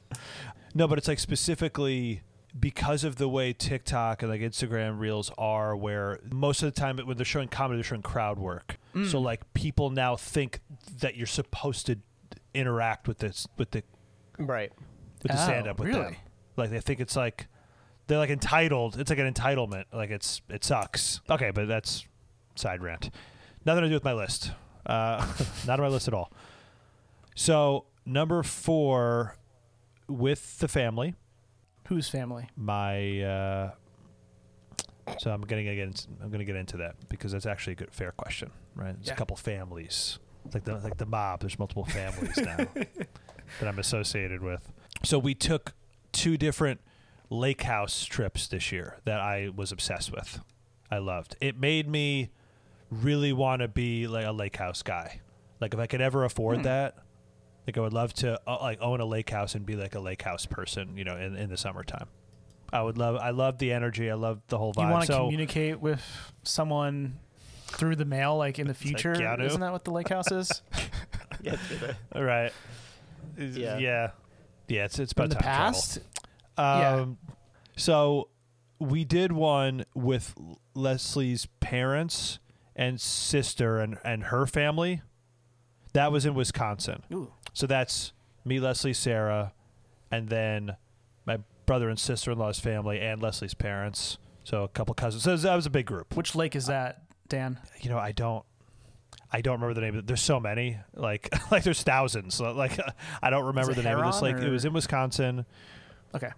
[0.78, 2.22] no, but it's like specifically
[2.58, 6.98] because of the way TikTok and like Instagram Reels are, where most of the time
[6.98, 8.78] when they're showing comedy, they're showing crowd work.
[8.94, 9.10] Mm.
[9.12, 10.60] So like people now think
[11.00, 11.98] that you're supposed to
[12.54, 13.84] interact with this with the
[14.38, 14.72] Right.
[15.24, 16.16] with the Oh, stand up with them.
[16.56, 17.48] Like they think it's like
[18.06, 19.00] they're like entitled.
[19.00, 19.86] It's like an entitlement.
[19.92, 21.22] Like it's it sucks.
[21.30, 22.06] Okay, but that's
[22.56, 23.10] side rant.
[23.66, 24.52] Nothing to do with my list.
[24.86, 25.26] Uh,
[25.68, 26.32] not on my list at all.
[27.36, 29.38] So number four,
[30.08, 31.16] with the family,
[31.88, 32.50] Whose family?
[32.56, 33.22] my.
[33.22, 33.72] Uh,
[35.20, 37.94] so I'm gonna get into, I'm gonna get into that because that's actually a good
[37.94, 38.94] fair question, right?
[38.96, 39.14] There's Yeah.
[39.14, 40.20] a couple families.
[40.46, 41.42] It's like the like the mob.
[41.42, 44.72] There's multiple families now that I'm associated with.
[45.04, 45.74] So we took
[46.12, 46.82] two different
[47.30, 50.40] lake house trips this year that I was obsessed with.
[50.92, 51.36] I loved.
[51.42, 52.30] It made me
[52.90, 55.20] really want to be like a lake house guy.
[55.60, 56.96] Like if I could ever afford that,
[57.68, 60.00] like I would love to uh, like own a lake house and be like a
[60.00, 62.08] lake house person, you know, in, in the summertime.
[62.72, 63.18] I would love.
[63.18, 64.10] I love the energy.
[64.10, 64.86] I love the whole vibe.
[64.88, 66.02] You want to so communicate with
[66.44, 67.20] someone
[67.68, 69.14] through the mail, like in the future?
[69.14, 69.46] Keanu.
[69.46, 70.62] Isn't that what the lake house is?
[71.40, 71.56] Yeah.
[72.16, 72.52] all right,
[73.38, 73.78] Yeah.
[73.78, 74.12] yeah,
[74.68, 74.86] yeah.
[74.86, 75.74] It's it's in about the time travel.
[75.74, 75.98] past?
[76.58, 77.34] Um, Yeah.
[77.76, 78.30] So
[78.80, 80.34] we did one with
[80.74, 82.40] Leslie's parents
[82.76, 85.02] and sister and, and her family.
[85.94, 87.04] That was in Wisconsin.
[87.14, 87.32] Ooh.
[87.58, 88.14] So that's
[88.46, 89.52] me, Leslie, Sarah,
[90.12, 90.76] and then
[91.26, 94.20] my brother and sister in law's family and Leslie's parents.
[94.44, 95.24] So a couple cousins.
[95.24, 96.16] So that was a big group.
[96.16, 97.58] Which lake is that, Dan?
[97.82, 98.46] You know, I don't.
[99.34, 99.96] I don't remember the name.
[99.96, 100.08] of it.
[100.08, 102.36] There's so many, like like there's thousands.
[102.36, 102.80] So, Like
[103.24, 104.46] I don't remember it the name of this Huron lake.
[104.48, 105.44] It was in Wisconsin.
[106.14, 106.30] Okay.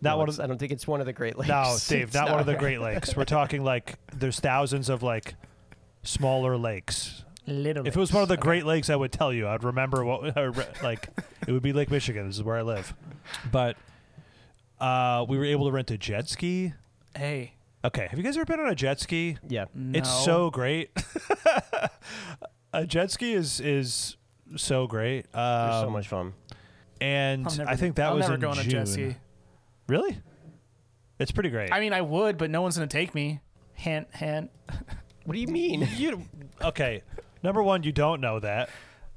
[0.00, 1.48] Not No, one it's- of I don't think it's one of the Great Lakes.
[1.48, 2.54] No, Dave, It's not one of the.
[2.54, 3.16] Great Lakes.
[3.16, 5.34] We're talking like there's thousands of like
[6.04, 7.24] smaller lakes.
[7.46, 7.86] Little.
[7.86, 8.42] If it was one of the lakes.
[8.42, 9.46] Great Lakes, I would tell you.
[9.46, 11.08] I'd remember what or re- like
[11.46, 12.26] it would be Lake Michigan.
[12.26, 12.92] This is where I live.
[13.52, 13.76] But
[14.80, 16.72] uh, we were able to rent a jet ski.
[17.16, 17.52] Hey.
[17.84, 19.38] Okay, have you guys ever been on a jet ski?
[19.48, 19.66] Yeah.
[19.92, 20.24] It's no.
[20.24, 20.90] so great.
[22.72, 24.16] a jet ski is is
[24.56, 25.26] so great.
[25.32, 26.32] Um, They're so much fun.
[27.00, 28.70] And I'll never, I think that I'll was never in go on a June.
[28.70, 29.16] jet ski.
[29.86, 30.18] Really?
[31.20, 31.72] It's pretty great.
[31.72, 33.40] I mean, I would, but no one's gonna take me.
[33.74, 34.50] Hint, hint.
[35.24, 35.88] What do you mean?
[35.96, 36.22] you
[36.62, 37.02] okay
[37.46, 38.68] number one you don't know that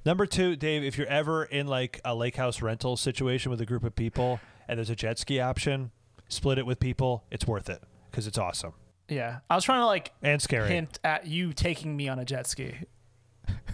[0.05, 3.65] number two dave if you're ever in like a lake house rental situation with a
[3.65, 5.89] group of people and there's a jet ski option
[6.27, 7.81] split it with people it's worth it
[8.11, 8.73] because it's awesome
[9.09, 12.25] Yeah, I was trying to like and scary hint at you taking me on a
[12.25, 12.75] jet ski.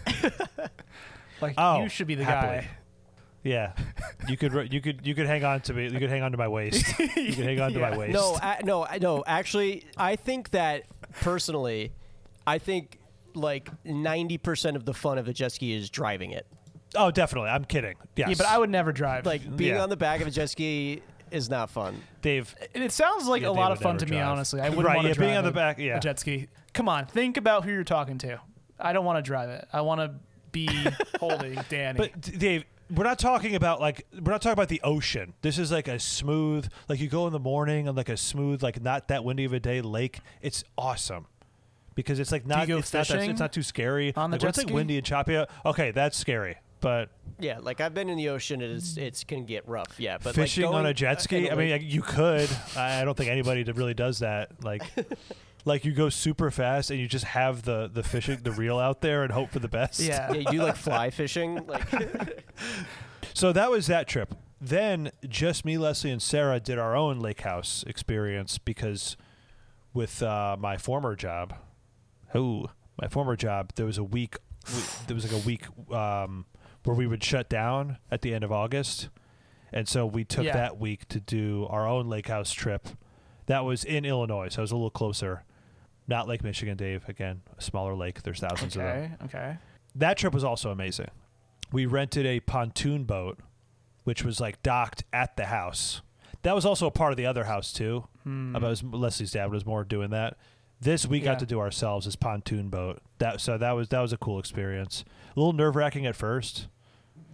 [1.41, 2.59] like Oh, you should be the happily.
[2.61, 2.67] guy.
[3.43, 3.73] yeah
[4.29, 6.31] you could ru- you could you could hang on to me you could hang on
[6.31, 9.23] to my waist you could hang on to my waist No, I, no, I- no.
[9.27, 10.83] Actually, I think that
[11.21, 11.91] personally,
[12.47, 12.99] I think
[13.35, 16.45] like ninety percent of the fun of a jet ski is driving it.
[16.95, 19.25] oh definitely i'm kidding yes Yeah, but I would never drive.
[19.25, 19.83] Like being Yeah.
[19.83, 21.01] on the back of a jet ski
[21.31, 22.01] is not fun.
[22.21, 24.17] dave And it sounds like Yeah, a they lot would of fun never to me.
[24.17, 24.29] drive.
[24.31, 25.97] Honestly, I wouldn't Right, want to yeah, drive being on the a- back- yeah.
[25.97, 26.47] a jet ski.
[26.73, 28.39] Come on, think about who you're talking to.
[28.79, 29.67] I don't want to drive it.
[29.73, 30.13] I want to
[30.51, 30.69] be
[31.19, 31.97] holding Danny.
[31.97, 35.33] But D- Dave, we're not talking about like we're not talking about the ocean.
[35.41, 38.61] This is like a smooth, like you go in the morning on like a smooth,
[38.61, 40.19] like not that windy of a day lake.
[40.41, 41.25] It's awesome
[41.95, 44.13] because it's like not go it's not that, fishing it's not too scary.
[44.15, 44.73] on the like, when jet it's like ski?
[44.73, 45.35] windy and choppy.
[45.35, 46.57] out, Okay, that's scary.
[46.81, 47.09] But
[47.39, 49.95] Yeah, like I've been in the ocean and it's it's can get rough.
[49.97, 51.81] Yeah, but like, fishing on going, a jet uh, ski, in a I mean, like,
[51.83, 52.49] you could.
[52.75, 54.63] I I don't think anybody that really does that.
[54.63, 54.83] Like,
[55.65, 59.01] like you go super fast and you just have the the fishing the reel out
[59.01, 59.99] there and hope for the best.
[59.99, 61.65] yeah, yeah, you do like fly fishing.
[61.65, 62.43] Like
[63.33, 64.33] So that was that trip.
[64.61, 69.17] Then just me, Leslie, and Sarah did our own lake house experience because
[69.93, 71.53] with uh, my former job,
[72.35, 72.67] oh,
[73.01, 74.37] my former job, there was a week,
[75.07, 76.45] there was like a week um,
[76.83, 79.09] where we would shut down at the end of August,
[79.73, 80.53] and so we took Yeah.
[80.53, 82.87] that week to do our own lake house trip.
[83.47, 85.43] That was in Illinois, so it was a little closer.
[86.07, 87.07] Not Lake Michigan, Dave.
[87.09, 88.21] Again, a smaller lake.
[88.21, 89.57] There's thousands of them okay, okay.
[89.95, 91.09] that trip was also amazing.
[91.71, 93.39] We rented a pontoon boat
[94.05, 96.01] which was like docked at the house.
[96.43, 98.07] That was also a part of the other house too.
[98.23, 98.55] Hmm.
[98.55, 100.37] About Leslie's dad was more doing that.
[100.81, 103.01] This we got to do ourselves as pontoon boat.
[103.19, 105.03] That so that was that was a cool experience.
[105.35, 106.67] A little nerve wracking at first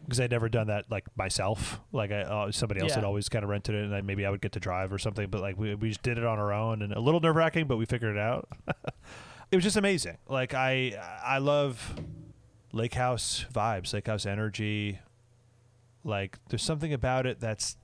[0.06, 1.80] because I'd never done that like myself.
[1.92, 2.96] Like I, uh, somebody else Yeah.
[2.98, 5.00] had always kind of rented it, and I, maybe I would get to drive or
[5.00, 5.28] something.
[5.30, 7.68] But like we we just did it on our own, and a little nerve wracking,
[7.68, 8.48] but we figured it out.
[9.52, 10.18] it was just amazing.
[10.28, 10.94] Like I
[11.24, 11.96] I love
[12.74, 15.00] lake house vibes, lake house energy.
[16.04, 17.76] Like there's something about it that's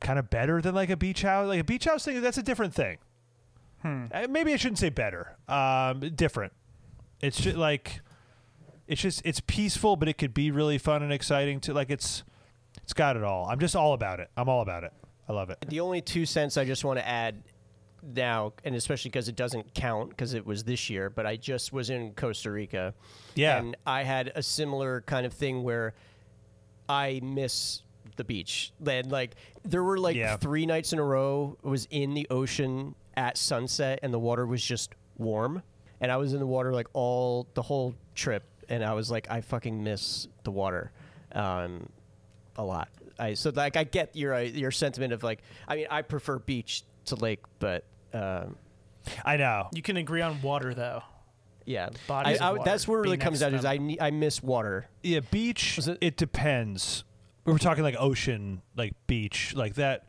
[0.00, 1.48] kind of better than like a beach house.
[1.48, 2.98] Like a beach house thing, that's a different thing.
[3.82, 4.06] Hmm.
[4.12, 5.36] Uh, Maybe I shouldn't say better.
[5.48, 6.52] Um, different.
[7.20, 8.00] It's just like
[8.86, 11.72] it's just it's peaceful, but it could be really fun and exciting too.
[11.72, 12.22] Like it's
[12.82, 13.46] it's got it all.
[13.48, 14.30] I'm just all about it.
[14.36, 14.92] I'm all about it.
[15.28, 15.58] I love it.
[15.68, 17.42] The only two cents I just want to add
[18.02, 21.72] now, and especially because it doesn't count because it was this year, but I just
[21.72, 22.94] was in Costa Rica.
[23.34, 23.58] Yeah.
[23.58, 25.94] And I had a similar kind of thing where
[26.88, 27.82] I miss
[28.16, 28.72] the beach.
[28.84, 30.36] And like there were like Yeah.
[30.36, 34.46] three nights in a row I was in the ocean at sunset and the water
[34.46, 35.62] was just warm.
[36.00, 39.30] And I was in the water like all the whole trip and I was like,
[39.30, 40.90] I fucking miss the water.
[41.32, 41.88] Um
[42.56, 42.88] a lot.
[43.18, 46.38] I so like I get your uh, your sentiment of like I mean I prefer
[46.38, 47.84] beach to lake, but
[48.14, 48.56] um,
[49.24, 49.68] I know.
[49.72, 51.02] You can agree on water though.
[51.66, 53.56] yeah, Bodies I, of I, water that's where it really being comes next down to
[53.56, 54.88] to is I ne- I miss water.
[55.02, 55.78] Yeah, beach.
[55.78, 57.04] It, it- depends.
[57.44, 60.04] We were talking like ocean, like beach, like that.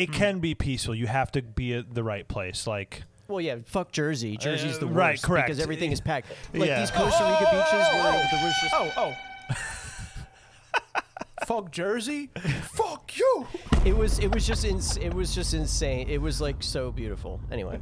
[0.00, 0.94] It can be peaceful.
[0.94, 2.66] You have to be at the right place.
[2.66, 4.36] Like Well, yeah, fuck Jersey.
[4.36, 5.46] Jersey's the Uh, worst right, correct.
[5.48, 6.28] because everything is packed.
[6.54, 6.80] Like Yeah.
[6.80, 9.14] these Costa Rica beaches where there was just Oh, oh.
[11.46, 12.30] Fuck Jersey.
[12.74, 13.46] Fuck you.
[13.84, 16.08] it was it was just ins- it was just insane.
[16.08, 17.40] It was like so beautiful.
[17.50, 17.80] Anyway,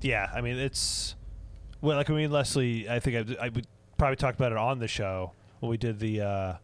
[0.00, 1.14] Yeah, I mean it's
[1.80, 2.88] well, like I mean Leslie.
[2.88, 6.00] I think I, I would probably talk about it on the show when we did
[6.00, 6.54] the uh,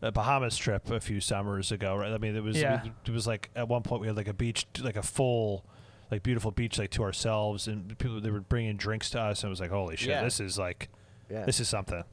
[0.00, 1.96] the Bahamas trip a few summers ago.
[1.96, 2.12] Right?
[2.12, 2.82] I mean it was Yeah.
[3.06, 5.64] it was like at one point we had like a beach, like a full,
[6.10, 9.48] like beautiful beach, like to ourselves, and people they were bringing drinks to us, and
[9.48, 10.22] it was like holy shit, Yeah.
[10.22, 10.88] this is like
[11.30, 11.44] yeah.
[11.44, 12.04] this is something.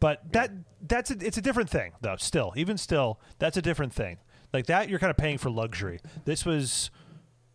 [0.00, 0.50] But that
[0.86, 2.16] that's a, it's a different thing though.
[2.16, 4.18] Still, even still, that's a different thing.
[4.52, 6.00] Like that, you're kind of paying for luxury.
[6.24, 6.90] This was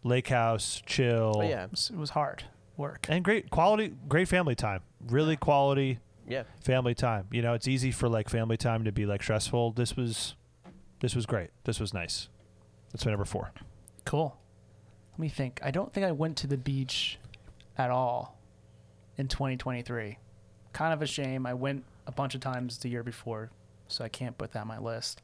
[0.03, 2.43] lake house, chill, Oh, yeah, It was, it was hard
[2.77, 3.07] work.
[3.09, 4.81] and great quality, great family time.
[5.07, 6.43] Really quality yeah.
[6.63, 7.27] family time.
[7.31, 9.71] You know, it's easy for like family time to be like stressful.
[9.71, 10.35] This was,
[10.99, 11.51] this was great.
[11.63, 12.29] This was nice.
[12.91, 13.51] That's my number four.
[14.05, 14.37] Cool.
[15.13, 15.59] Let me think.
[15.63, 17.19] I don't think I went to the beach
[17.77, 18.37] at all
[19.17, 20.17] in 2023.
[20.73, 21.45] Kind of a shame.
[21.45, 23.51] I went a bunch of times the year before,
[23.87, 25.21] so I can't put that on my list.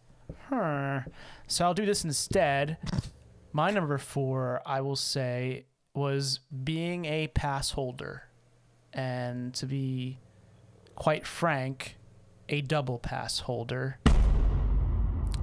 [0.49, 1.01] Huh.
[1.47, 2.77] So I'll do this instead.
[3.53, 8.23] My number four, I will say, was being a pass holder.
[8.93, 10.19] And to be
[11.01, 11.97] quite frank,
[12.47, 13.97] a double pass holder.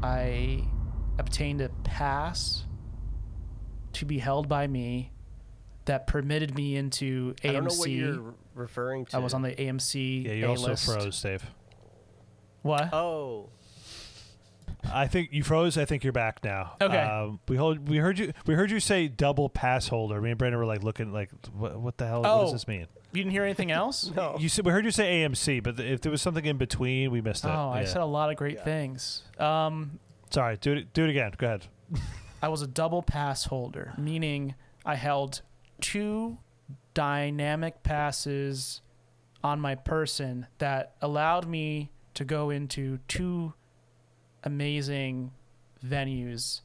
[0.04, 0.62] I
[1.18, 2.64] obtained a pass
[3.94, 5.10] to be held by me
[5.86, 7.48] that permitted me into AMC.
[7.48, 9.16] I don't know what you're referring to.
[9.16, 11.44] I was on the AMC Yeah, you A also froze, Dave.
[12.62, 12.94] What?
[12.94, 13.48] Oh,
[14.92, 15.76] I think you froze.
[15.76, 16.76] I think you're back now.
[16.80, 16.98] Okay.
[17.02, 18.32] Um, we hold, we heard you.
[18.46, 20.20] We heard you say double pass holder.
[20.20, 22.22] Me and Brandon were like looking like, what, what the hell?
[22.22, 22.42] What Oh.
[22.44, 22.86] does this mean?
[23.12, 24.10] You didn't hear anything else?
[24.16, 24.36] no.
[24.38, 27.10] You said we heard you say AMC, but th- if there was something in between,
[27.10, 27.48] we missed it.
[27.48, 27.86] Oh, I Yeah.
[27.86, 29.22] said a lot of great things.
[29.38, 29.98] Um,
[30.30, 30.56] Sorry.
[30.58, 30.92] Do it.
[30.92, 31.32] Do it again.
[31.38, 31.66] Go ahead.
[32.42, 34.54] I was a double pass holder, meaning
[34.84, 35.40] I held
[35.80, 36.38] two
[36.94, 38.82] dynamic passes
[39.42, 43.54] on my person that allowed me to go into two
[44.44, 45.32] amazing
[45.84, 46.60] venues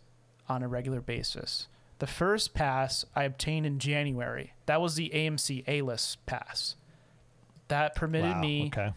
[0.50, 1.68] on a regular basis.
[2.04, 4.52] The first pass I obtained in January.
[4.66, 6.76] That was the AMC A list pass.
[7.70, 8.92] That permitted Wow, me Okay.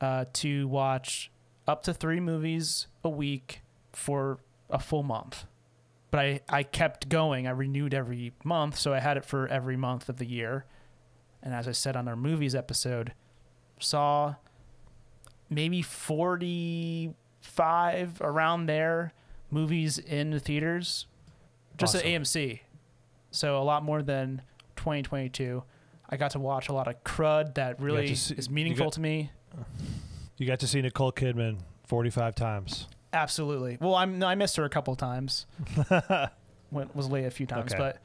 [0.00, 1.32] uh, to watch
[1.66, 3.62] up to three movies a week
[3.92, 4.38] for
[4.70, 5.46] a full month.
[6.12, 7.48] But I, I kept going.
[7.48, 10.66] I renewed every month, so I had it for every month of the year.
[11.42, 13.12] And as I said on our movies episode,
[13.80, 14.36] saw
[15.48, 19.14] maybe 45 around there
[19.50, 21.06] movies in the theaters
[21.80, 22.06] just Awesome.
[22.06, 22.60] at AMC.
[23.32, 24.42] So a lot more than
[24.76, 25.62] 2022.
[26.08, 29.00] I got to watch a lot of crud that really see- is meaningful got- to
[29.00, 29.30] me.
[30.36, 32.86] You got to see Nicole Kidman 45 times.
[33.12, 33.76] Absolutely.
[33.80, 35.46] Well, I'm no, I missed her a couple times.
[36.70, 37.78] Went was late a few times, Okay.
[37.78, 37.98] but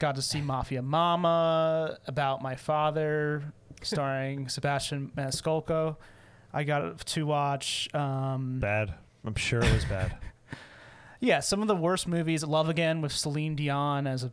[0.00, 3.42] got to see Mafia Mama about my father,
[3.82, 5.96] starring Sebastian Maniscalco.
[6.52, 7.88] I got to watch.
[7.94, 8.92] Um, Bad.
[9.24, 10.16] I'm sure it was bad.
[11.20, 12.42] yeah, some of the worst movies.
[12.44, 14.32] Love Again with Celine Dion as a,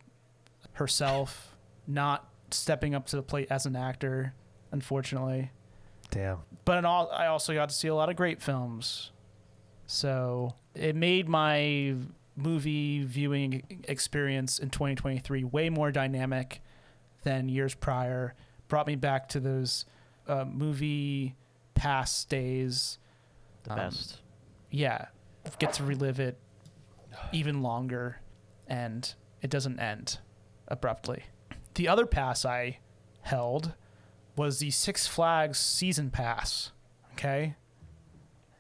[0.74, 1.56] herself,
[1.86, 4.34] not stepping up to the plate as an actor,
[4.72, 5.52] unfortunately.
[6.12, 6.40] Damn.
[6.66, 9.12] But in all, I also got to see a lot of great films.
[9.86, 11.96] So it made my
[12.36, 16.62] movie viewing experience in 2023 way more dynamic
[17.24, 18.36] than years prior.
[18.68, 19.86] Brought me back to those
[20.28, 21.36] uh, movie
[21.74, 23.00] past days.
[23.64, 24.22] The Um, best.
[24.70, 25.08] Yeah,
[25.60, 26.38] get to relive it
[27.32, 28.22] even longer,
[28.68, 30.20] and it doesn't end
[30.68, 31.24] abruptly.
[31.76, 32.80] The other pass I
[33.22, 33.74] held
[34.36, 36.72] was the Six Flags season pass.
[37.14, 37.56] Okay.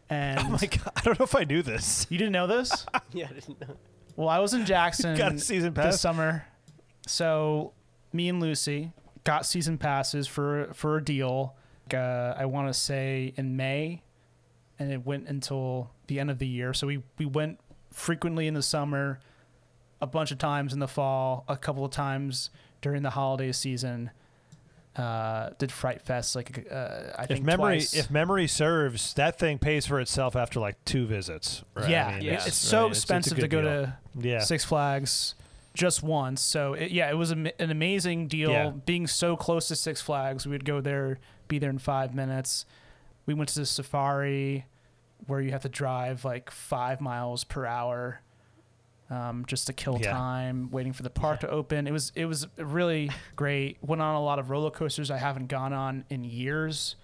[0.09, 0.91] And Oh my god!
[0.95, 2.07] I don't know if I knew this.
[2.09, 2.85] you didn't know this?
[3.13, 3.75] Yeah, I didn't know.
[4.15, 5.93] Well, I was in Jackson Got a season pass.
[5.93, 6.45] this summer,
[7.05, 7.73] so
[8.13, 8.91] me and Lucy
[9.23, 11.55] got season passes for for a deal.
[11.93, 14.01] Uh, I want to say in May,
[14.79, 16.73] and it went until the end of the year.
[16.73, 17.59] So we we went
[17.97, 19.19] frequently in the summer,
[19.99, 22.49] a bunch of times in the fall, a couple of times
[22.81, 24.11] during the holiday season.
[24.95, 27.93] Uh, did Fright Fest like uh, I think If memory, twice.
[27.95, 31.63] if memory serves, that thing pays for itself after like two visits.
[31.75, 31.89] Right?
[31.89, 32.33] yeah, I mean, Yeah.
[32.33, 33.69] it's, It's- so right, it's- it's expensive to go deal.
[33.69, 33.97] to
[34.27, 35.35] Yeah, Six Flags
[35.75, 36.41] just once.
[36.41, 38.49] So it, yeah, it was am- an amazing deal.
[38.49, 38.71] Yeah.
[38.71, 42.65] Being so close to Six Flags, we would go there, be there in five minutes.
[43.27, 44.65] We went to the safari,
[45.25, 48.21] where you have to drive like five miles per hour,
[49.09, 50.11] um, just to kill Yeah.
[50.11, 51.87] time waiting for the park to open.
[51.87, 53.77] It was it was really great.
[53.81, 56.95] Went on a lot of roller coasters I haven't gone on in years.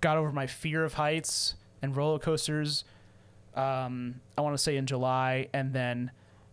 [0.00, 2.84] Got over my fear of heights and roller coasters.
[3.54, 6.12] Um, I want to say in July, and then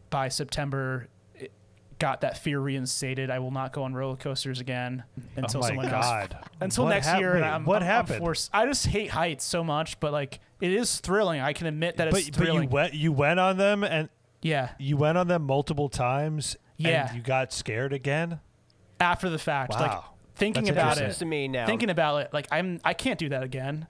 [0.10, 1.52] by September, it
[2.00, 3.30] got that fear reinstated.
[3.30, 5.04] I will not go on roller coasters again
[5.36, 6.38] until oh my someone else god!
[6.62, 7.34] until What next hap- year.
[7.36, 8.20] wait, I'm, what I'm- I'm happened?
[8.20, 11.42] forced- I just hate heights so much, but like it is thrilling.
[11.42, 12.70] I can admit that but it's but you thrilling.
[12.70, 14.10] went you went on them and
[14.42, 16.56] yeah, you went on them multiple times.
[16.78, 17.08] Yeah.
[17.08, 18.40] and you got scared again.
[19.00, 20.06] after the fact, like Wow.
[20.36, 21.66] thinking That's about it, Seems to me now.
[21.66, 23.88] thinking about it, like I'm I can't do that again.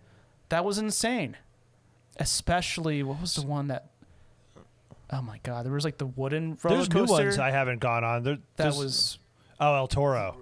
[0.49, 1.35] That was insane.
[2.17, 3.89] Especially what was the one that?
[5.11, 7.23] Oh my god, there was like the wooden roller There's new coaster.
[7.25, 8.23] ones I haven't gone on.
[8.23, 9.19] There, that there's- was
[9.59, 10.37] oh El Toro.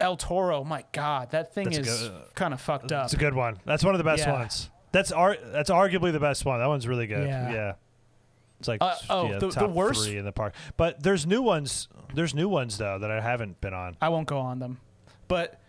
[0.00, 0.64] El Toro.
[0.64, 3.04] My god, that thing That's a is good- kind of fucked up.
[3.04, 3.58] It's a good one.
[3.64, 4.32] That's one of the best Yeah.
[4.32, 4.70] ones.
[4.92, 6.58] That's ar- that's arguably the best one.
[6.60, 7.26] That one's really good.
[7.28, 7.50] Yeah.
[7.52, 7.72] Yeah.
[8.58, 10.54] It's like Uh, oh, yeah, the- the worst- three in the park.
[10.76, 11.88] But there's new ones.
[12.14, 13.96] There's new ones though that I haven't been on.
[14.00, 14.80] I won't go on them.
[15.28, 15.60] But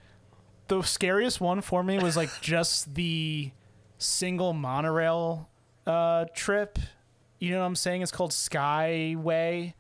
[0.69, 3.51] the scariest one for me was like just the
[3.97, 5.49] single monorail
[5.85, 6.79] uh, trip.
[7.39, 8.01] You know what I'm saying?
[8.01, 9.73] It's called Skyway,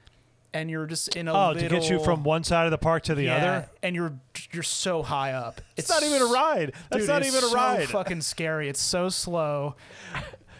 [0.53, 1.47] and you're just in a little.
[1.47, 3.69] Oh, little, to get you from one side of the park to the yeah, other.
[3.83, 4.13] and you're
[4.51, 5.61] you're so high up.
[5.77, 6.73] It's, not even a ride.
[6.89, 7.89] That's Dude, not even a so ride.
[7.89, 8.69] fucking scary.
[8.69, 9.75] It's so slow.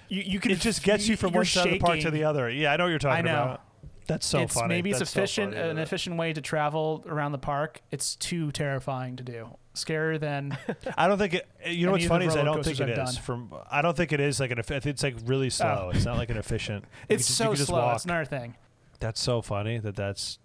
[0.08, 2.24] You you can it just gets you from one side of the park to the
[2.24, 2.50] other.
[2.50, 3.44] Yeah, I know what you're talking I know.
[3.44, 3.62] about.
[4.10, 4.70] That's so it's, funny.
[4.70, 5.70] Maybe it's That's efficient, funny.
[5.70, 7.82] an efficient way to travel around the park.
[7.92, 9.56] It's too terrifying to do.
[9.76, 10.58] Scarier than
[10.98, 11.48] I don't think it.
[11.68, 13.14] You know what's funny is I don't think it I've is.
[13.16, 13.24] done.
[13.24, 14.60] From I don't think it is like an.
[14.68, 15.50] It's like really oh.
[15.50, 15.92] slow.
[15.94, 16.86] It's not like an efficient.
[17.10, 17.78] it's so just slow.
[17.78, 17.94] walk.
[17.94, 18.56] That's another thing.
[19.00, 20.40] That's so funny that that's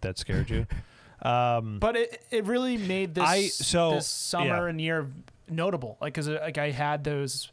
[0.00, 0.66] that scared you.
[1.22, 4.70] Um, But it it really made this I- so, this summer yeah.
[4.70, 5.10] and year
[5.50, 5.98] notable.
[6.00, 7.52] Like, cause uh, like I had those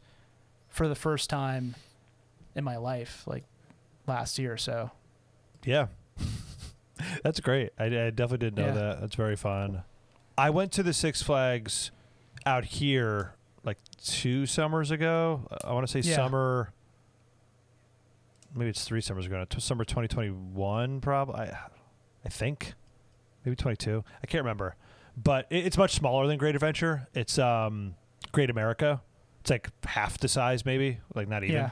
[0.70, 1.74] for the first time
[2.54, 3.44] in my life, like
[4.06, 4.54] last year.
[4.54, 4.90] or So
[5.66, 5.88] Yeah.
[7.22, 7.72] That's great.
[7.78, 8.72] I, I definitely didn't know Yeah.
[8.72, 9.00] that.
[9.02, 9.82] That's very fun.
[10.38, 11.90] I went to the Six Flags
[12.46, 13.34] out here
[13.64, 15.42] like two summers ago.
[15.62, 16.16] I want to say Yeah.
[16.16, 16.72] summer.
[18.54, 19.38] Maybe it's three summers ago.
[19.38, 19.58] now.
[19.58, 21.40] Summer 2021, probably.
[21.40, 21.58] I,
[22.24, 22.74] I think.
[23.44, 24.04] Maybe 22.
[24.22, 24.76] I can't remember.
[25.16, 27.08] But it, it's much smaller than Great Adventure.
[27.14, 27.94] It's um,
[28.32, 29.00] Great America.
[29.40, 30.98] It's like half the size, maybe.
[31.14, 31.56] Like not even.
[31.56, 31.70] yeah,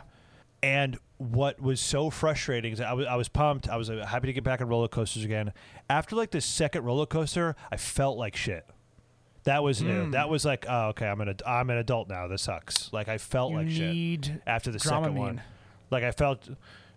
[0.63, 3.69] And what was so frustrating is I was, I was pumped.
[3.69, 5.53] I was uh, happy to get back on roller coasters again.
[5.89, 8.67] After like the second roller coaster, I felt like shit.
[9.45, 10.07] That was new.
[10.07, 10.13] Mm.
[10.13, 12.27] That was like, oh, okay, I'm an ad- I'm an adult now.
[12.27, 12.93] This sucks.
[12.93, 15.41] Like I felt you like shit after the second one.
[15.91, 16.49] Like I felt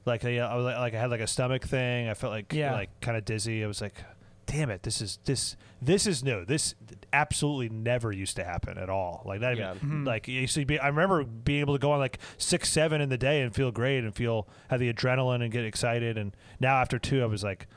[0.06, 2.08] like I, I was like, like I had like a stomach thing.
[2.10, 2.74] I felt like Yeah.
[2.74, 3.64] like kind of dizzy.
[3.64, 4.04] I was like,
[4.46, 6.44] damn it, this is this this is new.
[6.46, 6.74] This
[7.14, 9.22] absolutely never used to happen at all.
[9.26, 9.74] Like not even Yeah.
[9.76, 10.06] Mhm.
[10.08, 10.80] like you used to be.
[10.80, 13.72] I remember being able to go on like six, seven in the day and feel
[13.72, 16.18] great and feel have the adrenaline and get excited.
[16.18, 17.68] And now after two, I was like,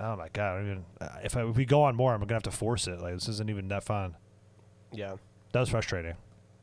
[0.00, 2.20] oh my god, I don't even, uh, if I, if we go on more, I'm
[2.20, 3.00] gonna have to force it.
[3.00, 4.16] Like this isn't even that fun.
[4.92, 5.14] Yeah.
[5.52, 6.14] That was frustrating.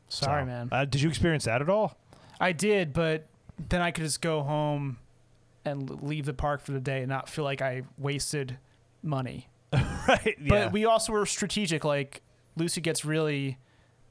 [0.08, 0.68] Sorry, So, man.
[0.70, 1.96] Uh, did you experience that at all?
[2.38, 3.26] I did, but
[3.68, 4.98] then I could just go home
[5.64, 8.58] and leave the park for the day and not feel like I wasted
[9.02, 9.48] money.
[9.72, 10.36] right.
[10.46, 11.84] But we also were strategic.
[11.84, 12.22] Like
[12.56, 13.58] Lucy gets really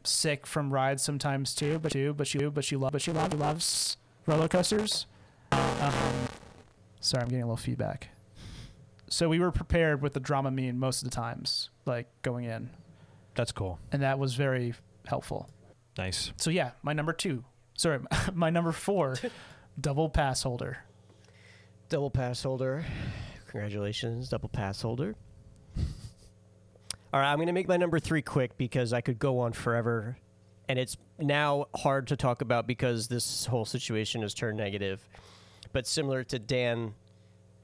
[0.04, 3.36] sick from rides sometimes too, but too, but she, but she loves, but she loves,
[3.36, 5.06] loves roller coasters.
[5.52, 5.94] Um,
[7.00, 8.10] sorry, I'm getting a little feedback.
[9.08, 12.70] So we were prepared with the drama Dramamine most of the times, like going in,
[13.36, 13.80] That's cool.
[13.92, 14.74] and that was very
[15.06, 15.50] helpful.
[15.98, 16.34] Nice.
[16.38, 17.44] So yeah, my number two,
[17.76, 18.00] sorry,
[18.34, 19.18] my number four
[19.80, 20.80] double pass holder.
[21.90, 22.86] Double pass holder.
[23.48, 25.16] Congratulations, double pass holder.
[27.14, 29.54] All right, I'm going to make my number three quick because I could go on
[29.54, 30.18] forever.
[30.68, 35.08] And it's now hard to talk about because this whole situation has turned negative.
[35.72, 36.96] But similar to Dan,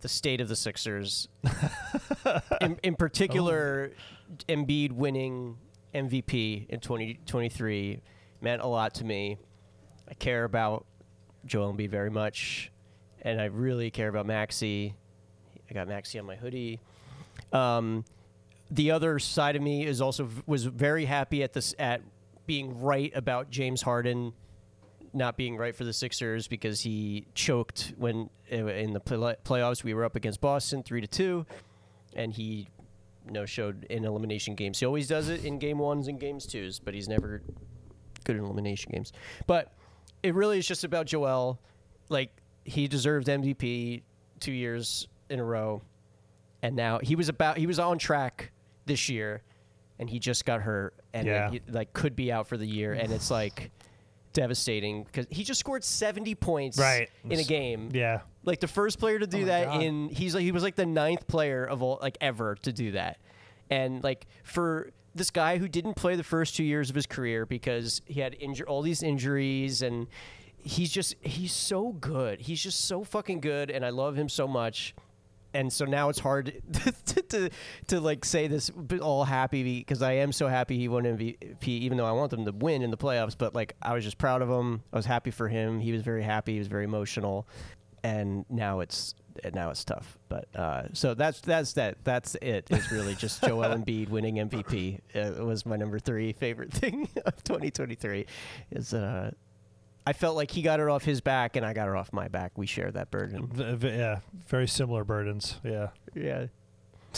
[0.02, 1.28] the state of the Sixers,
[2.62, 4.36] in, in particular, oh.
[4.48, 5.58] Embiid winning
[5.94, 8.02] MVP in 2023
[8.40, 9.38] meant a lot to me.
[10.12, 10.86] I care about
[11.46, 12.70] Joel Embiid very much,
[13.22, 14.94] and I really care about Maxey.
[15.70, 16.82] I got Maxey on my hoodie.
[17.54, 18.04] Um,
[18.70, 22.02] the other side of me is also was very happy at this at
[22.46, 24.34] being right about James Harden
[25.14, 29.94] not being right for the Sixers because he choked when in the play- playoffs we
[29.94, 31.46] were up against Boston three to two,
[32.16, 32.68] and he
[33.30, 34.80] no showed in elimination games.
[34.80, 37.42] He always does it in game ones and games twos, but he's never
[38.26, 39.14] good in elimination games.
[39.48, 39.72] But
[40.24, 41.60] it really is just about Joel.
[42.10, 42.32] Like
[42.64, 44.04] he deserved MVP
[44.40, 45.82] two years in a row,
[46.62, 48.52] and now he was about he was on track
[48.86, 49.42] this year,
[50.00, 51.52] and he just got hurt and Yeah.
[51.52, 53.72] he, like could be out for the year, and it's like
[54.34, 57.10] devastating because he just scored seventy points Right.
[57.30, 57.90] in a game.
[57.94, 58.22] Yeah.
[58.44, 59.84] Like the first player to do oh my that God.
[59.84, 62.92] in he's like he was like the ninth player of all like ever to do
[62.92, 63.18] that.
[63.70, 67.46] And like for this guy who didn't play the first two years of his career
[67.46, 70.08] because he had injur- all these injuries and
[70.58, 72.42] he's just he's so good.
[72.42, 74.96] He's just so fucking good and I love him so much.
[75.54, 76.62] And so now it's hard
[77.06, 77.50] to, to,
[77.88, 78.72] to like say this
[79.02, 82.46] all happy because I am so happy he won MVP even though I want them
[82.46, 84.82] to win in the playoffs but like I was just proud of him.
[84.94, 85.80] I was happy for him.
[85.80, 86.54] He was very happy.
[86.54, 87.48] He was very emotional
[88.04, 89.14] and now it's
[89.54, 90.18] now it's tough.
[90.30, 92.68] But uh, so that's that's that that's it.
[92.70, 95.00] It's really just Joel Embiid winning MVP.
[95.16, 98.26] Uh, was my number three favorite thing of 2023.
[98.72, 99.32] Is uh,
[100.06, 102.28] I felt like he got it off his back and I got it off my
[102.28, 102.58] back.
[102.58, 103.80] We share that burden.
[103.82, 104.20] Yeah.
[104.48, 105.60] Very similar burdens.
[105.64, 105.90] Yeah.
[106.16, 106.48] Yeah.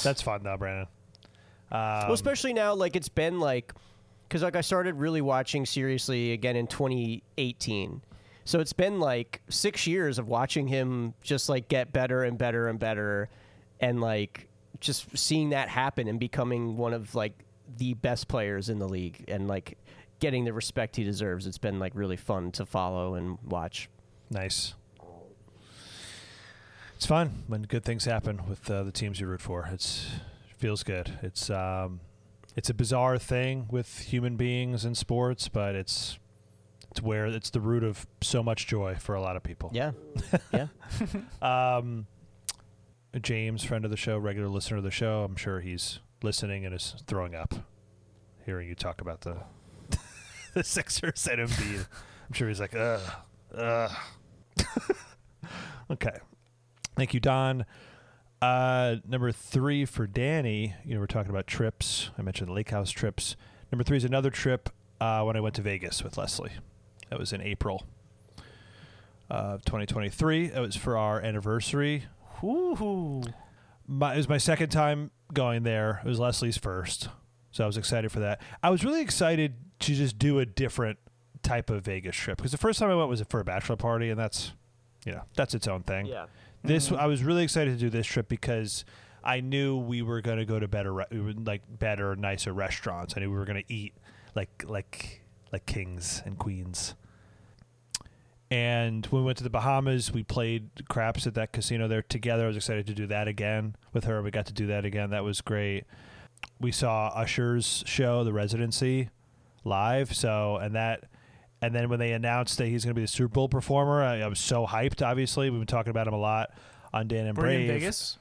[0.03, 0.87] That's fun though, Brandon.
[1.71, 3.73] Um, well, especially now, like it's been like,
[4.27, 8.01] because like I started really watching seriously again in 2018.
[8.45, 12.67] So it's been like six years of watching him just like get better and better
[12.67, 13.29] and better,
[13.79, 14.47] and like
[14.79, 17.33] just seeing that happen and becoming one of like
[17.77, 19.77] the best players in the league and like
[20.19, 21.47] getting the respect he deserves.
[21.47, 23.89] It's been like really fun to follow and watch.
[24.29, 24.73] Nice.
[26.95, 29.69] It's fun when good things happen with uh, the teams you root for.
[29.71, 30.07] It's
[30.49, 31.17] it feels good.
[31.21, 31.99] It's um,
[32.55, 36.17] it's a bizarre thing with human beings and sports, but it's
[36.93, 39.71] it's where it's the root of so much joy for a lot of people.
[39.73, 39.93] Yeah,
[40.53, 40.67] yeah.
[41.41, 42.05] Um,
[43.19, 45.23] James, friend of the show, regular listener of the show.
[45.23, 47.55] I'm sure he's listening and is throwing up,
[48.45, 49.37] hearing you talk about the
[50.53, 51.87] the Sixers and Embiid.
[52.27, 53.01] I'm sure he's like, ugh,
[53.57, 53.91] ugh.
[55.89, 56.19] okay,
[56.95, 57.65] thank you, Don.
[58.39, 60.75] Uh, number three for Danny.
[60.85, 62.11] You know, we're talking about trips.
[62.19, 63.35] I mentioned the lake house trips.
[63.71, 64.69] Number three is another trip
[65.01, 66.51] uh, when I went to Vegas with Leslie.
[67.13, 67.85] That was in April
[69.29, 70.45] of 2023.
[70.45, 72.05] It was for our anniversary.
[72.43, 73.21] Ooh.
[73.87, 76.01] My, it was my second time going there.
[76.03, 77.09] It was Leslie's first,
[77.51, 78.41] so I was excited for that.
[78.63, 80.97] I was really excited to just do a different
[81.43, 84.09] type of Vegas trip because the first time I went was for a bachelor party,
[84.09, 84.53] and that's,
[85.05, 86.07] you know, that's its own thing.
[86.07, 86.25] Yeah.
[86.63, 86.95] This mm-hmm.
[86.95, 88.85] I was really excited to do this trip because
[89.23, 93.13] I knew we were going to go to better, re- like better, nicer restaurants.
[93.15, 93.93] I knew we were going to eat
[94.33, 95.19] like like
[95.53, 96.95] like kings and queens.
[98.53, 102.43] And when we went to the Bahamas, we played craps at that casino there together.
[102.43, 104.21] I was excited to do that again with her.
[104.21, 105.09] We got to do that again.
[105.09, 105.85] That was great.
[106.59, 109.09] We saw Usher's show, The Residency,
[109.63, 110.15] live.
[110.15, 111.05] So, and that,
[111.63, 114.19] and then when they announced that he's going to be the Super Bowl performer, I,
[114.19, 115.03] I was so hyped.
[115.03, 116.51] Obviously, we've been talking about him a lot
[116.93, 117.61] on Dan and Were you Bray.
[117.63, 118.19] in Vegas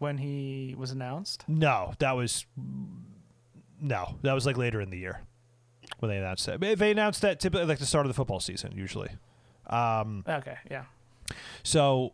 [0.00, 1.44] when he was announced?
[1.46, 2.46] No, that was
[3.80, 5.20] no, that was like later in the year
[6.02, 6.60] when they announced that.
[6.60, 9.10] They announced that typically like the start of the football season usually.
[9.68, 10.84] Um, Okay, yeah.
[11.62, 12.12] so,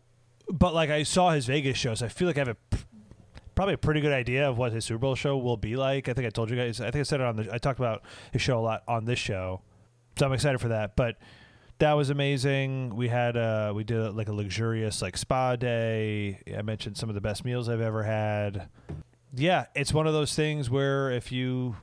[0.51, 2.57] but like I saw his Vegas shows, I feel like I have a
[3.55, 6.09] probably a pretty good idea of what his Super Bowl show will be like.
[6.09, 6.81] I think I told you guys.
[6.81, 7.53] I think I said it on the.
[7.55, 8.03] I talked about
[8.33, 9.63] his show a lot on this show,
[10.19, 10.95] so I'm excited for that.
[10.97, 11.17] But
[11.79, 12.95] that was amazing.
[12.97, 16.41] We had uh we did like a luxurious like spa day.
[16.57, 18.69] I mentioned some of the best meals I've ever had.
[19.35, 21.77] Yeah, it's one of those things where if you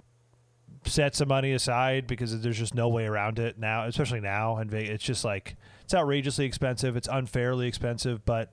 [0.85, 4.69] set some money aside because there's just no way around it now, especially now in
[4.69, 6.95] Vegas, it's just like it's outrageously expensive.
[6.95, 8.51] It's unfairly expensive, but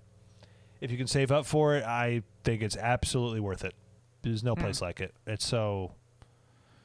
[0.80, 3.74] if you can save up for it, I think it's absolutely worth it.
[4.22, 5.14] There's no place like it.
[5.26, 5.92] It's so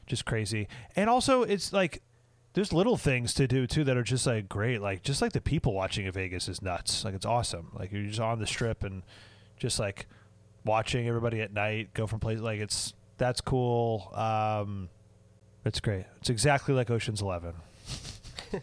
[0.05, 0.67] just crazy.
[0.95, 2.01] And also it's like
[2.53, 4.81] there's little things to do too that are just like great.
[4.81, 7.03] Like just like the people watching in Vegas is nuts.
[7.03, 7.71] Like it's awesome.
[7.77, 9.03] Like you're just on the strip and
[9.57, 10.07] just like
[10.63, 12.39] watching everybody at night go from place.
[12.39, 14.11] Like it's that's cool.
[14.13, 14.89] Um,
[15.65, 16.05] it's great.
[16.19, 17.53] It's exactly like Ocean's Eleven.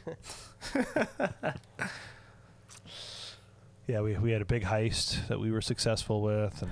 [3.87, 6.71] yeah, we we had a big heist that we were successful with, and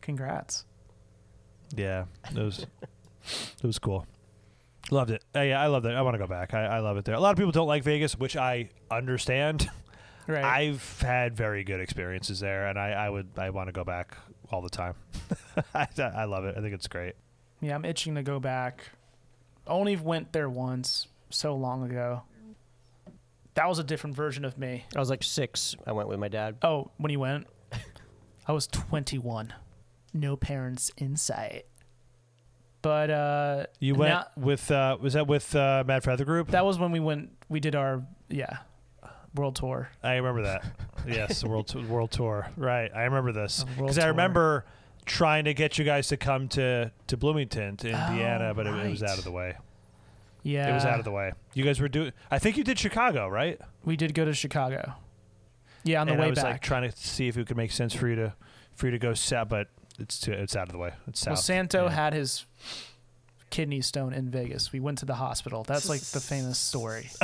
[0.00, 0.64] Congrats.
[1.76, 2.66] yeah, it was
[3.62, 4.06] it was cool.
[4.90, 5.22] Loved it.
[5.34, 5.94] Uh, yeah, I loved it.
[5.94, 6.54] I want to go back.
[6.54, 7.14] I, I love it there.
[7.14, 9.70] A lot of people don't like Vegas, which I understand.
[10.26, 10.44] Right.
[10.44, 14.16] I've had very good experiences there, and I, I would I want to go back
[14.50, 14.94] all the time.
[15.74, 16.56] I, I love it.
[16.56, 17.14] I think it's great.
[17.62, 18.82] Yeah, I'm itching to go back.
[19.66, 22.22] Only went there once so long ago.
[23.54, 24.84] That was a different version of me.
[24.94, 25.76] I was like six.
[25.86, 26.56] I went with my dad.
[26.62, 27.46] Oh, when you went,
[28.46, 29.52] I was 21.
[30.14, 31.64] No parents in sight.
[32.82, 36.48] But uh, You went now- with uh, was that with uh, Mad Feather Group?
[36.48, 37.30] that was when we went.
[37.48, 38.58] We did our yeah
[39.34, 39.88] world tour.
[40.02, 40.64] I remember that.
[41.06, 42.48] yes, the world t- world tour.
[42.56, 44.10] Right, I remember this A world because I tour.
[44.10, 44.66] remember
[45.04, 48.74] trying to get you guys to come to to Bloomington, to Indiana, Oh, but it,
[48.74, 49.10] it was right.
[49.10, 49.56] out of the way.
[50.44, 51.32] Yeah, It was out of the way.
[51.54, 52.12] You guys were doing.
[52.30, 53.60] I think you did Chicago, right?
[53.84, 54.94] We did go to Chicago.
[55.84, 56.44] Yeah, on the and way I was back.
[56.52, 58.34] like trying to see if it could make sense for you to
[58.74, 59.68] for you to go south, but
[59.98, 60.92] it's too, it's out of the way.
[61.06, 61.32] It's south.
[61.32, 61.90] well, Santo Yeah.
[61.92, 62.46] had his
[63.50, 64.72] kidney stone in Vegas.
[64.72, 65.62] We went to the hospital.
[65.64, 67.10] That's like the famous story.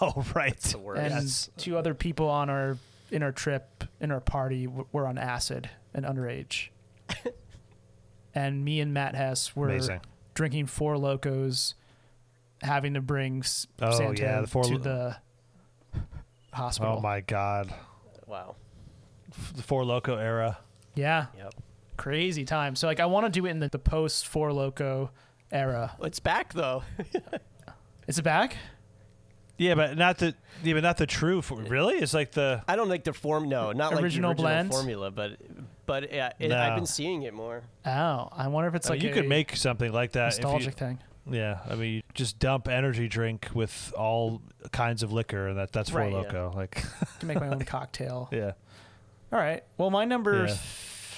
[0.00, 0.58] Oh right.
[0.58, 0.96] the word.
[0.96, 1.50] and Yes.
[1.58, 2.78] two other people on our
[3.10, 6.68] in our trip in our party were on acid and underage.
[8.34, 10.00] And me and Matt Hess were Amazing.
[10.34, 11.74] drinking four locos,
[12.62, 15.16] having to bring S- Oh, Santo yeah, the Four to Lo- the
[16.52, 16.96] hospital.
[16.98, 17.72] Oh my God.
[18.26, 18.56] Wow.
[19.56, 20.58] The Four Loco era.
[20.94, 21.54] Yeah, Yep.
[21.96, 22.76] crazy time.
[22.76, 25.10] So like, I want to do it in the, the post four loco
[25.50, 25.92] era.
[25.98, 26.84] Well, it's back though.
[28.06, 28.56] Is it back?
[29.58, 31.42] Yeah, but not the yeah, but not the true.
[31.42, 33.48] For, really, it's like the I don't like the form.
[33.48, 34.70] No, not like Original the original blend?
[34.70, 35.32] formula, but
[35.86, 36.58] but yeah, it, No.
[36.58, 37.62] I've been seeing it more.
[37.86, 40.32] Oh, I wonder if it's I like mean, you could make something like that.
[40.32, 40.98] If you, nostalgic thing.
[41.30, 44.42] yeah, I mean, you just dump energy drink with all
[44.72, 46.18] kinds of liquor, and that that's Four Right, yeah.
[46.18, 46.52] Loco.
[46.54, 48.28] Like, I can make my own cocktail.
[48.32, 48.52] yeah.
[49.32, 49.64] All right.
[49.78, 50.56] Well, my number, Yeah.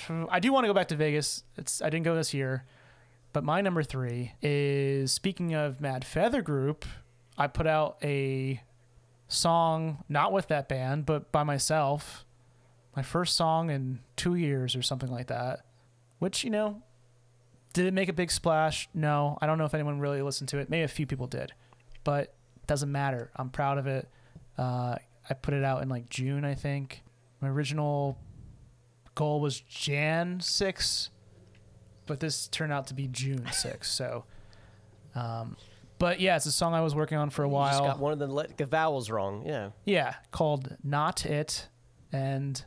[0.08, 1.42] th- I do want to go back to Vegas.
[1.56, 2.64] It's I didn't go this year,
[3.32, 6.84] but my number three is speaking of Mad Feather Group.
[7.36, 8.62] I put out a
[9.28, 12.24] song not with that band, but by myself.
[12.96, 15.60] My first song in two years or something like that.
[16.18, 16.82] Which you know,
[17.74, 18.88] did it make a big splash?
[18.94, 20.70] No, I don't know if anyone really listened to it.
[20.70, 21.52] Maybe a few people did,
[22.04, 22.34] but
[22.66, 23.30] doesn't matter.
[23.36, 24.08] I'm proud of it.
[24.56, 24.96] Uh,
[25.28, 27.02] I put it out in like June, I think.
[27.42, 28.18] My original
[29.14, 31.10] goal was Jan 6,
[32.06, 33.92] but this turned out to be June 6.
[33.92, 34.24] So,
[35.14, 35.56] um,
[35.98, 37.90] but yeah, it's a song I was working on for a You just while.
[37.90, 39.44] got one of the, le- the vowels wrong.
[39.44, 39.70] Yeah.
[39.84, 41.68] Yeah, called Not It,
[42.10, 42.64] and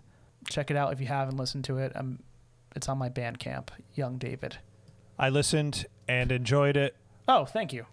[0.47, 1.91] check it out if you haven't listened to it.
[1.95, 2.19] Um,
[2.75, 4.57] it's on my Bandcamp, Young David.
[5.17, 6.95] I listened and enjoyed it.
[7.27, 7.85] Oh, thank you.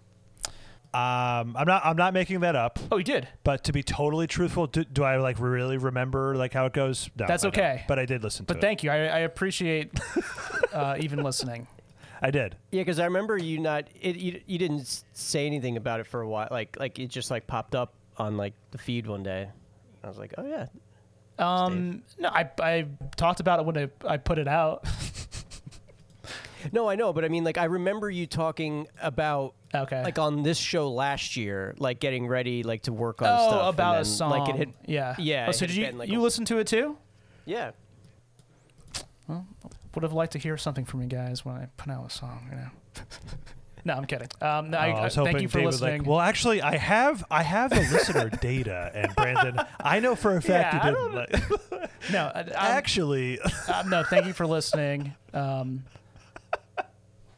[0.95, 3.29] Um, I'm not I'm not making that up, Oh, you did.
[3.45, 7.11] but to be totally truthful, do, do I like really remember like how it goes?
[7.19, 7.59] No, That's I don't.
[7.59, 7.85] okay.
[7.87, 8.61] But I did listen to But it.
[8.63, 8.91] thank you.
[8.91, 9.91] I, I appreciate
[10.73, 11.67] uh, even listening.
[12.23, 12.57] I did.
[12.71, 14.17] Yeah, because I remember you not it.
[14.17, 16.49] You, you didn't say anything about it for a while.
[16.51, 19.49] Like like it just like popped up on like the feed one day.
[20.03, 20.67] I was like, oh yeah.
[21.39, 22.87] Um, no, I, I
[23.17, 24.87] talked about it when I, I put it out.
[26.73, 30.03] No, I know, but I mean, like I remember you talking about Okay.
[30.03, 33.61] like on this show last year, like getting ready, like to work on oh, stuff.
[33.61, 34.31] and about a then, song.
[34.31, 35.15] Like it had, yeah.
[35.19, 36.97] yeah, Oh, so did you been, like, you a- listen to it too?
[37.45, 37.71] yeah.
[39.29, 39.47] Well,
[39.95, 42.49] would have liked to hear something from you guys when I put out a song.
[42.51, 42.71] You know.
[43.87, 44.29] no, I'm kidding.
[44.43, 46.01] Um, no, Oh, I, I I- was thank hoping you for Dave was listening.
[46.03, 50.37] like, well, actually, I have I have the listener data, and Brandon, I know for
[50.37, 51.71] a fact Yeah, I you didn't.
[51.71, 53.39] Like, no, I, I'm- actually,
[53.69, 55.15] uh, no, thank you for listening.
[55.33, 55.85] Um,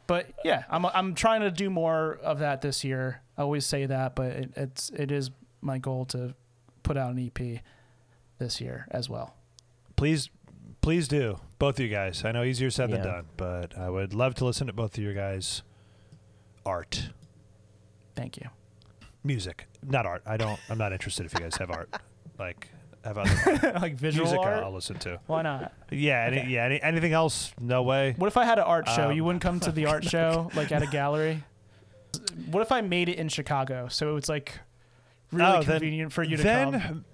[0.07, 3.21] but yeah, I'm I'm trying to do more of that this year.
[3.37, 5.29] I always say that, but it, it's it is
[5.61, 6.33] my goal to
[6.83, 7.59] put out an EP
[8.39, 9.35] this year as well.
[9.97, 10.29] please,
[10.81, 12.23] please do both of you guys.
[12.25, 15.03] I know easier said than done, but I would love to listen to both of
[15.03, 15.61] you guys'
[16.69, 17.09] art,
[18.15, 18.47] Thank you.
[19.23, 20.21] music, not art.
[20.25, 20.59] I don't.
[20.69, 21.89] I'm not interested if you guys have art,
[22.39, 22.69] like
[23.03, 24.39] have other like visual music.
[24.45, 24.63] art.
[24.63, 25.19] I'll, listen to.
[25.27, 25.73] Why not?
[25.91, 26.65] Yeah, any, yeah.
[26.65, 27.51] Any, anything else?
[27.59, 28.13] No way.
[28.17, 29.09] What if I had an art show?
[29.09, 31.43] Um, you wouldn't come to the art show like at a gallery.
[32.51, 33.87] What if I made it in Chicago?
[33.89, 34.59] So it was like
[35.31, 37.05] really Oh, then- convenient for you to then, come.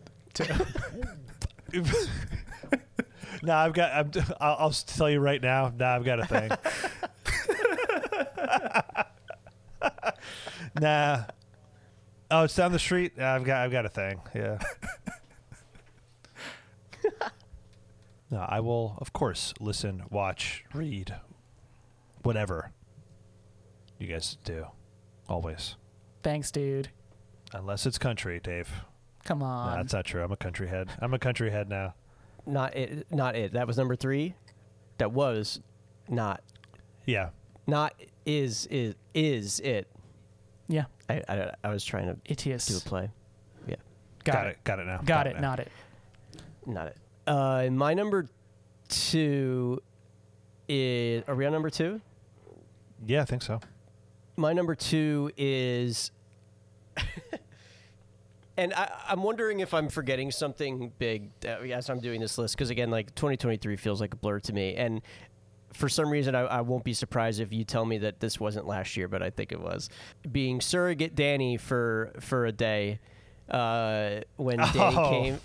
[3.44, 3.92] no, I've got.
[3.94, 5.72] I'm, I'll, I'll tell you right now.
[5.78, 6.50] No, I've got a thing.
[10.80, 11.24] Nah.
[12.32, 13.14] Oh, it's down the street.
[13.18, 14.20] Yeah, I've got I've got a thing.
[14.34, 14.58] Yeah.
[18.32, 21.16] no, I will of course listen, watch, read,
[22.24, 22.72] whatever
[24.00, 24.66] you guys do.
[25.30, 25.76] Always.
[26.24, 26.90] Thanks, dude.
[27.54, 28.70] Unless it's country, Dave.
[29.24, 29.78] Come No, on.
[29.78, 30.24] that's not true.
[30.24, 30.90] I'm a country head.
[31.00, 31.94] I'm a country head now.
[32.46, 33.08] Not it.
[33.12, 33.54] Not it.
[33.54, 34.36] That was number three.
[34.98, 35.60] That was
[36.10, 36.42] not.
[37.06, 37.30] Yeah.
[37.68, 37.94] Not
[38.26, 39.88] is is is it.
[40.68, 40.86] yeah.
[41.10, 42.66] I I, I was trying to It is.
[42.66, 43.10] do a play.
[43.68, 43.76] Yeah.
[44.24, 44.58] Got, it.
[44.64, 45.02] Got it now.
[45.06, 45.36] Got it.
[45.36, 45.42] now.
[45.42, 45.72] Not it.
[46.66, 46.98] Not it.
[47.28, 48.28] Uh, my number
[48.90, 49.82] two
[50.68, 51.24] is.
[51.28, 52.02] Are we on number two?
[53.06, 53.60] Yeah, I think so.
[54.36, 56.12] My number two is.
[58.58, 62.70] and I, I'm wondering if I'm forgetting something big as I'm doing this list because
[62.70, 65.02] again, like 2023 feels like a blur to me, and
[65.76, 68.66] for some reason I, I won't be surprised if you tell me that this wasn't
[68.68, 69.90] last year, but I think it was.
[70.32, 73.00] Being surrogate Danny for for a day
[73.50, 75.10] uh, when Danny Oh.
[75.10, 75.40] came,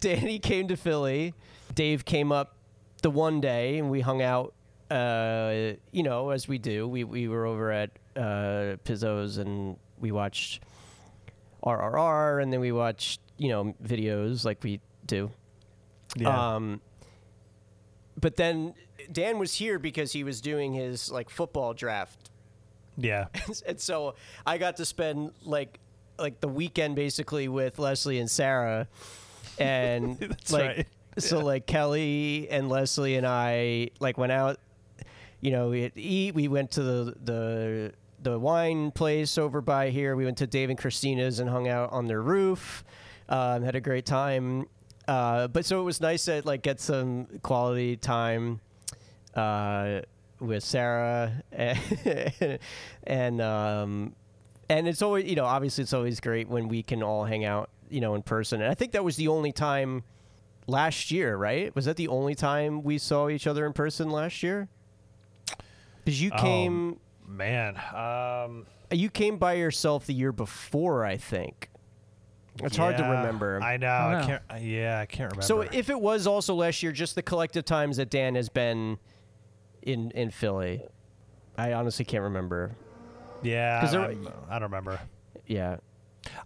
[0.00, 1.34] Danny came to Philly.
[1.74, 2.56] Dave came up
[3.02, 4.54] the one day and we hung out.
[4.90, 10.12] Uh, you know, as we do, we we were over at uh, Pizzo's and we
[10.12, 10.60] watched
[11.64, 15.30] RRR, and then we watched you know videos like we do.
[16.16, 16.54] Yeah.
[16.56, 16.80] Um,
[18.20, 18.74] but then
[19.12, 22.30] Dan was here because he was doing his like football draft,
[22.96, 23.26] yeah.
[23.66, 24.14] and so
[24.46, 25.80] I got to spend like
[26.18, 28.88] like the weekend basically with Leslie and Sarah,
[29.58, 30.86] and That's like right.
[31.18, 34.58] so like Kelly and Leslie and I like went out.
[35.40, 36.34] You know, we had to eat.
[36.34, 40.16] We went to the the the wine place over by here.
[40.16, 42.84] We went to Dave and Christina's and hung out on their roof.
[43.28, 44.66] Um, had a great time.
[45.06, 48.60] Uh, but so it was nice to like get some quality time
[49.34, 50.00] uh,
[50.40, 51.78] with Sarah and
[53.06, 54.14] and um,
[54.68, 57.70] and it's always you know obviously it's always great when we can all hang out
[57.88, 58.60] you know in person.
[58.62, 60.02] And I think that was the only time
[60.66, 61.74] last year, right?
[61.74, 64.68] Was that the only time we saw each other in person last year?
[66.04, 66.38] Because you Oh.
[66.40, 67.80] came Man.
[67.94, 71.70] Um, you came by yourself the year before, I think.
[72.62, 73.60] It's hard to remember.
[73.62, 73.88] I know.
[73.88, 74.62] I I can't.
[74.62, 75.42] Yeah, I can't remember.
[75.42, 78.98] So if it was also last year, just the collective times that Dan has been
[79.84, 80.82] in in Philly,
[81.56, 82.74] I honestly can't remember.
[83.42, 84.98] yeah, 'cause there- I'm- I don't remember.
[85.46, 85.76] Yeah,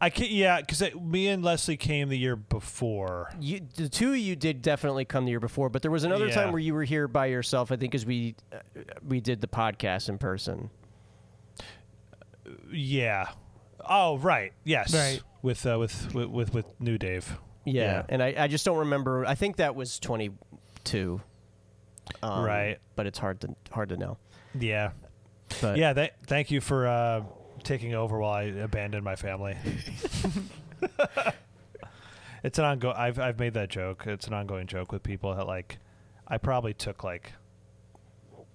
[0.00, 0.30] I can't.
[0.30, 3.32] Yeah, because me and Leslie came the year before.
[3.40, 6.26] you the two of you did definitely come the year before, but there was another
[6.26, 6.34] Yeah.
[6.34, 7.70] time where you were here by yourself.
[7.72, 8.58] I think as we uh,
[9.06, 10.70] we did the podcast in person.
[12.72, 13.28] Yeah.
[13.88, 14.52] Oh, right.
[14.64, 14.94] Yes.
[14.94, 15.22] Right.
[15.42, 17.38] With uh, with, with with with New Dave.
[17.64, 18.02] Yeah, Yeah.
[18.08, 19.24] and I, I just don't remember.
[19.26, 20.30] I think that was twenty
[20.84, 21.20] two.
[22.22, 22.78] Um, Right.
[22.96, 24.16] but it's hard to hard to know.
[24.58, 24.90] Yeah.
[25.60, 25.92] But Yeah.
[25.92, 27.22] Th- thank you for uh,
[27.62, 29.56] taking over while I abandoned my family.
[32.42, 32.96] it's an ongoing.
[32.96, 34.04] I've I've made that joke.
[34.06, 35.78] It's an ongoing joke with people that like,
[36.26, 37.32] I probably took like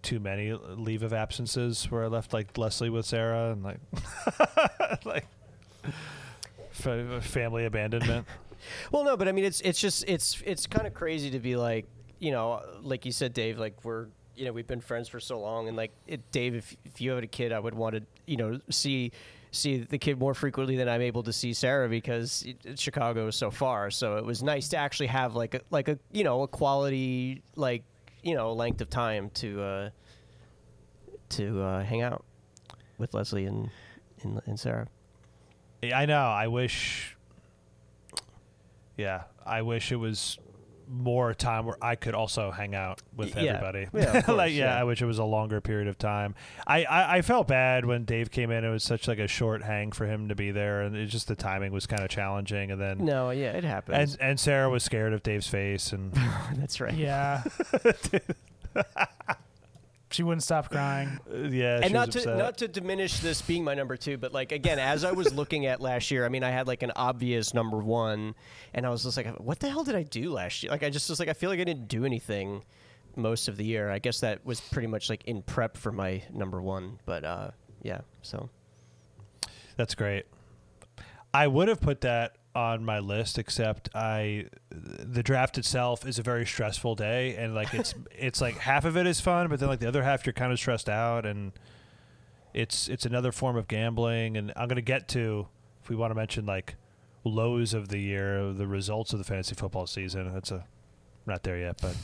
[0.01, 3.79] too many leave of absences where I left like Leslie with Sarah and like
[5.05, 5.25] like
[6.71, 8.25] fa- family abandonment.
[8.91, 11.55] Well, no, but I mean, it's it's just it's it's kind of crazy to be
[11.55, 11.85] like,
[12.19, 13.57] you know, like you said, Dave.
[13.59, 16.75] Like we're you know we've been friends for so long, and like it, Dave, if
[16.85, 19.11] if you had a kid, I would want to you know see
[19.51, 23.27] see the kid more frequently than I'm able to see Sarah because it, it- Chicago
[23.27, 23.91] is so far.
[23.91, 27.43] So it was nice to actually have like a like a you know a quality
[27.55, 27.83] like
[28.23, 29.89] you know length of time to uh
[31.29, 32.23] to uh, hang out
[32.97, 33.69] with Leslie and
[34.23, 34.87] and, and Sarah.
[35.83, 36.21] I know.
[36.21, 37.17] I wish.
[38.97, 40.37] Yeah, I wish it was
[40.93, 43.43] more time where I could also hang out with yeah.
[43.43, 43.87] everybody.
[43.93, 44.79] Yeah, course, like yeah, yeah.
[44.79, 46.35] I wish it was a longer period of time.
[46.67, 48.63] I, I I felt bad when Dave came in.
[48.63, 51.27] It was such like a short hang for him to be there, and it just
[51.27, 52.71] the timing was kind of challenging.
[52.71, 54.13] And then No, yeah, it happens.
[54.13, 56.13] and and Sarah was scared of Dave's face, and
[56.55, 56.93] That's right.
[56.93, 57.43] Yeah.
[60.13, 61.19] she wouldn't stop crying.
[61.33, 62.37] uh, yeah, and she not was to upset.
[62.37, 65.65] not to diminish this being my number two, but like again, as I was looking
[65.65, 68.35] at last year, I mean, I had like an obvious number one,
[68.73, 70.71] and I was just like, what the hell did I do last year?
[70.71, 72.63] Like, I just was like, I feel like I didn't do anything
[73.15, 73.89] most of the year.
[73.89, 77.51] I guess that was pretty much like in prep for my number one, but uh,
[77.81, 78.01] yeah.
[78.21, 78.49] So
[79.77, 80.25] That's great.
[81.33, 86.23] I would have put that on my list, except I, the draft itself is a
[86.23, 89.69] very stressful day, and like it's it's like half of it is fun, but then
[89.69, 91.51] like the other half you're kind of stressed out, and
[92.53, 94.37] it's it's another form of gambling.
[94.37, 95.47] And I'm gonna get to
[95.81, 96.75] if we want to mention like
[97.23, 100.31] lows of the year, the results of the fantasy football season.
[100.33, 100.55] That's a
[101.25, 101.95] I'm not there yet, but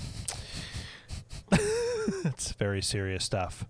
[2.25, 3.65] it's very serious stuff.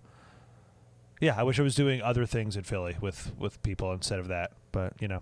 [1.20, 4.28] yeah, I wish I was doing other things in Philly with with people instead of
[4.30, 4.52] that.
[4.72, 5.22] But you know,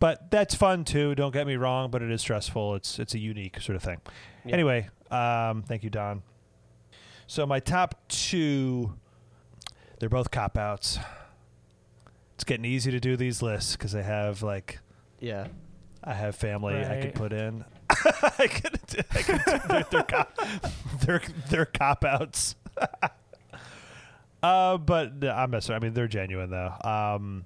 [0.00, 1.14] but that's fun too.
[1.14, 2.74] Don't get me wrong, but it is stressful.
[2.74, 4.00] It's it's a unique sort of thing.
[4.44, 4.54] Yeah.
[4.54, 6.22] Anyway, um, thank you, Don.
[7.28, 8.94] So my top two,
[10.00, 10.98] they're both cop outs.
[12.34, 14.80] It's getting easy to do these lists because I have like
[15.20, 15.46] Yeah.
[16.02, 17.64] I have family I could put in.
[17.90, 20.38] I could, I could they're, they're, cop,
[21.02, 22.54] they're, they're cop outs.
[24.42, 25.74] uh, but I'm messing.
[25.74, 26.72] I mean, they're genuine though.
[26.82, 27.44] Um,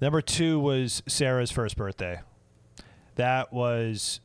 [0.00, 2.20] number two was Sarah's first birthday.
[3.16, 4.20] That was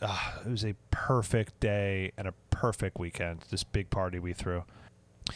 [0.00, 3.44] uh, it was a perfect day and a perfect weekend.
[3.50, 4.64] This big party we threw.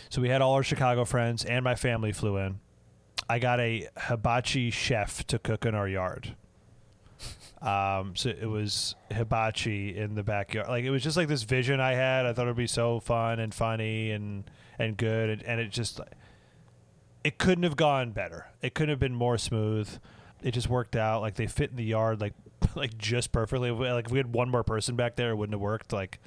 [0.09, 2.61] So we had all our Chicago friends and my family flew in.
[3.29, 6.35] I got a hibachi chef to cook in our yard.
[7.63, 10.69] Um, so it was hibachi in the backyard.
[10.69, 12.27] Like it was just like this vision I had.
[12.27, 14.45] I thought it'd be so fun and funny and
[14.79, 16.01] and good, and, and it just
[17.25, 18.47] it couldn't have gone better.
[18.63, 19.89] It couldn't have been more smooth.
[20.43, 21.21] It just worked out.
[21.21, 22.35] Like they fit in the yard like
[22.75, 23.71] like just perfectly.
[23.71, 25.93] Like if we had one more person back there, it wouldn't have worked.
[25.93, 26.19] Like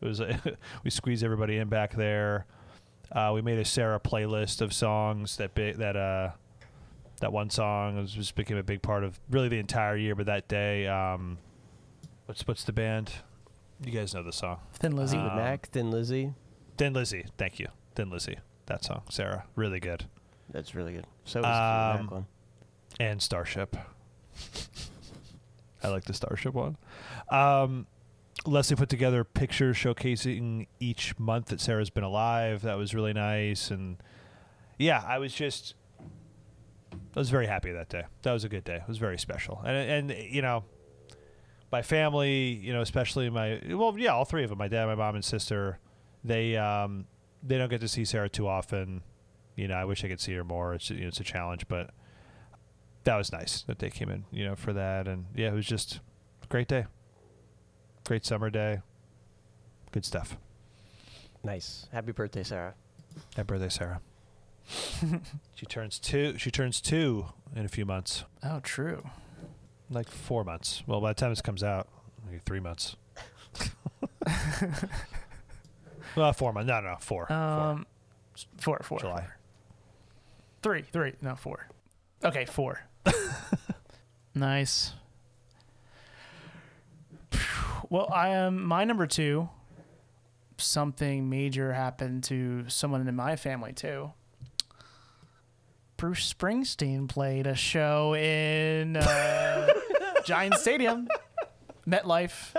[0.00, 0.20] it was
[0.84, 2.46] we squeezed everybody in back there.
[3.10, 6.30] Uh, we made a Sarah playlist of songs that bi- that uh
[7.20, 10.14] that one song was, just became a big part of really the entire year.
[10.14, 11.38] But that day, um,
[12.26, 13.12] what's what's the band?
[13.84, 14.58] You guys know the song.
[14.74, 15.16] Thin Lizzy.
[15.16, 16.32] Uh, Fleetwood Mac, Thin Lizzy.
[16.76, 17.26] Thin Lizzy.
[17.36, 18.38] Thank you, Thin Lizzy.
[18.66, 20.06] That song, Sarah, really good.
[20.52, 21.06] That's really good.
[21.24, 22.26] So was the Um, Mac one.
[23.00, 23.76] And Starship.
[25.82, 26.76] I like the Starship one.
[27.30, 27.86] Um,
[28.46, 32.62] Leslie put together pictures showcasing each month that Sarah's been alive.
[32.62, 33.96] That was really nice, and
[34.78, 35.74] yeah, I was just,
[36.92, 38.04] I was very happy that day.
[38.22, 38.76] That was a good day.
[38.76, 40.64] It was very special, and and you know,
[41.70, 44.94] my family, you know, especially my well, yeah, all three of them, my dad, my
[44.96, 45.78] mom, and sister,
[46.24, 47.06] they um
[47.42, 49.02] they don't get to see Sarah too often.
[49.56, 50.74] You know, I wish I could see her more.
[50.74, 51.90] It's you know, it's a challenge, but
[53.04, 55.06] that was nice that they came in, you know, for that.
[55.08, 56.00] And yeah, it was just
[56.42, 56.86] a great day.
[58.06, 58.80] Great summer day.
[59.90, 60.36] Good stuff.
[61.44, 61.86] Nice.
[61.92, 62.74] Happy birthday, Sarah.
[63.36, 64.00] Happy birthday, Sarah.
[65.54, 66.38] she turns two.
[66.38, 69.04] She turns two in a few months, Oh, true.
[69.90, 70.82] like four months.
[70.86, 71.88] Well, by the time this comes out,
[72.24, 72.96] maybe three months.
[76.16, 76.68] well, four months.
[76.68, 77.30] No, no, no, four.
[77.32, 77.86] Um,
[78.58, 78.98] four, four, four.
[79.00, 79.26] July.
[80.62, 81.14] Three, three.
[81.20, 81.68] No, four.
[82.24, 82.80] Okay, four.
[84.34, 84.92] nice.
[87.90, 89.48] Well, I am my number two.
[90.56, 94.12] Something major happened to someone in my family too.
[95.96, 99.68] Bruce Springsteen played a show in uh,
[100.24, 101.06] Giant Stadium,
[101.86, 102.54] MetLife,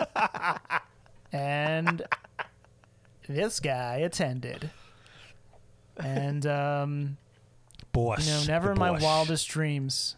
[1.31, 2.03] and
[3.27, 4.69] this guy attended.
[5.97, 7.17] And um,
[7.93, 8.27] Boss.
[8.27, 9.01] you know, never in my boss.
[9.01, 10.17] wildest dreams,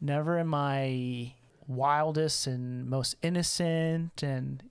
[0.00, 1.34] never in my
[1.66, 4.62] wildest and most innocent and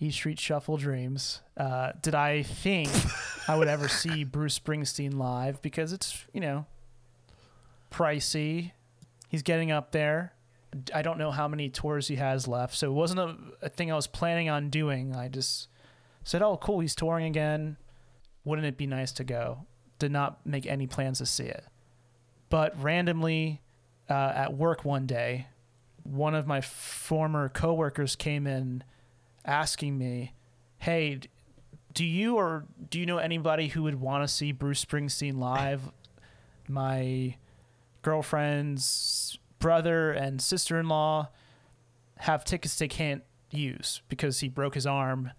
[0.00, 2.88] E Street Shuffle dreams uh, did I think
[3.48, 6.66] I would ever see Bruce Springsteen live because it's, you know,
[7.90, 8.72] pricey.
[9.28, 10.34] He's getting up there.
[10.94, 12.76] I don't know how many tours he has left.
[12.76, 15.16] So it wasn't a, a thing I was planning on doing.
[15.16, 15.68] I just
[16.24, 17.76] said, oh, cool, he's touring again.
[18.44, 19.66] Wouldn't it be nice to go?
[19.98, 21.64] Did not make any plans to see it.
[22.50, 23.60] But randomly
[24.08, 25.46] uh, at work one day,
[26.04, 28.84] one of my former coworkers came in
[29.44, 30.34] asking me,
[30.78, 31.20] "Hey,
[31.92, 35.90] do you or do you know anybody who would want to see Bruce Springsteen live?"
[36.68, 37.36] My
[38.02, 41.28] girlfriend's brother and sister-in-law
[42.18, 45.32] have tickets they can't use because he broke his arm.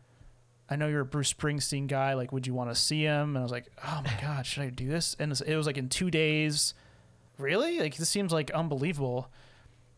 [0.70, 2.14] I know you're a Bruce Springsteen guy.
[2.14, 3.30] Like, would you want to see him?
[3.30, 5.16] And I was like, oh my God, should I do this?
[5.20, 6.74] And it was like in two days.
[7.38, 7.80] Really?
[7.80, 9.30] Like, this seems like unbelievable.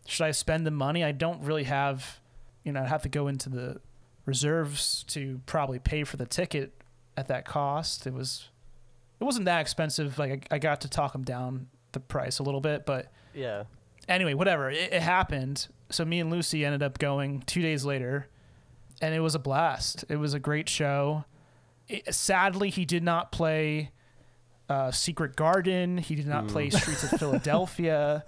[0.06, 1.04] Should I spend the money?
[1.04, 2.20] I don't really have,
[2.64, 3.82] you know, I'd have to go into the
[4.26, 6.72] reserves to probably pay for the ticket
[7.18, 8.08] at that cost.
[8.08, 8.48] It was,
[9.20, 10.18] it wasn't that expensive.
[10.18, 13.64] Like, I, I got to talk him down the price a little bit, but Yeah.
[14.08, 14.70] anyway, whatever.
[14.70, 15.68] It, it happened.
[15.90, 18.28] So me and Lucy ended up going two days later,
[19.02, 20.06] and it was a blast.
[20.10, 21.26] It was a great show.
[21.88, 23.92] It, sadly, he did not play
[24.70, 25.98] uh, Secret Garden.
[25.98, 28.24] He did not play Streets of Philadelphia.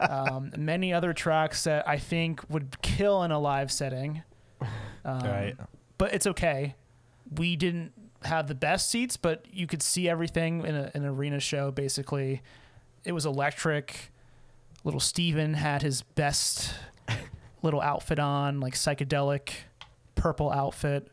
[0.00, 4.22] Um, many other tracks that I think would kill in a live setting.
[5.04, 5.56] Um, Right.
[5.98, 6.74] But it's okay.
[7.36, 7.92] We didn't
[8.24, 11.70] have the best seats, but you could see everything in a, an arena show.
[11.70, 12.42] Basically,
[13.04, 14.10] it was electric.
[14.84, 16.74] Little Steven had his best
[17.62, 19.50] little outfit on, like psychedelic
[20.26, 21.06] purple outfit,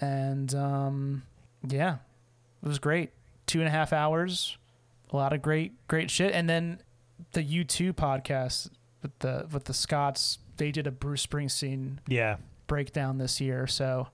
[0.00, 1.24] and um,
[1.66, 1.96] yeah,
[2.62, 3.10] it was great.
[3.46, 4.56] two and a half hours,
[5.12, 6.80] a lot of great great shit, and then
[7.32, 8.70] the U2 podcast
[9.02, 10.38] with the with the Scots.
[10.58, 12.36] They did a Bruce Springsteen Yeah.
[12.68, 13.66] breakdown this year.
[13.66, 14.08] So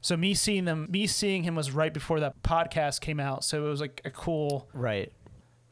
[0.00, 3.44] so me seeing them me seeing him was right before that podcast came out.
[3.44, 5.12] So it was like a cool Right.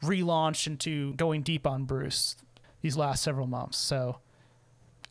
[0.05, 2.37] relaunch into going deep on Bruce
[2.81, 3.77] these last several months.
[3.79, 4.21] So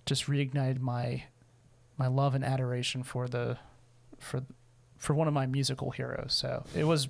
[0.05, 1.23] just reignited my
[1.98, 3.57] my love and adoration for the
[4.19, 4.44] for
[4.98, 6.34] for one of my musical heroes.
[6.34, 7.07] So it was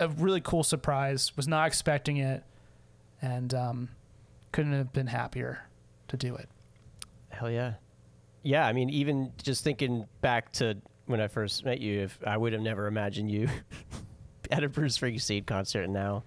[0.00, 1.36] a really cool surprise.
[1.36, 2.42] Was not expecting it
[3.20, 3.88] and um
[4.52, 5.60] couldn't have been happier
[6.08, 6.48] to do it.
[7.30, 7.74] Hell yeah.
[8.42, 12.36] Yeah, I mean, even just thinking back to when I first met you, if I
[12.36, 13.48] would have never imagined you
[14.50, 16.22] at a Bruce Springsteen concert, and now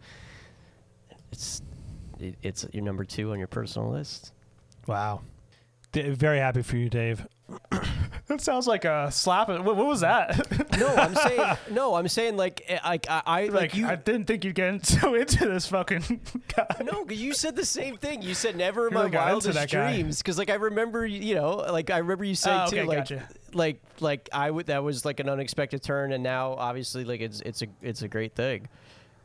[1.31, 1.61] it's
[2.19, 4.33] it, it's your number two on your personal list.
[4.87, 5.21] Wow.
[5.91, 7.25] D- very happy for you, Dave.
[8.27, 9.49] That sounds like a slap.
[9.49, 10.79] What, what was that?
[10.79, 13.85] No, I'm saying no, I'm saying like eh, like I, I like, like you.
[13.85, 16.21] I didn't think you'd get so into this fucking
[16.55, 16.67] guy.
[16.81, 18.21] no, because you said the same thing.
[18.21, 20.19] You said never in my into wildest dreams.
[20.19, 23.27] Because like I remember, you know, like I remember you saying Oh, too, like, gotcha.
[23.53, 27.41] like, like I would that was like an unexpected turn, and now obviously like it's
[27.41, 28.69] it's a it's a great thing,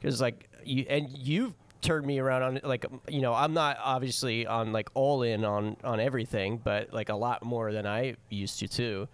[0.00, 1.54] because like you and you've
[1.86, 5.76] turned me around on like you know I'm not obviously on like all in on
[5.84, 9.08] on everything, but like a lot more than I used to too,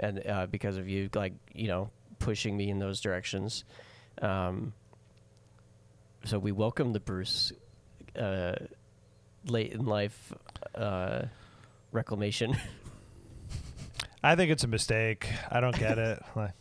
[0.00, 1.88] and uh, because of you like you know
[2.18, 3.64] pushing me in those directions.
[4.20, 4.72] Um,
[6.24, 7.52] so we welcome the Bruce
[8.18, 8.56] uh,
[9.46, 10.32] late in life
[10.74, 11.22] uh,
[11.92, 12.56] reclamation.
[14.24, 15.28] I think it's a mistake.
[15.50, 16.22] I don't get it.
[16.34, 16.52] Like,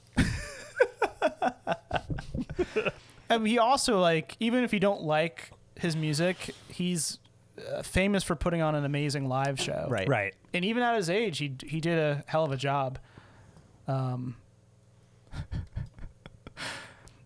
[3.29, 7.19] I mean, he also like even if you don't like his music, he's
[7.73, 9.87] uh, famous for putting on an amazing live show.
[9.89, 10.07] Right.
[10.07, 10.33] right.
[10.53, 12.99] And even at his age, he he did a hell of a job.
[13.87, 14.35] Um.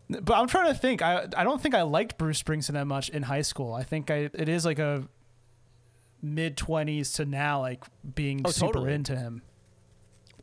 [0.10, 1.04] But I'm trying to think.
[1.04, 3.74] I I don't think I liked Bruce Springsteen that much in high school.
[3.74, 5.08] I think I it is like a
[6.22, 7.84] mid twenties to now like
[8.16, 8.94] being Oh, super totally.
[8.96, 9.44] into him.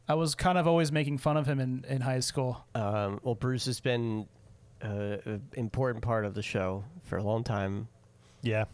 [0.08, 2.64] I was kind of always making fun of him in, in high school.
[2.76, 4.28] Um, well, Bruce has been
[4.80, 7.88] uh, an important part of the show for a long time,
[8.46, 8.64] Yeah.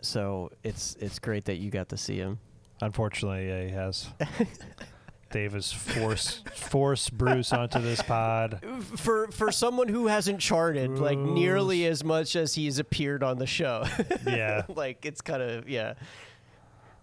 [0.00, 2.38] so it's it's great that you got to see him.
[2.80, 4.08] Unfortunately, yeah, he has.
[5.30, 8.62] Dave has forced forced Bruce onto this pod.
[8.96, 13.46] For for someone who hasn't charted like nearly as much as he's appeared on the
[13.46, 13.84] show,
[14.26, 14.62] Yeah.
[14.68, 15.94] like it's kind of yeah.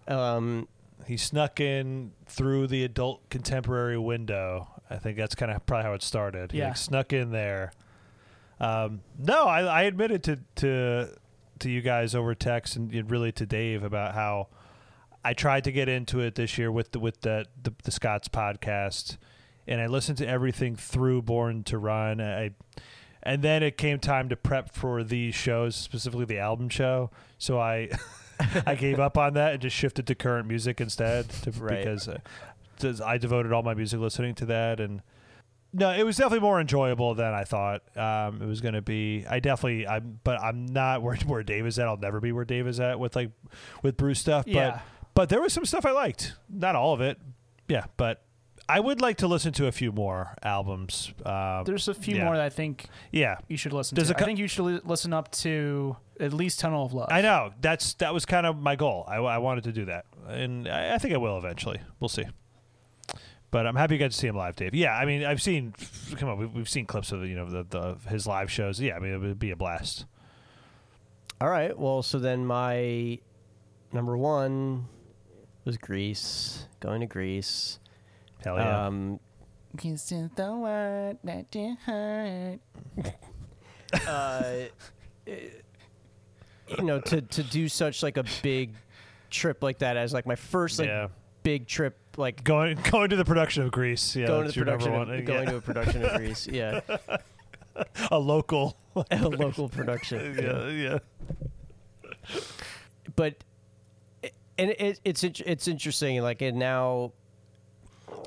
[0.08, 0.66] Um,
[1.06, 4.68] He snuck in through the adult contemporary window.
[4.90, 6.52] I think that's kind of probably how it started.
[6.52, 6.68] He Yeah.
[6.68, 7.72] like, snuck in there.
[8.58, 11.10] Um, no, I, I admitted to to
[11.60, 14.48] to you guys over text and really to Dave about how
[15.24, 18.28] I tried to get into it this year with the with the the, the Scots
[18.28, 19.16] podcast,
[19.66, 22.20] and I listened to everything through Born to Run.
[22.20, 22.50] I
[23.22, 27.10] and then it came time to prep for these shows, specifically the album show.
[27.38, 27.90] So I
[28.66, 31.78] I gave up on that and just shifted to current music instead, to, Right.
[31.78, 32.18] because uh,
[33.04, 34.78] I devoted all my music listening to that.
[34.78, 35.00] And
[35.78, 39.24] no, it was definitely more enjoyable than I thought um, it was going to be.
[39.28, 41.86] I definitely, I'm, but I'm not where where Dave is at.
[41.86, 43.30] I'll never be where Dave is at with like
[43.82, 44.46] with Bruce stuff.
[44.46, 44.70] Yeah.
[44.70, 44.82] But
[45.14, 46.34] but there was some stuff I liked.
[46.48, 47.18] Not all of it.
[47.68, 48.22] Yeah, but.
[48.68, 51.12] I would like to listen to a few more albums.
[51.24, 52.24] Um, There's a few yeah.
[52.24, 54.14] more that I think yeah, you should listen There's to.
[54.14, 57.06] a cou- I think you should li- listen up to at least Tunnel of Love.
[57.12, 59.04] I know that's that was kind of my goal.
[59.06, 61.78] I, I wanted to do that, and I, I think I will eventually.
[62.00, 62.24] We'll see.
[63.50, 64.74] But I'm happy you got to see him live, Dave.
[64.74, 65.74] Yeah, I mean, I've seen.
[66.16, 68.80] Come on, we've, we've seen clips of you know the, the his live shows.
[68.80, 70.06] Yeah, I mean, it would be a blast.
[71.40, 73.18] all right, well, so then my
[73.92, 74.86] number one
[75.64, 76.66] was Greece.
[76.80, 77.78] Going to Greece.
[78.44, 78.86] Hell yeah.
[78.86, 79.20] Um,
[79.76, 82.60] Kiss is the word that you heard.
[84.06, 84.52] uh,
[85.26, 88.74] you know, to to do such like a big
[89.30, 91.08] trip like that as like my first like yeah,
[91.42, 94.16] big trip, like going going to the production of Greece.
[94.16, 95.10] Yeah, going to the production, one.
[95.10, 95.20] of, Yeah.
[95.22, 96.80] going to a production of Greece, yeah,
[98.10, 98.76] a local.
[99.10, 100.36] a local production.
[100.42, 100.98] yeah, yeah.
[103.14, 103.44] but
[104.58, 107.12] and it, it's it's interesting like and now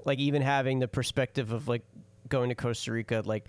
[0.06, 1.84] like even having the perspective of like
[2.28, 3.46] going to Costa Rica like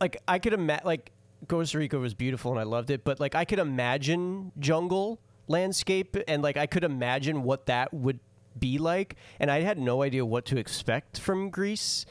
[0.00, 1.12] like I could imagine like
[1.48, 6.16] Costa Rica was beautiful and I loved it but like I could imagine jungle landscape
[6.28, 8.20] and like I could imagine what that would
[8.58, 12.06] be like and I had no idea what to expect from Greece.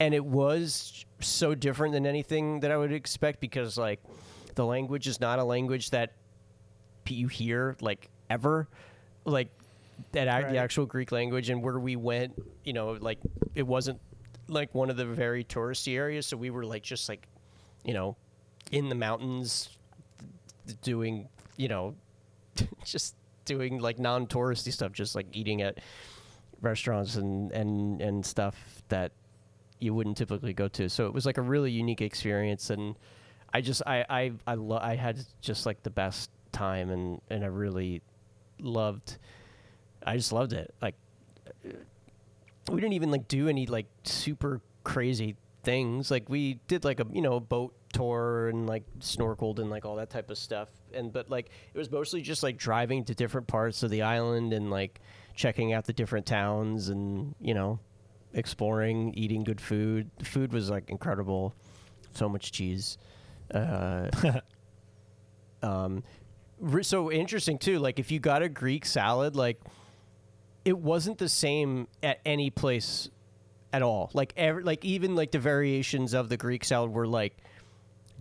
[0.00, 4.00] And it was so different than anything that I would expect because like
[4.54, 6.12] the language is not a language that
[7.08, 8.68] you hear like ever.
[9.24, 9.48] Like
[10.12, 10.50] that Right.
[10.50, 12.34] the actual greek language and where we went
[12.64, 13.18] you know like
[13.54, 14.00] it wasn't
[14.48, 16.26] like one of the very touristy areas.
[16.26, 17.28] So we were like just like
[17.84, 18.16] you know
[18.72, 19.68] in the mountains
[20.82, 21.94] doing, you know,
[22.84, 23.14] just
[23.44, 25.78] doing like non-touristy stuff, just like eating at
[26.60, 29.12] restaurants and and and stuff that
[29.80, 30.88] you wouldn't typically go to.
[30.88, 32.96] So it was like a really unique experience, and
[33.52, 37.44] I just I I I, lo- I had just like the best time, and and
[37.44, 38.02] I really
[38.60, 39.18] loved.
[40.06, 40.74] I just loved it.
[40.80, 40.94] Like
[42.68, 46.10] we didn't even like do any like super crazy things.
[46.10, 49.96] Like we did like a you know boat tour and like snorkeled and like all
[49.96, 50.68] that type of stuff.
[50.94, 54.52] And but like it was mostly just like driving to different parts of the island
[54.52, 55.00] and like
[55.34, 57.78] checking out the different towns and you know
[58.34, 60.10] exploring, eating good food.
[60.18, 61.54] The food was like incredible.
[62.12, 62.98] So much cheese.
[63.52, 64.10] Uh,
[65.62, 66.04] um,
[66.82, 67.78] so interesting too.
[67.78, 69.60] Like if you got a Greek salad, like
[70.64, 73.08] it wasn't the same at any place
[73.72, 74.10] at all.
[74.14, 77.36] Like every, like even like the variations of the Greek salad were like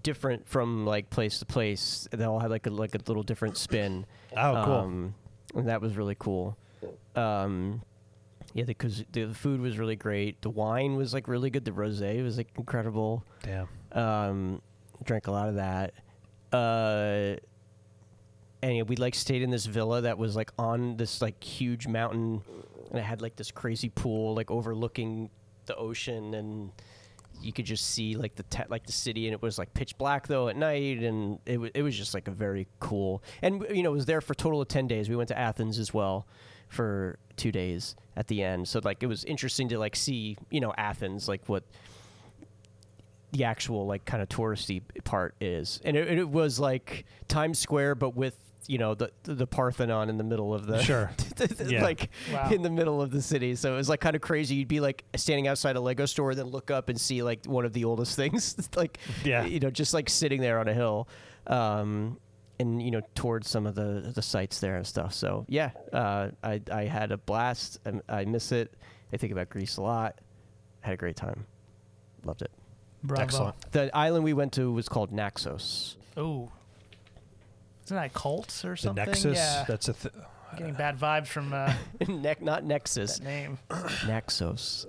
[0.03, 2.07] different from like place to place.
[2.11, 4.05] They all had like a like a little different spin.
[4.35, 4.73] Oh, cool.
[4.73, 5.15] Um,
[5.53, 6.57] and that was really cool.
[7.15, 7.83] Um,
[8.55, 10.41] yeah, because the, the food was really great.
[10.41, 11.65] The wine was like really good.
[11.65, 13.23] The rosé was like incredible.
[13.43, 13.67] Damn.
[13.91, 14.61] Um,
[15.03, 15.93] drank a lot of that.
[16.51, 17.37] Uh,
[18.63, 21.85] and yeah, we like stayed in this villa that was like on this like huge
[21.87, 22.41] mountain,
[22.89, 25.29] and it had like this crazy pool like overlooking
[25.65, 26.71] the ocean, and
[27.43, 29.97] you could just see like the te- like the city, and it was like pitch
[29.97, 33.23] black though at night, and it wa it was just like a very cool.
[33.41, 35.09] And you know, it was there for a total of ten days.
[35.09, 36.27] We went to Athens as well
[36.67, 40.59] for two days at the end, so like it was interesting to like see you
[40.59, 41.63] know Athens like what
[43.31, 47.95] the actual like kind of touristy part is, and it, it was like Times Square,
[47.95, 48.37] but with
[48.67, 51.11] you know the the Parthenon in the middle of the Sure.
[51.65, 51.83] Yeah.
[51.83, 52.49] like Wow.
[52.51, 53.55] in the middle of the city.
[53.55, 54.55] So it was like kind of crazy.
[54.55, 57.65] You'd be like standing outside a Lego store, then look up and see like one
[57.65, 59.45] of the oldest things, like Yeah.
[59.45, 61.07] you know, just like sitting there on a hill.
[61.47, 62.19] Um,
[62.59, 65.13] and you know towards some of the the sites there and stuff.
[65.13, 67.79] So yeah, uh, I I had a blast.
[67.85, 68.73] I, I miss it.
[69.11, 70.21] I think about Greece a lot.
[70.81, 71.45] Had a great time.
[72.23, 72.51] Loved it.
[73.03, 73.23] Bravo.
[73.23, 73.71] Excellent.
[73.71, 75.97] The island we went to was called Naxos.
[76.15, 76.51] Oh.
[77.85, 79.05] Isn't that cults or The something?
[79.05, 79.37] Nexus.
[79.37, 79.65] Yeah.
[79.67, 79.93] That's a.
[79.93, 80.13] Th-
[80.57, 81.73] getting bad vibes from uh,
[82.07, 83.17] ne- not Nexus.
[83.17, 83.57] that name.
[84.07, 84.85] Naxos.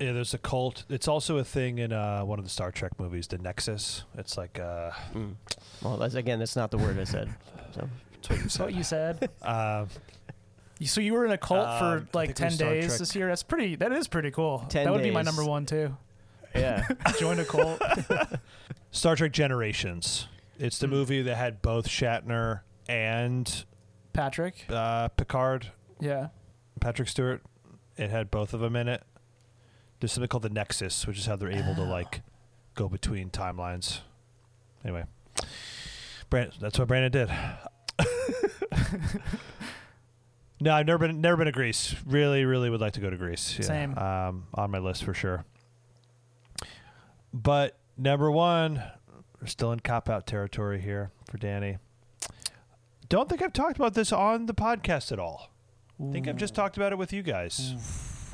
[0.00, 0.84] yeah, there's a cult.
[0.88, 4.02] It's also a thing in uh, one of the Star Trek movies, the Nexus.
[4.18, 5.34] It's like uh, Mm.
[5.82, 7.32] Well, that's, again, that's not the word I said.
[7.74, 7.88] So
[8.18, 8.76] it's what you That's what said.
[8.76, 9.30] you said.
[9.42, 9.86] Uh,
[10.80, 12.68] You- so you were in a cult Um, for I like think it ten Star
[12.70, 12.98] days Trek.
[12.98, 13.28] this year.
[13.28, 13.76] That's pretty.
[13.76, 14.66] That is pretty cool.
[14.68, 15.26] 10 that would be my days.
[15.26, 15.96] number one too.
[16.52, 16.88] yeah,
[17.20, 17.80] Join a cult.
[18.90, 20.26] Star Trek Generations.
[20.58, 20.92] It's the Hmm.
[20.92, 23.64] movie that had both Shatner and
[24.12, 24.66] Patrick.
[24.68, 26.28] uh, Picard, Yeah.
[26.80, 27.42] Patrick Stewart.
[27.96, 29.02] It had both of them in it.
[30.00, 32.22] There's something called the Nexus, which is how they're able to like
[32.74, 34.00] go between timelines.
[34.84, 35.04] Anyway,
[36.30, 37.30] Brand, that's what Brandon did.
[40.60, 41.94] no, I've never been never been to Greece.
[42.06, 43.56] Really, really would like to go to Greece.
[43.58, 43.64] Yeah.
[43.64, 43.98] Same.
[43.98, 45.44] Um, on my list for sure.
[47.32, 48.82] But number one,
[49.44, 51.76] we're still in cop out territory here for Danny.
[53.10, 55.50] Don't think I've talked about this on the podcast at all.
[56.00, 57.74] I think I've just talked about it with you guys,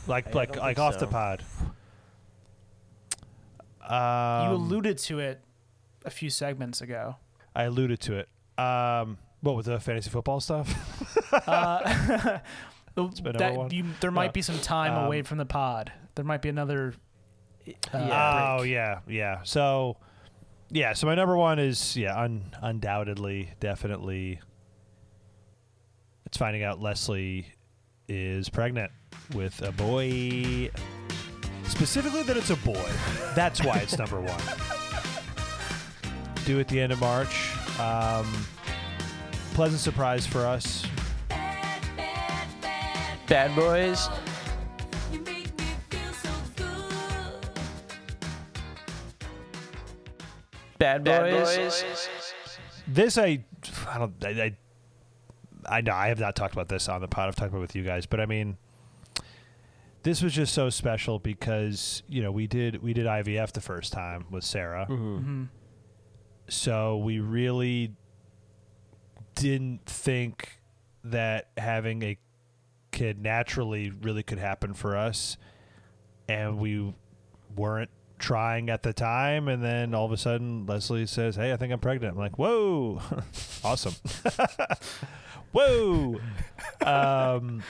[0.07, 1.07] like I like like off the so.
[1.09, 1.45] pod.
[3.83, 5.41] you Um, alluded to it
[6.05, 7.17] a few segments ago.
[7.57, 8.29] I alluded to it.
[8.57, 10.73] Um, what with the fantasy football stuff?
[11.33, 11.81] Uh,
[12.95, 14.31] that you, there might Yeah.
[14.31, 15.91] be some time Um, away from the pod.
[16.15, 16.95] There might be another.
[17.67, 18.57] Uh, Yeah.
[18.59, 19.41] Oh yeah, yeah.
[19.43, 19.97] So
[20.71, 24.41] yeah, so my number one is yeah, un- undoubtedly, definitely.
[26.27, 27.47] It's finding out Leslie
[28.09, 28.93] is pregnant
[29.35, 30.71] with a boy.
[31.65, 32.91] Specifically, that it's a boy.
[33.35, 34.41] That's why it's number one.
[36.45, 37.53] Due at the end of March.
[37.79, 38.27] Um,
[39.55, 40.87] pleasant surprise for us.
[43.29, 44.09] Bad Boys.
[50.81, 51.85] Bad Boys.
[52.89, 53.45] This I,
[53.89, 54.57] I don't, I, I,
[55.77, 57.29] I know I have not talked about this on the pod.
[57.29, 58.57] I've talked about it with you guys, but I mean,
[60.03, 63.93] this was just so special because you know we did we did IVF the first
[63.93, 65.49] time with Sarah, mhm.
[66.49, 67.95] so we really
[69.35, 70.59] didn't think
[71.05, 72.19] that having a
[72.91, 75.37] kid naturally really could happen for us,
[76.29, 76.95] and we
[77.55, 77.91] weren't
[78.21, 81.73] trying at the time and then all of a sudden Leslie says, "Hey, I think
[81.73, 83.01] I'm pregnant." I'm like, "Whoa.
[83.65, 83.95] awesome."
[85.53, 86.21] Whoa.
[86.85, 87.63] Um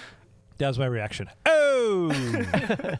[0.60, 1.30] that was my reaction.
[1.46, 2.12] Oh.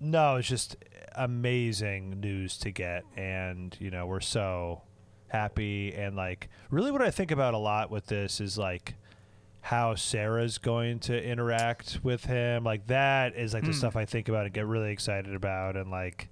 [0.00, 0.76] no, it's just
[1.14, 4.80] amazing news to get, and you know we're so
[5.28, 5.92] happy.
[5.92, 8.94] And like, really, what I think about a lot with this is like
[9.64, 12.64] how Sarah's going to interact with him.
[12.64, 13.76] Like that is like the Hmm.
[13.78, 16.28] stuff I think about and get really excited about, and like.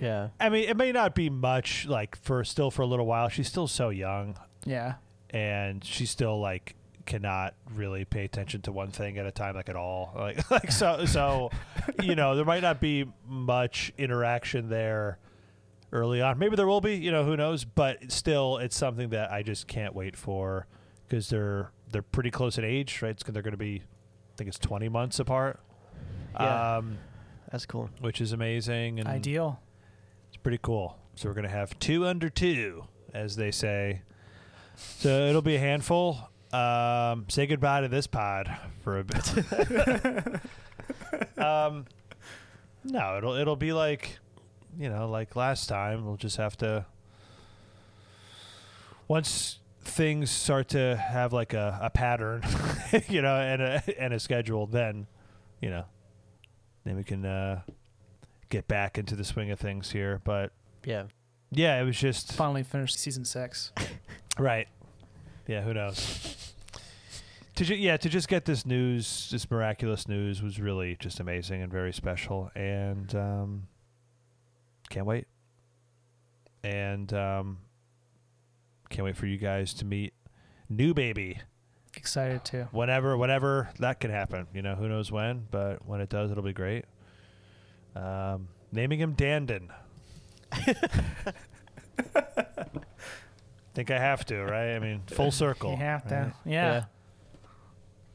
[0.00, 0.28] Yeah.
[0.38, 3.28] I mean, it may not be much like for still for a little while.
[3.28, 4.94] She's still so young, Yeah.
[5.30, 9.68] and she still like cannot really pay attention to one thing at a time, like
[9.68, 10.12] at all.
[10.16, 11.50] Like, like so, so
[12.02, 15.18] you know, there might not be much interaction there
[15.90, 16.38] early on.
[16.38, 16.94] Maybe there will be.
[16.96, 17.64] You know, who knows?
[17.64, 20.66] But still, it's something that I just can't wait for
[21.08, 23.10] because they're they're pretty close in age, right?
[23.10, 25.60] It's, they're going to be, I think it's twenty months apart.
[26.38, 26.76] Yeah.
[26.76, 26.98] Um,
[27.50, 27.90] That's cool.
[28.00, 29.60] which is amazing and Ideal.
[30.28, 30.96] it's pretty cool.
[31.14, 34.02] So we're gonna have two under two, as they say.
[34.76, 36.16] So it'll be a handful.
[36.52, 40.40] Um, say goodbye to this pod for a bit.
[41.38, 41.86] um,
[42.84, 44.18] no, it'll it'll be like,
[44.78, 46.06] you know, like last time.
[46.06, 46.86] We'll just have to.
[49.08, 49.58] Once
[49.88, 52.42] things start to have like a, a pattern,
[53.08, 55.06] you know, and a and a schedule, then,
[55.60, 55.84] you know,
[56.84, 57.62] then we can uh,
[58.50, 60.20] get back into the swing of things here.
[60.24, 60.52] But
[60.84, 61.04] Yeah.
[61.50, 63.72] yeah, it was just Finally finished season six.
[64.38, 64.68] right.
[65.46, 66.52] Yeah, who knows?
[67.56, 71.60] to ju- yeah, to just get this news, this miraculous news, was really just amazing
[71.62, 73.66] and very special, and um,
[74.90, 75.26] can't wait.
[76.62, 77.58] And um,
[78.88, 80.12] can't wait for you guys to meet
[80.68, 81.40] new baby
[81.96, 82.68] Excited too.
[82.70, 84.46] whenever, whenever that can happen.
[84.54, 86.84] You know, who knows when, but when it does, it'll be great.
[87.96, 89.70] Um, naming him Dandon.
[93.74, 94.74] Think I have to, right?
[94.74, 95.70] I mean, full circle.
[95.72, 96.14] You have to.
[96.14, 96.32] right?
[96.44, 96.84] Yeah.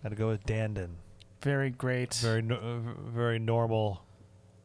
[0.04, 0.98] Got to go with Dandon.
[1.42, 2.14] Very great.
[2.16, 4.04] Very, no, uh, very normal,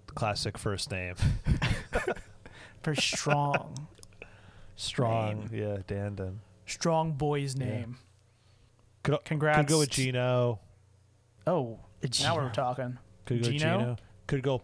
[0.06, 1.14] classic first name.
[2.84, 3.88] Very strong.
[4.80, 6.40] Strong, yeah, Dandon.
[6.66, 7.64] strong boy's Yeah.
[7.66, 7.98] name.
[9.02, 9.58] Could, Congrats.
[9.58, 10.60] could go with Gino.
[11.46, 11.80] Oh,
[12.22, 12.98] now we're talking.
[13.26, 13.78] Could go Gino?
[13.78, 13.96] Gino.
[14.28, 14.62] Could go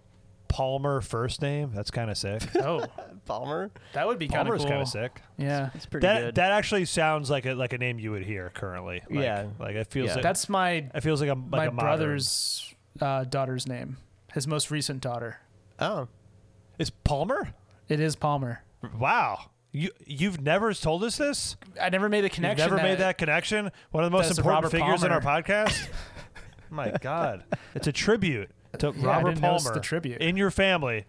[0.49, 1.73] Palmer first name.
[1.75, 2.43] That's kind of sick.
[2.57, 2.85] Oh,
[3.27, 3.73] Palmer.
[3.95, 4.71] that would be kind of Palmer's cool.
[4.71, 5.21] kind of sick.
[5.37, 5.71] Yeah.
[5.75, 6.35] It's pretty That good.
[6.37, 9.03] that actually sounds like a like a name you would hear currently.
[9.11, 9.47] Like, Yeah.
[9.59, 10.15] like it feels Yeah.
[10.15, 13.97] like That's my it feels like a like my a brother's uh, daughter's name.
[14.33, 15.39] His most recent daughter.
[15.81, 16.07] oh.
[16.79, 17.55] Is Palmer?
[17.89, 18.63] It is Palmer.
[18.99, 19.51] Wow.
[19.77, 21.57] You you've never told us this?
[21.83, 22.71] I never made the You've connection.
[22.71, 23.73] never made that connection?
[23.91, 25.89] One of the most that's important Robert figures in our podcast?
[26.71, 27.43] My God.
[27.75, 30.21] It's a tribute to I Robert didn't notice Palmer the tribute.
[30.23, 31.07] in your family.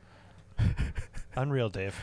[1.36, 1.96] Unreal, Dave.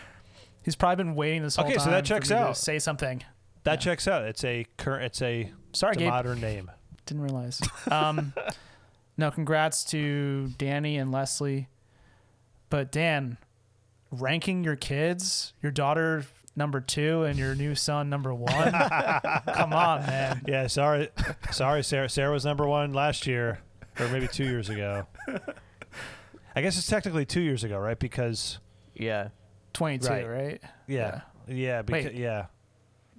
[0.63, 1.73] He's probably been waiting this whole time.
[1.73, 1.85] Okay, time.
[1.85, 2.57] so that for checks me to out.
[2.57, 3.25] say something.
[3.65, 4.23] That checks out.
[4.25, 6.11] It's a current it's a, Sorry, it's a Gabe.
[6.11, 6.71] modern name.
[7.07, 7.61] Didn't realize.
[7.91, 8.35] Um,
[9.17, 11.67] no, congrats to Danny and Leslie.
[12.71, 13.39] But Dan,
[14.13, 16.25] ranking your kids, your daughter
[16.57, 18.73] number two and your new son number one.
[18.73, 20.43] Come on, man.
[20.47, 21.09] Yeah, sorry,
[21.51, 22.09] sorry, Sarah.
[22.09, 23.61] Sarah was number one last year,
[23.99, 25.07] or maybe two years ago.
[26.55, 27.99] I guess it's technically two years ago, right?
[27.99, 28.59] Because
[28.95, 29.29] Yeah.
[29.73, 30.29] 22, Right.
[30.29, 30.61] right?
[30.87, 32.15] yeah, yeah, because, Wait.
[32.15, 32.47] yeah,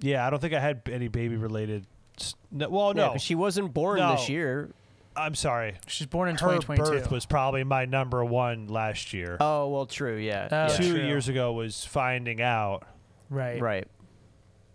[0.00, 0.24] yeah.
[0.24, 1.84] I don't think I had any baby related.
[2.20, 4.12] s- No, well, Yeah, she wasn't born No.
[4.12, 4.70] this year.
[5.16, 5.74] I'm sorry.
[5.88, 6.84] She's born in Her 2022.
[6.90, 9.36] birth was probably my number one last year.
[9.40, 10.16] Oh well, true.
[10.16, 10.48] Yeah.
[10.50, 10.68] Oh, yeah.
[10.68, 11.04] two true.
[11.04, 12.84] years ago was finding out,
[13.30, 13.60] right.
[13.60, 13.86] Right.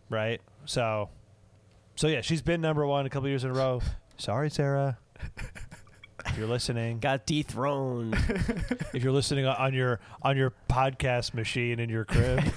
[0.09, 0.41] right?
[0.65, 1.09] So,
[1.95, 3.81] so yeah, she's been number one a couple years in a row.
[4.17, 4.97] Sorry, Sarah.
[6.25, 8.13] If you're listening, Got dethroned.
[8.93, 12.43] if you're listening on- on your on your podcast machine in your crib.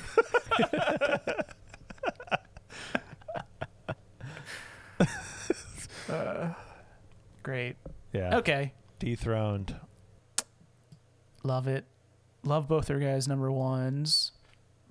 [6.08, 6.52] Uh,
[7.42, 7.76] great.
[8.12, 8.36] Yeah.
[8.38, 8.72] Okay.
[8.98, 9.76] Dethroned.
[11.42, 11.84] Love it.
[12.44, 14.31] Love both their guys' number ones.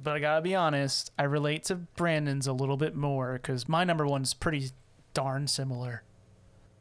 [0.03, 3.83] But I gotta be honest, I relate to Brandon's a little bit more because my
[3.83, 4.71] number one's pretty
[5.13, 6.03] darn similar.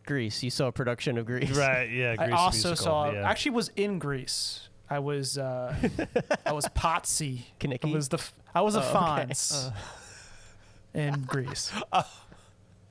[0.07, 1.91] Greece, You saw a production of Greece, Right.
[1.91, 2.17] Yeah.
[2.19, 3.29] I also musical, saw yeah.
[3.29, 4.69] actually was in Greece.
[4.89, 5.75] I was uh
[6.47, 7.43] I was Potsy.
[7.61, 7.91] Kenickie?
[7.91, 8.23] I was the
[8.55, 9.27] I was a Oh, okay.
[9.33, 9.73] Fonz
[10.95, 11.71] in Greece.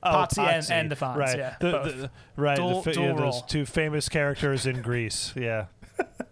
[0.02, 0.70] Oh, Potsy and- Potsy.
[0.70, 1.36] and the Fonz, Right.
[1.36, 1.84] yeah, The- both.
[1.98, 2.56] the- right.
[2.56, 5.34] the Dual- fa- dual yeah, those two famous characters in Greece.
[5.36, 5.66] Yeah.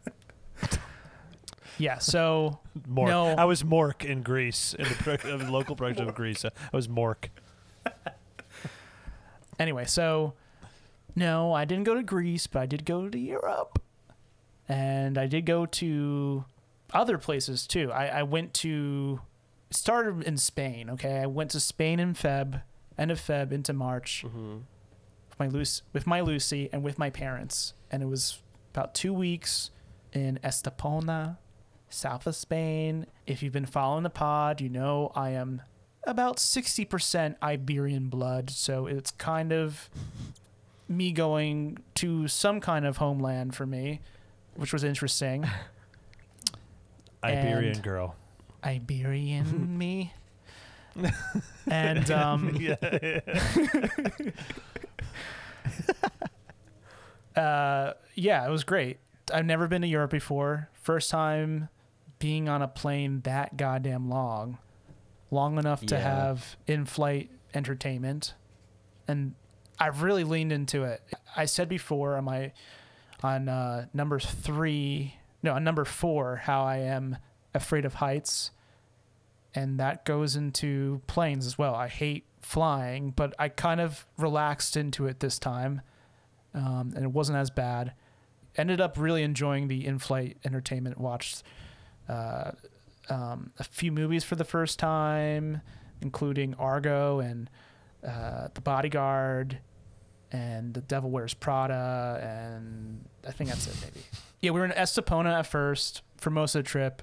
[1.79, 3.07] Yeah, so Mork.
[3.09, 3.29] No.
[3.35, 6.45] I was Mork in Greece in the, pro- of the local production of Greece.
[6.45, 7.29] I was Mork.
[9.59, 10.35] anyway, so
[11.15, 13.81] no, I didn't go to Greece, but I did go to Europe.
[14.69, 16.45] And I did go to
[16.93, 17.91] other places too.
[17.93, 19.21] I, I went to
[19.71, 21.19] started in Spain, okay?
[21.21, 22.63] I went to Spain in Feb,
[22.97, 24.57] end of Feb into March Mm-hmm.
[25.29, 27.75] with my Lucy, with my Lucy and with my parents.
[27.91, 28.41] And it was
[28.75, 29.71] about two weeks
[30.13, 31.37] in Estepona,
[31.91, 33.07] south of Spain.
[33.27, 35.63] If you've been following the pod, you know I am
[36.05, 39.91] about 60% Iberian blood, so it's kind of
[40.89, 44.01] me going to some kind of homeland for me,
[44.57, 45.45] which was interesting.
[47.25, 48.15] Iberian And- girl.
[48.65, 50.13] Iberian me.
[51.69, 52.75] and um, yeah.
[57.37, 58.99] uh, yeah, it was great.
[59.33, 60.69] I've never been to Europe before.
[60.73, 61.69] First time
[62.19, 64.59] being on a plane that goddamn long,
[65.31, 66.01] long enough to Yeah.
[66.03, 68.35] have in-flight entertainment,
[69.07, 69.35] and
[69.79, 71.03] I've really leaned into it.
[71.37, 72.53] I said before on my
[73.23, 77.17] on uh, number three, no, on number four, how I am
[77.55, 78.53] afraid of heights,
[79.55, 81.75] and that goes into planes as well.
[81.75, 85.81] I hate flying, but I kind of relaxed into it this time
[86.55, 87.93] um, and it wasn't as bad.
[88.57, 90.99] Ended up really enjoying the in-flight entertainment.
[90.99, 91.43] Watched
[92.09, 92.53] uh,
[93.09, 95.61] um, a few movies for the first time,
[96.01, 97.51] including Argo and
[98.07, 99.59] uh, The Bodyguard
[100.31, 103.77] and The Devil Wears Prada, and I think that's it.
[103.83, 104.07] Maybe.
[104.41, 107.03] Yeah, we were in Estepona at first for most of the trip.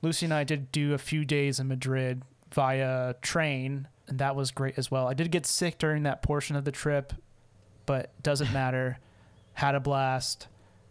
[0.00, 2.22] Lucy and I did do a few days in Madrid
[2.52, 5.06] via train, and that was great as well.
[5.06, 7.12] I did get sick during that portion of the trip,
[7.86, 8.98] but doesn't matter.
[9.54, 10.48] Had a blast.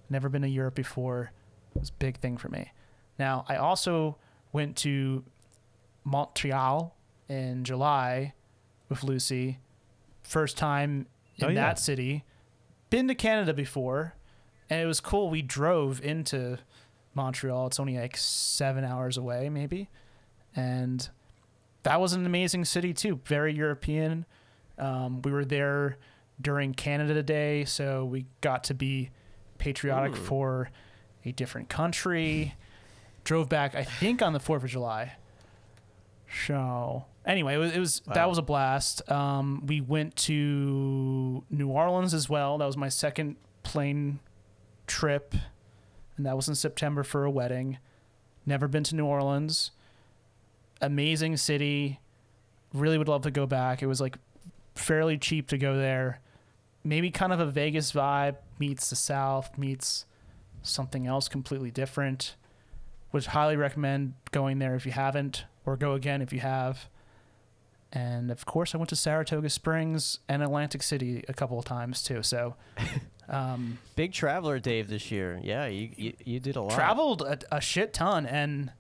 [0.10, 1.32] Never been to Europe before.
[1.76, 2.72] It was a big thing for me.
[3.22, 4.18] Now, I also
[4.52, 5.24] went to
[6.04, 6.96] Montreal
[7.30, 8.34] in July
[8.90, 9.60] with Lucy.
[10.24, 11.06] First time
[11.38, 11.54] in Oh, yeah.
[11.54, 12.24] that city.
[12.90, 14.16] Been to Canada before,
[14.72, 15.30] and it was cool.
[15.30, 16.58] We drove into
[17.14, 17.68] Montreal.
[17.68, 19.88] It's only like seven hours away, maybe.
[20.56, 21.08] And
[21.84, 23.20] that was an amazing city, too.
[23.26, 24.26] Very European.
[24.80, 25.98] Um, we were there
[26.42, 29.12] during Canada Day, so we got to be
[29.60, 30.24] patriotic Ooh.
[30.24, 30.72] for
[31.24, 32.56] a different country.
[33.24, 35.14] Drove back, I think, on the Fourth of July.
[36.46, 39.10] So anyway, it was, it was that was a blast.
[39.12, 42.58] Um, we went to New Orleans as well.
[42.58, 44.20] That was my second plane
[44.88, 45.36] trip,
[46.18, 47.78] and that was in September for a wedding.
[48.46, 49.72] Never been to New Orleans.
[50.82, 52.00] Amazing city.
[52.74, 53.84] Really would love to go back.
[53.84, 54.18] It was like
[54.76, 56.20] fairly cheap to go there.
[56.84, 60.06] Maybe kind of a Vegas vibe meets the South meets
[60.64, 62.36] something else completely different.
[63.12, 66.88] Would highly recommend going there if you haven't, or go again if you have.
[67.94, 72.02] And of course, I went to Saratoga Springs and Atlantic City a couple of times
[72.02, 72.24] too.
[72.24, 72.56] So,
[73.30, 75.40] um, Big traveler, Dave, this year.
[75.44, 76.74] Yeah, you you, you did a lot.
[76.74, 78.72] traveled a, a shit ton, and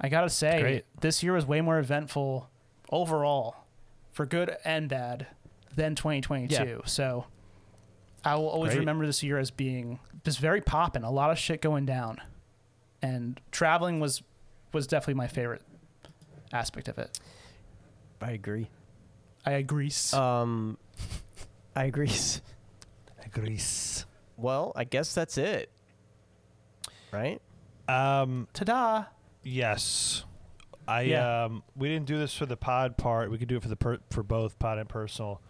[0.00, 2.48] I gotta say, this year was way more eventful
[2.92, 3.56] overall,
[4.12, 5.26] for good and bad,
[5.74, 6.82] than 2022.
[6.84, 7.26] So,
[8.24, 8.80] I will always Great.
[8.80, 12.18] remember this year as being just very poppin', a lot of shit going down,
[13.06, 14.22] and traveling was
[14.72, 15.62] was definitely my favorite
[16.52, 17.18] aspect of it.
[18.20, 18.68] I agree.
[19.44, 19.92] I agree.
[20.12, 20.78] Um,
[21.74, 22.10] I agree.
[23.32, 24.06] Greece.
[24.38, 25.70] Well, I guess that's it.
[27.12, 27.40] Right?
[27.88, 29.04] Um, Ta-da!
[29.42, 30.24] yes.
[30.88, 31.44] I Yeah.
[31.44, 33.30] um we didn't do this for the pod part.
[33.30, 35.40] We could do it for the per- for both pod and personal.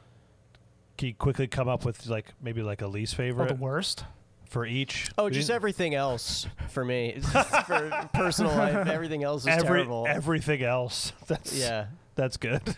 [0.98, 4.04] Can you quickly come up with like maybe like a least Oh, favorite the worst.
[4.48, 5.10] For each?
[5.18, 7.20] Oh, just everything else for me.
[7.66, 10.06] For personal life, everything else is every terrible.
[10.08, 11.12] everything else.
[11.26, 12.60] That's yeah, that's good.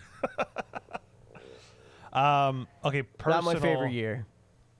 [2.13, 2.67] um.
[2.83, 3.03] Okay.
[3.03, 4.25] Personal, not my favorite year.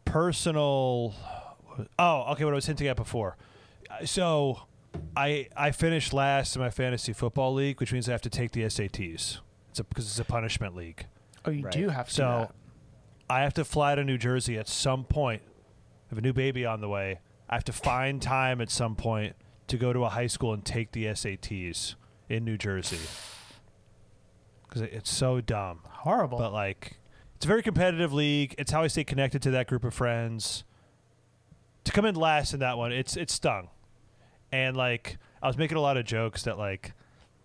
[0.06, 1.14] personal
[1.98, 3.38] oh okay what i was hinting at before
[3.90, 4.60] Uh, so
[5.16, 8.52] i i finished last in my fantasy football league which means i have to take
[8.52, 9.38] the sats
[9.70, 11.06] it's because it's a punishment league
[11.46, 11.72] Oh, you Right.
[11.74, 12.12] do have to.
[12.12, 12.56] do so that.
[13.30, 15.42] i have to fly to new jersey at some point
[16.10, 17.20] I have a new baby on the way
[17.50, 19.36] i have to find time at some point
[19.68, 21.96] to go to a high school and take the sats
[22.28, 23.00] in new jersey
[24.68, 26.38] because it's so dumb horrible.
[26.38, 27.00] but like
[27.40, 28.54] it's a very competitive league.
[28.58, 30.66] It's how I stay connected to that group of friends.
[31.86, 33.70] To come in last in that one, it's it stung.
[34.52, 36.92] And like I was making a lot of jokes that like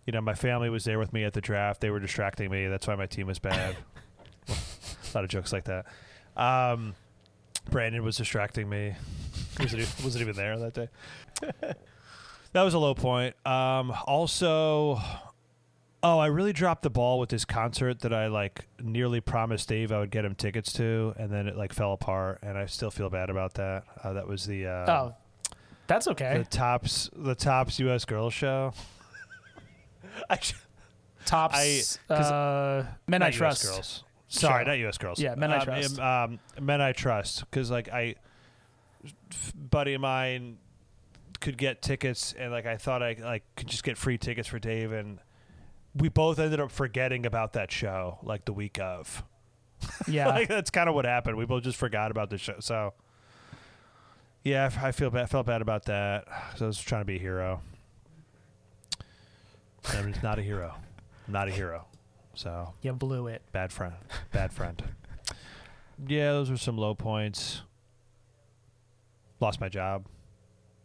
[0.05, 1.81] you know, my family was there with me at the draft.
[1.81, 2.67] They were distracting me.
[2.67, 3.77] That's why my team was bad.
[4.49, 4.55] a
[5.15, 5.87] lot of jokes like that.
[6.37, 6.97] Um,
[7.71, 8.95] Brandon was distracting me.
[9.59, 10.89] wasn't, e- wasn't even there that day.
[12.53, 13.35] that was a low point.
[13.47, 15.01] Um, also,
[16.03, 19.91] oh, I really dropped the ball with this concert that I like nearly promised Dave
[19.93, 22.91] I would get him tickets to, and then it like fell apart, and I still
[22.91, 23.85] feel bad about that.
[24.03, 25.15] Uh, that was the uh, oh,
[25.87, 26.39] that's okay.
[26.39, 28.05] the tops the tops U.S.
[28.05, 28.73] girls show.
[30.31, 30.39] I,
[31.27, 31.99] Tops.
[32.11, 33.65] I- uh, men I not US trust.
[33.65, 34.05] girls.
[34.35, 34.71] Sorry, Show.
[34.71, 34.99] not U.S.
[34.99, 35.21] girls.
[35.21, 35.99] Yeah, Men I Um, Trust.
[36.01, 38.15] Um, men I trust, because like I,
[39.31, 40.59] f- buddy of mine
[41.41, 44.59] could get tickets, and like I thought I like could just get free tickets for
[44.59, 45.19] Dave, and
[45.95, 49.23] we both ended up forgetting about that show like the week of.
[50.09, 50.29] Yeah.
[50.29, 51.37] like that's kind of what happened.
[51.37, 52.57] We both just forgot about the show.
[52.61, 52.95] So
[54.43, 55.29] yeah, I feel bad.
[55.31, 56.27] Felt bad about that.
[56.57, 57.61] So I was trying to be a hero.
[59.91, 60.75] I'm just not a hero.
[61.27, 61.85] I'm not a hero.
[62.35, 63.43] So you blew it.
[63.53, 63.95] bad friend.
[64.33, 64.83] Bad friend.
[66.07, 67.63] yeah, those were some low points.
[69.41, 70.07] Lost my job.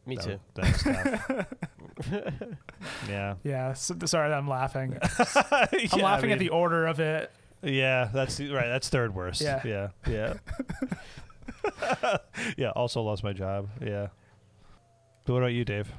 [0.06, 0.40] Me That- too.
[0.56, 1.48] That
[2.10, 2.46] was
[3.10, 3.36] yeah.
[3.44, 3.74] Yeah.
[3.74, 4.98] So, sorry, I'm laughing.
[5.02, 7.32] I'm Yeah, I laughing at the order of it.
[7.62, 8.68] Yeah, that's right.
[8.68, 9.42] That's third worst.
[9.42, 9.62] Yeah.
[9.66, 10.34] yeah, yeah.
[12.58, 12.70] yeah.
[12.72, 13.70] Also lost my job.
[13.84, 14.08] Yeah.
[15.26, 15.92] But what about you, Dave?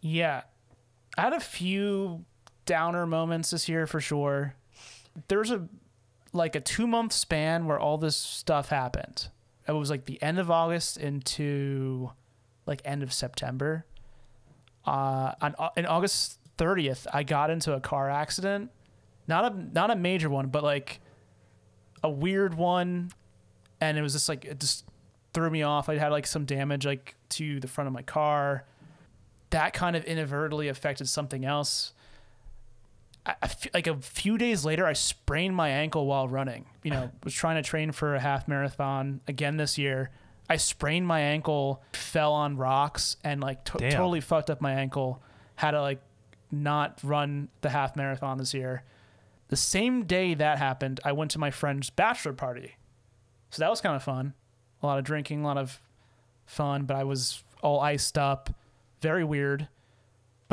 [0.00, 0.42] Yeah.
[1.16, 2.24] I had a few
[2.70, 4.54] downer moments this year for sure.
[5.26, 5.68] There's a
[6.32, 9.26] like a two month span where all this stuff happened.
[9.66, 12.12] It was like the end of August into
[12.66, 13.84] like end of September.
[14.86, 18.70] Uh, on in August 30th, I got into a car accident.
[19.26, 21.00] Not a not a major one, but like
[22.04, 23.10] a weird one,
[23.80, 24.84] and it was just like it just
[25.34, 25.88] threw me off.
[25.88, 28.64] I had like some damage like to the front of my car
[29.50, 31.92] that kind of inadvertently affected something else.
[33.26, 36.66] I, I like a few days later, I sprained my ankle while running.
[36.82, 40.10] You know, was trying to train for a half marathon again this year.
[40.48, 45.22] I sprained my ankle, fell on rocks, and like to- totally fucked up my ankle.
[45.56, 46.00] Had to like
[46.50, 48.82] not run the half marathon this year.
[49.48, 52.76] The same day that happened, I went to my friend's bachelor party.
[53.50, 54.34] So that was kind of fun.
[54.82, 55.80] A lot of drinking, a lot of
[56.46, 58.50] fun, but I was all iced up,
[59.00, 59.68] very weird.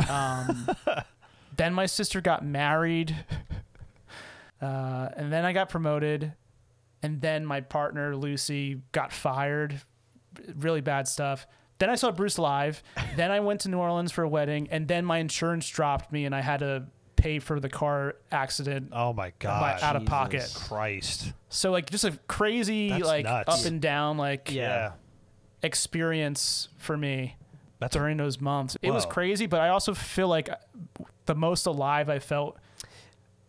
[0.10, 0.68] Um,
[1.58, 3.16] then my sister got married,
[4.62, 6.34] uh, and then I got promoted,
[7.04, 9.82] and then my partner Lucy got fired.
[10.56, 11.48] Really bad stuff.
[11.80, 12.82] Then I saw Bruce live.
[13.16, 16.26] then I went to New Orleans for a wedding, and then my insurance dropped me,
[16.26, 16.86] and I had to
[17.16, 19.82] pay for the car accident Oh my god.
[19.82, 20.52] out of pocket.
[20.56, 21.34] Christ.
[21.50, 23.50] So like just a crazy That's like nuts.
[23.50, 24.92] up and down like Yeah.
[25.64, 27.36] experience for me
[27.80, 28.78] That's a- during those months.
[28.84, 30.48] It was crazy, but I also feel like
[31.28, 32.58] the most alive I felt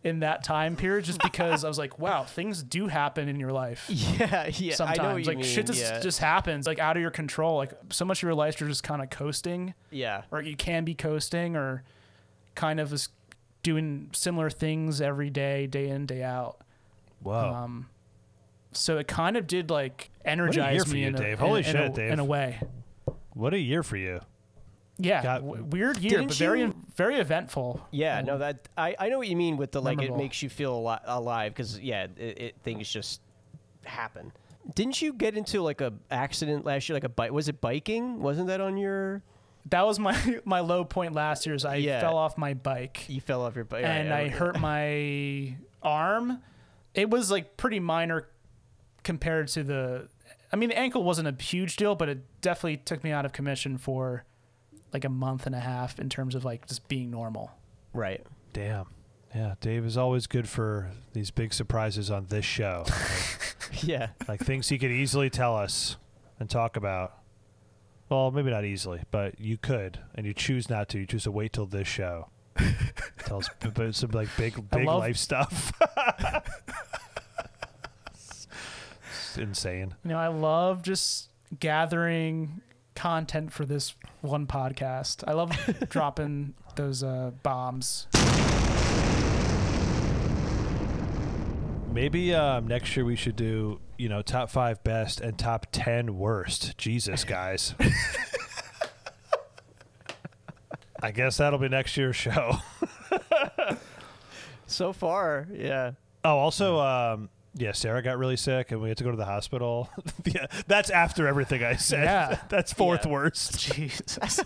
[0.05, 3.53] in that time period just because I was like, wow, things do happen in your
[3.53, 3.89] life.
[4.19, 4.75] Yeah, yeah.
[4.75, 5.47] Sometimes I know what you like mean.
[5.47, 6.01] shit just yeah.
[6.01, 7.57] just happens like out of your control.
[7.57, 10.23] Like so much of your life you're just kind of coasting yeah.
[10.31, 11.83] or you can be coasting or
[12.55, 13.09] kind of is
[13.63, 16.59] doing similar things every day, day in, day out.
[17.23, 17.35] Whoa.
[17.35, 17.89] Um,
[18.73, 21.33] so it kind of did like energize me you, in, a, Dave.
[21.33, 22.13] in- Holy in shit, a, Dave.
[22.13, 22.61] in a way.
[23.35, 24.21] what a year for you.
[25.01, 27.87] Yeah, Got- w- weird year, but very you- very eventful.
[27.93, 30.49] Yeah, no, that I, I know what you mean with the like it makes you
[30.49, 33.20] feel ali- alive because yeah, it, it things just
[33.85, 34.33] happen.
[34.75, 36.95] Didn't you get into like a accident last year?
[36.97, 37.33] Like a bike?
[37.33, 38.20] Was it biking?
[38.20, 39.23] Wasn't that on your?
[39.70, 41.55] That was my my low point last year.
[41.55, 42.01] Is I Yeah.
[42.01, 46.43] fell off my bike You fell off your bike and I hurt my arm.
[46.95, 48.29] It was like pretty minor
[49.05, 50.09] compared to the.
[50.53, 53.33] I mean, the ankle wasn't a huge deal, but it definitely took me out of
[53.33, 54.25] commission for
[54.93, 57.51] like a month and a half in terms of like just being normal.
[57.93, 58.24] Right.
[58.52, 58.86] Damn.
[59.35, 62.85] Yeah, Dave is always good for these big surprises on this show.
[63.82, 64.09] Yeah.
[64.27, 65.98] like things he could easily tell us
[66.40, 67.19] and talk about.
[68.09, 70.98] Well, maybe not easily, but you could, and you choose not to.
[70.98, 72.31] You choose to wait till this show.
[73.27, 75.70] Tell us about some like big, big love- life stuff.
[78.15, 79.94] It's insane.
[80.05, 81.28] You know, I love just
[81.60, 82.60] gathering
[82.99, 85.23] content for this one podcast.
[85.27, 85.53] I love
[85.89, 88.09] dropping those uh, bombs.
[91.93, 96.19] Maybe um, next year we should do, you know, top five best and top ten
[96.19, 96.77] worst.
[96.77, 97.75] Jesus, guys.
[101.01, 102.59] I guess that'll be next year's show.
[104.69, 105.93] So far, yeah.
[106.23, 109.25] Oh, also, um, yeah, Sarah got really sick and we had to go to the
[109.25, 109.91] hospital.
[110.25, 112.05] yeah, that's after everything I said.
[112.05, 112.39] Yeah.
[112.49, 113.12] that's fourth Yeah.
[113.12, 113.59] worst.
[113.75, 114.41] Jesus.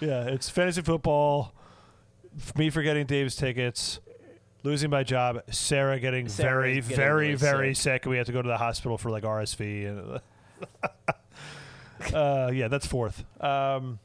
[0.00, 1.54] Yeah, it's fantasy football,
[2.56, 4.00] me forgetting Dave's tickets,
[4.64, 7.82] losing my job, Sarah getting Sarah very, getting very, really very sick.
[7.82, 8.04] sick.
[8.06, 9.88] and we had to go to the hospital for like RSV.
[9.88, 10.20] And,
[12.14, 13.24] uh, yeah, that's fourth.
[13.42, 13.98] Um,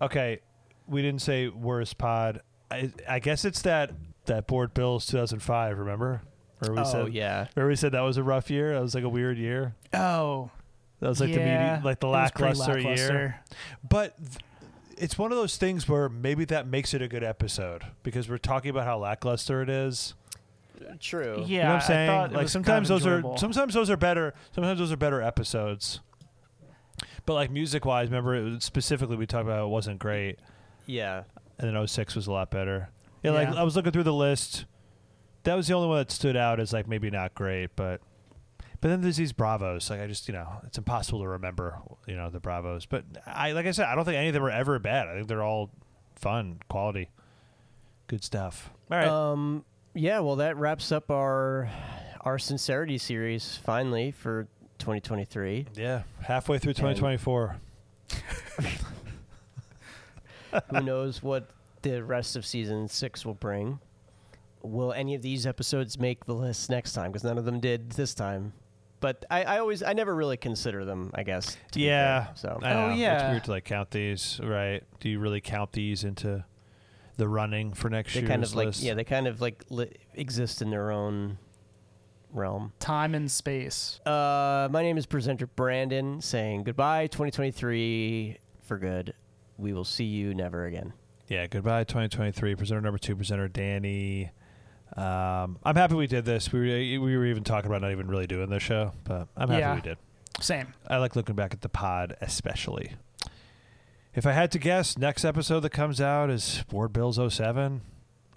[0.00, 0.40] okay,
[0.86, 2.42] we didn't say worst pod.
[2.70, 3.92] I, I guess it's that
[4.26, 5.78] that board Bills 2005.
[5.78, 6.20] Remember?
[6.66, 7.46] Or we oh said, yeah.
[7.54, 8.74] Remember we said that was a rough year.
[8.74, 9.74] That was like a weird year.
[9.92, 10.50] Oh,
[11.00, 11.72] That was like the yeah.
[11.74, 13.40] medi- like the It was pretty lackluster, year.
[13.88, 14.38] But th-
[14.96, 18.38] it's one of those things where maybe that makes it a good episode because we're
[18.38, 20.14] talking about how lackluster it is.
[21.00, 21.44] True.
[21.46, 22.32] Yeah, you know what I'm saying?
[22.32, 24.34] like sometimes kind of those are sometimes those are better.
[24.52, 26.00] Sometimes those are better episodes.
[27.26, 30.38] But like music wise, remember it was, specifically we talked about it wasn't great,
[30.86, 31.24] Yeah.
[31.58, 32.88] and then 06 was a lot better.
[33.22, 34.64] Yeah, like I was looking through the list.
[35.48, 38.02] That was the only one that stood out as like maybe not great, but
[38.82, 39.88] but then there's these Bravos.
[39.88, 42.84] Like I just you know it's impossible to remember you know the Bravos.
[42.84, 45.08] But I like I said I don't think any of them are ever bad.
[45.08, 45.70] I think they're all
[46.16, 47.08] fun, quality,
[48.08, 48.68] good stuff.
[48.90, 49.08] All right.
[49.08, 49.64] Um.
[49.94, 50.20] Yeah.
[50.20, 51.70] Well, that wraps up our
[52.20, 54.48] our sincerity series finally for
[54.80, 55.68] 2023.
[55.76, 57.56] yeah, halfway through 2024.
[60.70, 61.48] Who knows what
[61.80, 63.78] the rest of season six will bring?
[64.62, 67.10] Will any of these episodes make the list next time?
[67.12, 68.52] Because none of them did this time.
[69.00, 71.10] But I, I always, I never really consider them.
[71.14, 71.56] I guess.
[71.72, 72.24] to be Yeah.
[72.26, 72.34] fair.
[72.36, 72.90] So I Oh, know.
[72.92, 73.30] It's yeah.
[73.30, 74.82] weird to like count these, right?
[75.00, 76.44] Do you really count these into
[77.16, 78.82] the running for next they year's kind of like, list?
[78.82, 81.38] yeah, they kind of like li- exist in their own
[82.32, 82.72] realm.
[82.80, 84.00] Time and space.
[84.04, 89.14] Uh, my name is presenter Brandon, saying goodbye 2023 for good.
[89.56, 90.92] We will see you never again.
[91.28, 92.54] Yeah, goodbye 2023.
[92.56, 94.30] Presenter number two, presenter Danny.
[94.96, 96.52] Um, I'm happy we did this.
[96.52, 99.48] We were, we were even talking about not even really doing this show, but I'm
[99.48, 99.74] happy Yeah.
[99.74, 99.98] we did.
[100.40, 100.72] Same.
[100.86, 102.92] I like looking back at the pod, especially.
[104.14, 107.82] If I had to guess, next episode that comes out is Board Bills 07.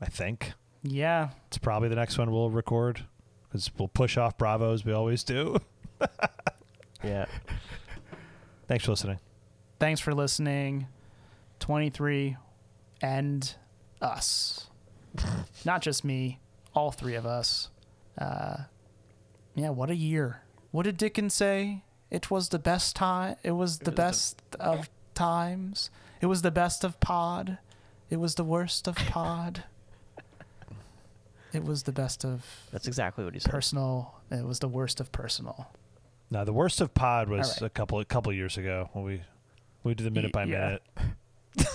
[0.01, 0.53] I think
[0.83, 1.29] Yeah.
[1.47, 3.05] it's probably the next one we'll record
[3.47, 4.83] because we'll push off Bravos.
[4.85, 5.57] We always do.
[7.03, 7.25] Yeah.
[8.67, 9.17] Thanks for listening.
[9.79, 10.85] Thanks for listening.
[11.59, 12.37] 23
[13.01, 13.55] and
[13.99, 14.67] us.
[15.65, 16.39] Not just me,
[16.73, 17.69] all three of us.
[18.17, 18.57] Uh,
[19.55, 20.41] yeah, what a year.
[20.71, 21.83] What did Dickens say?
[22.09, 23.35] It was the best time.
[23.43, 25.89] It was the was the- best of times.
[26.21, 27.57] It was the best of pod.
[28.09, 29.63] It was the worst of pod.
[31.53, 33.51] It was the best of That's exactly what he said.
[33.51, 34.15] personal.
[34.29, 35.67] It was the worst of personal.
[36.29, 37.61] Now the worst of pod was All right.
[37.63, 39.21] a couple a couple years ago when we
[39.83, 40.65] we did the minute by yeah.
[40.65, 40.83] minute.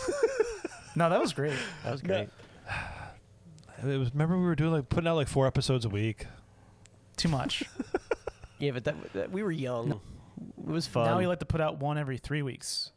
[0.97, 1.53] No, that was great.
[1.85, 2.31] That was great.
[3.83, 6.27] It was remember we were doing like putting out like four episodes a week.
[7.17, 7.65] Too much.
[8.59, 10.01] Yeah, but that, that we were young.
[10.59, 11.05] It was fun.
[11.05, 12.91] now we like to put out one every three weeks.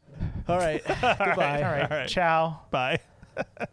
[0.48, 0.82] All right.
[0.88, 1.62] Goodbye.
[1.64, 1.92] All right.
[1.92, 2.08] All right.
[2.08, 2.62] Ciao.
[2.72, 3.00] Bye.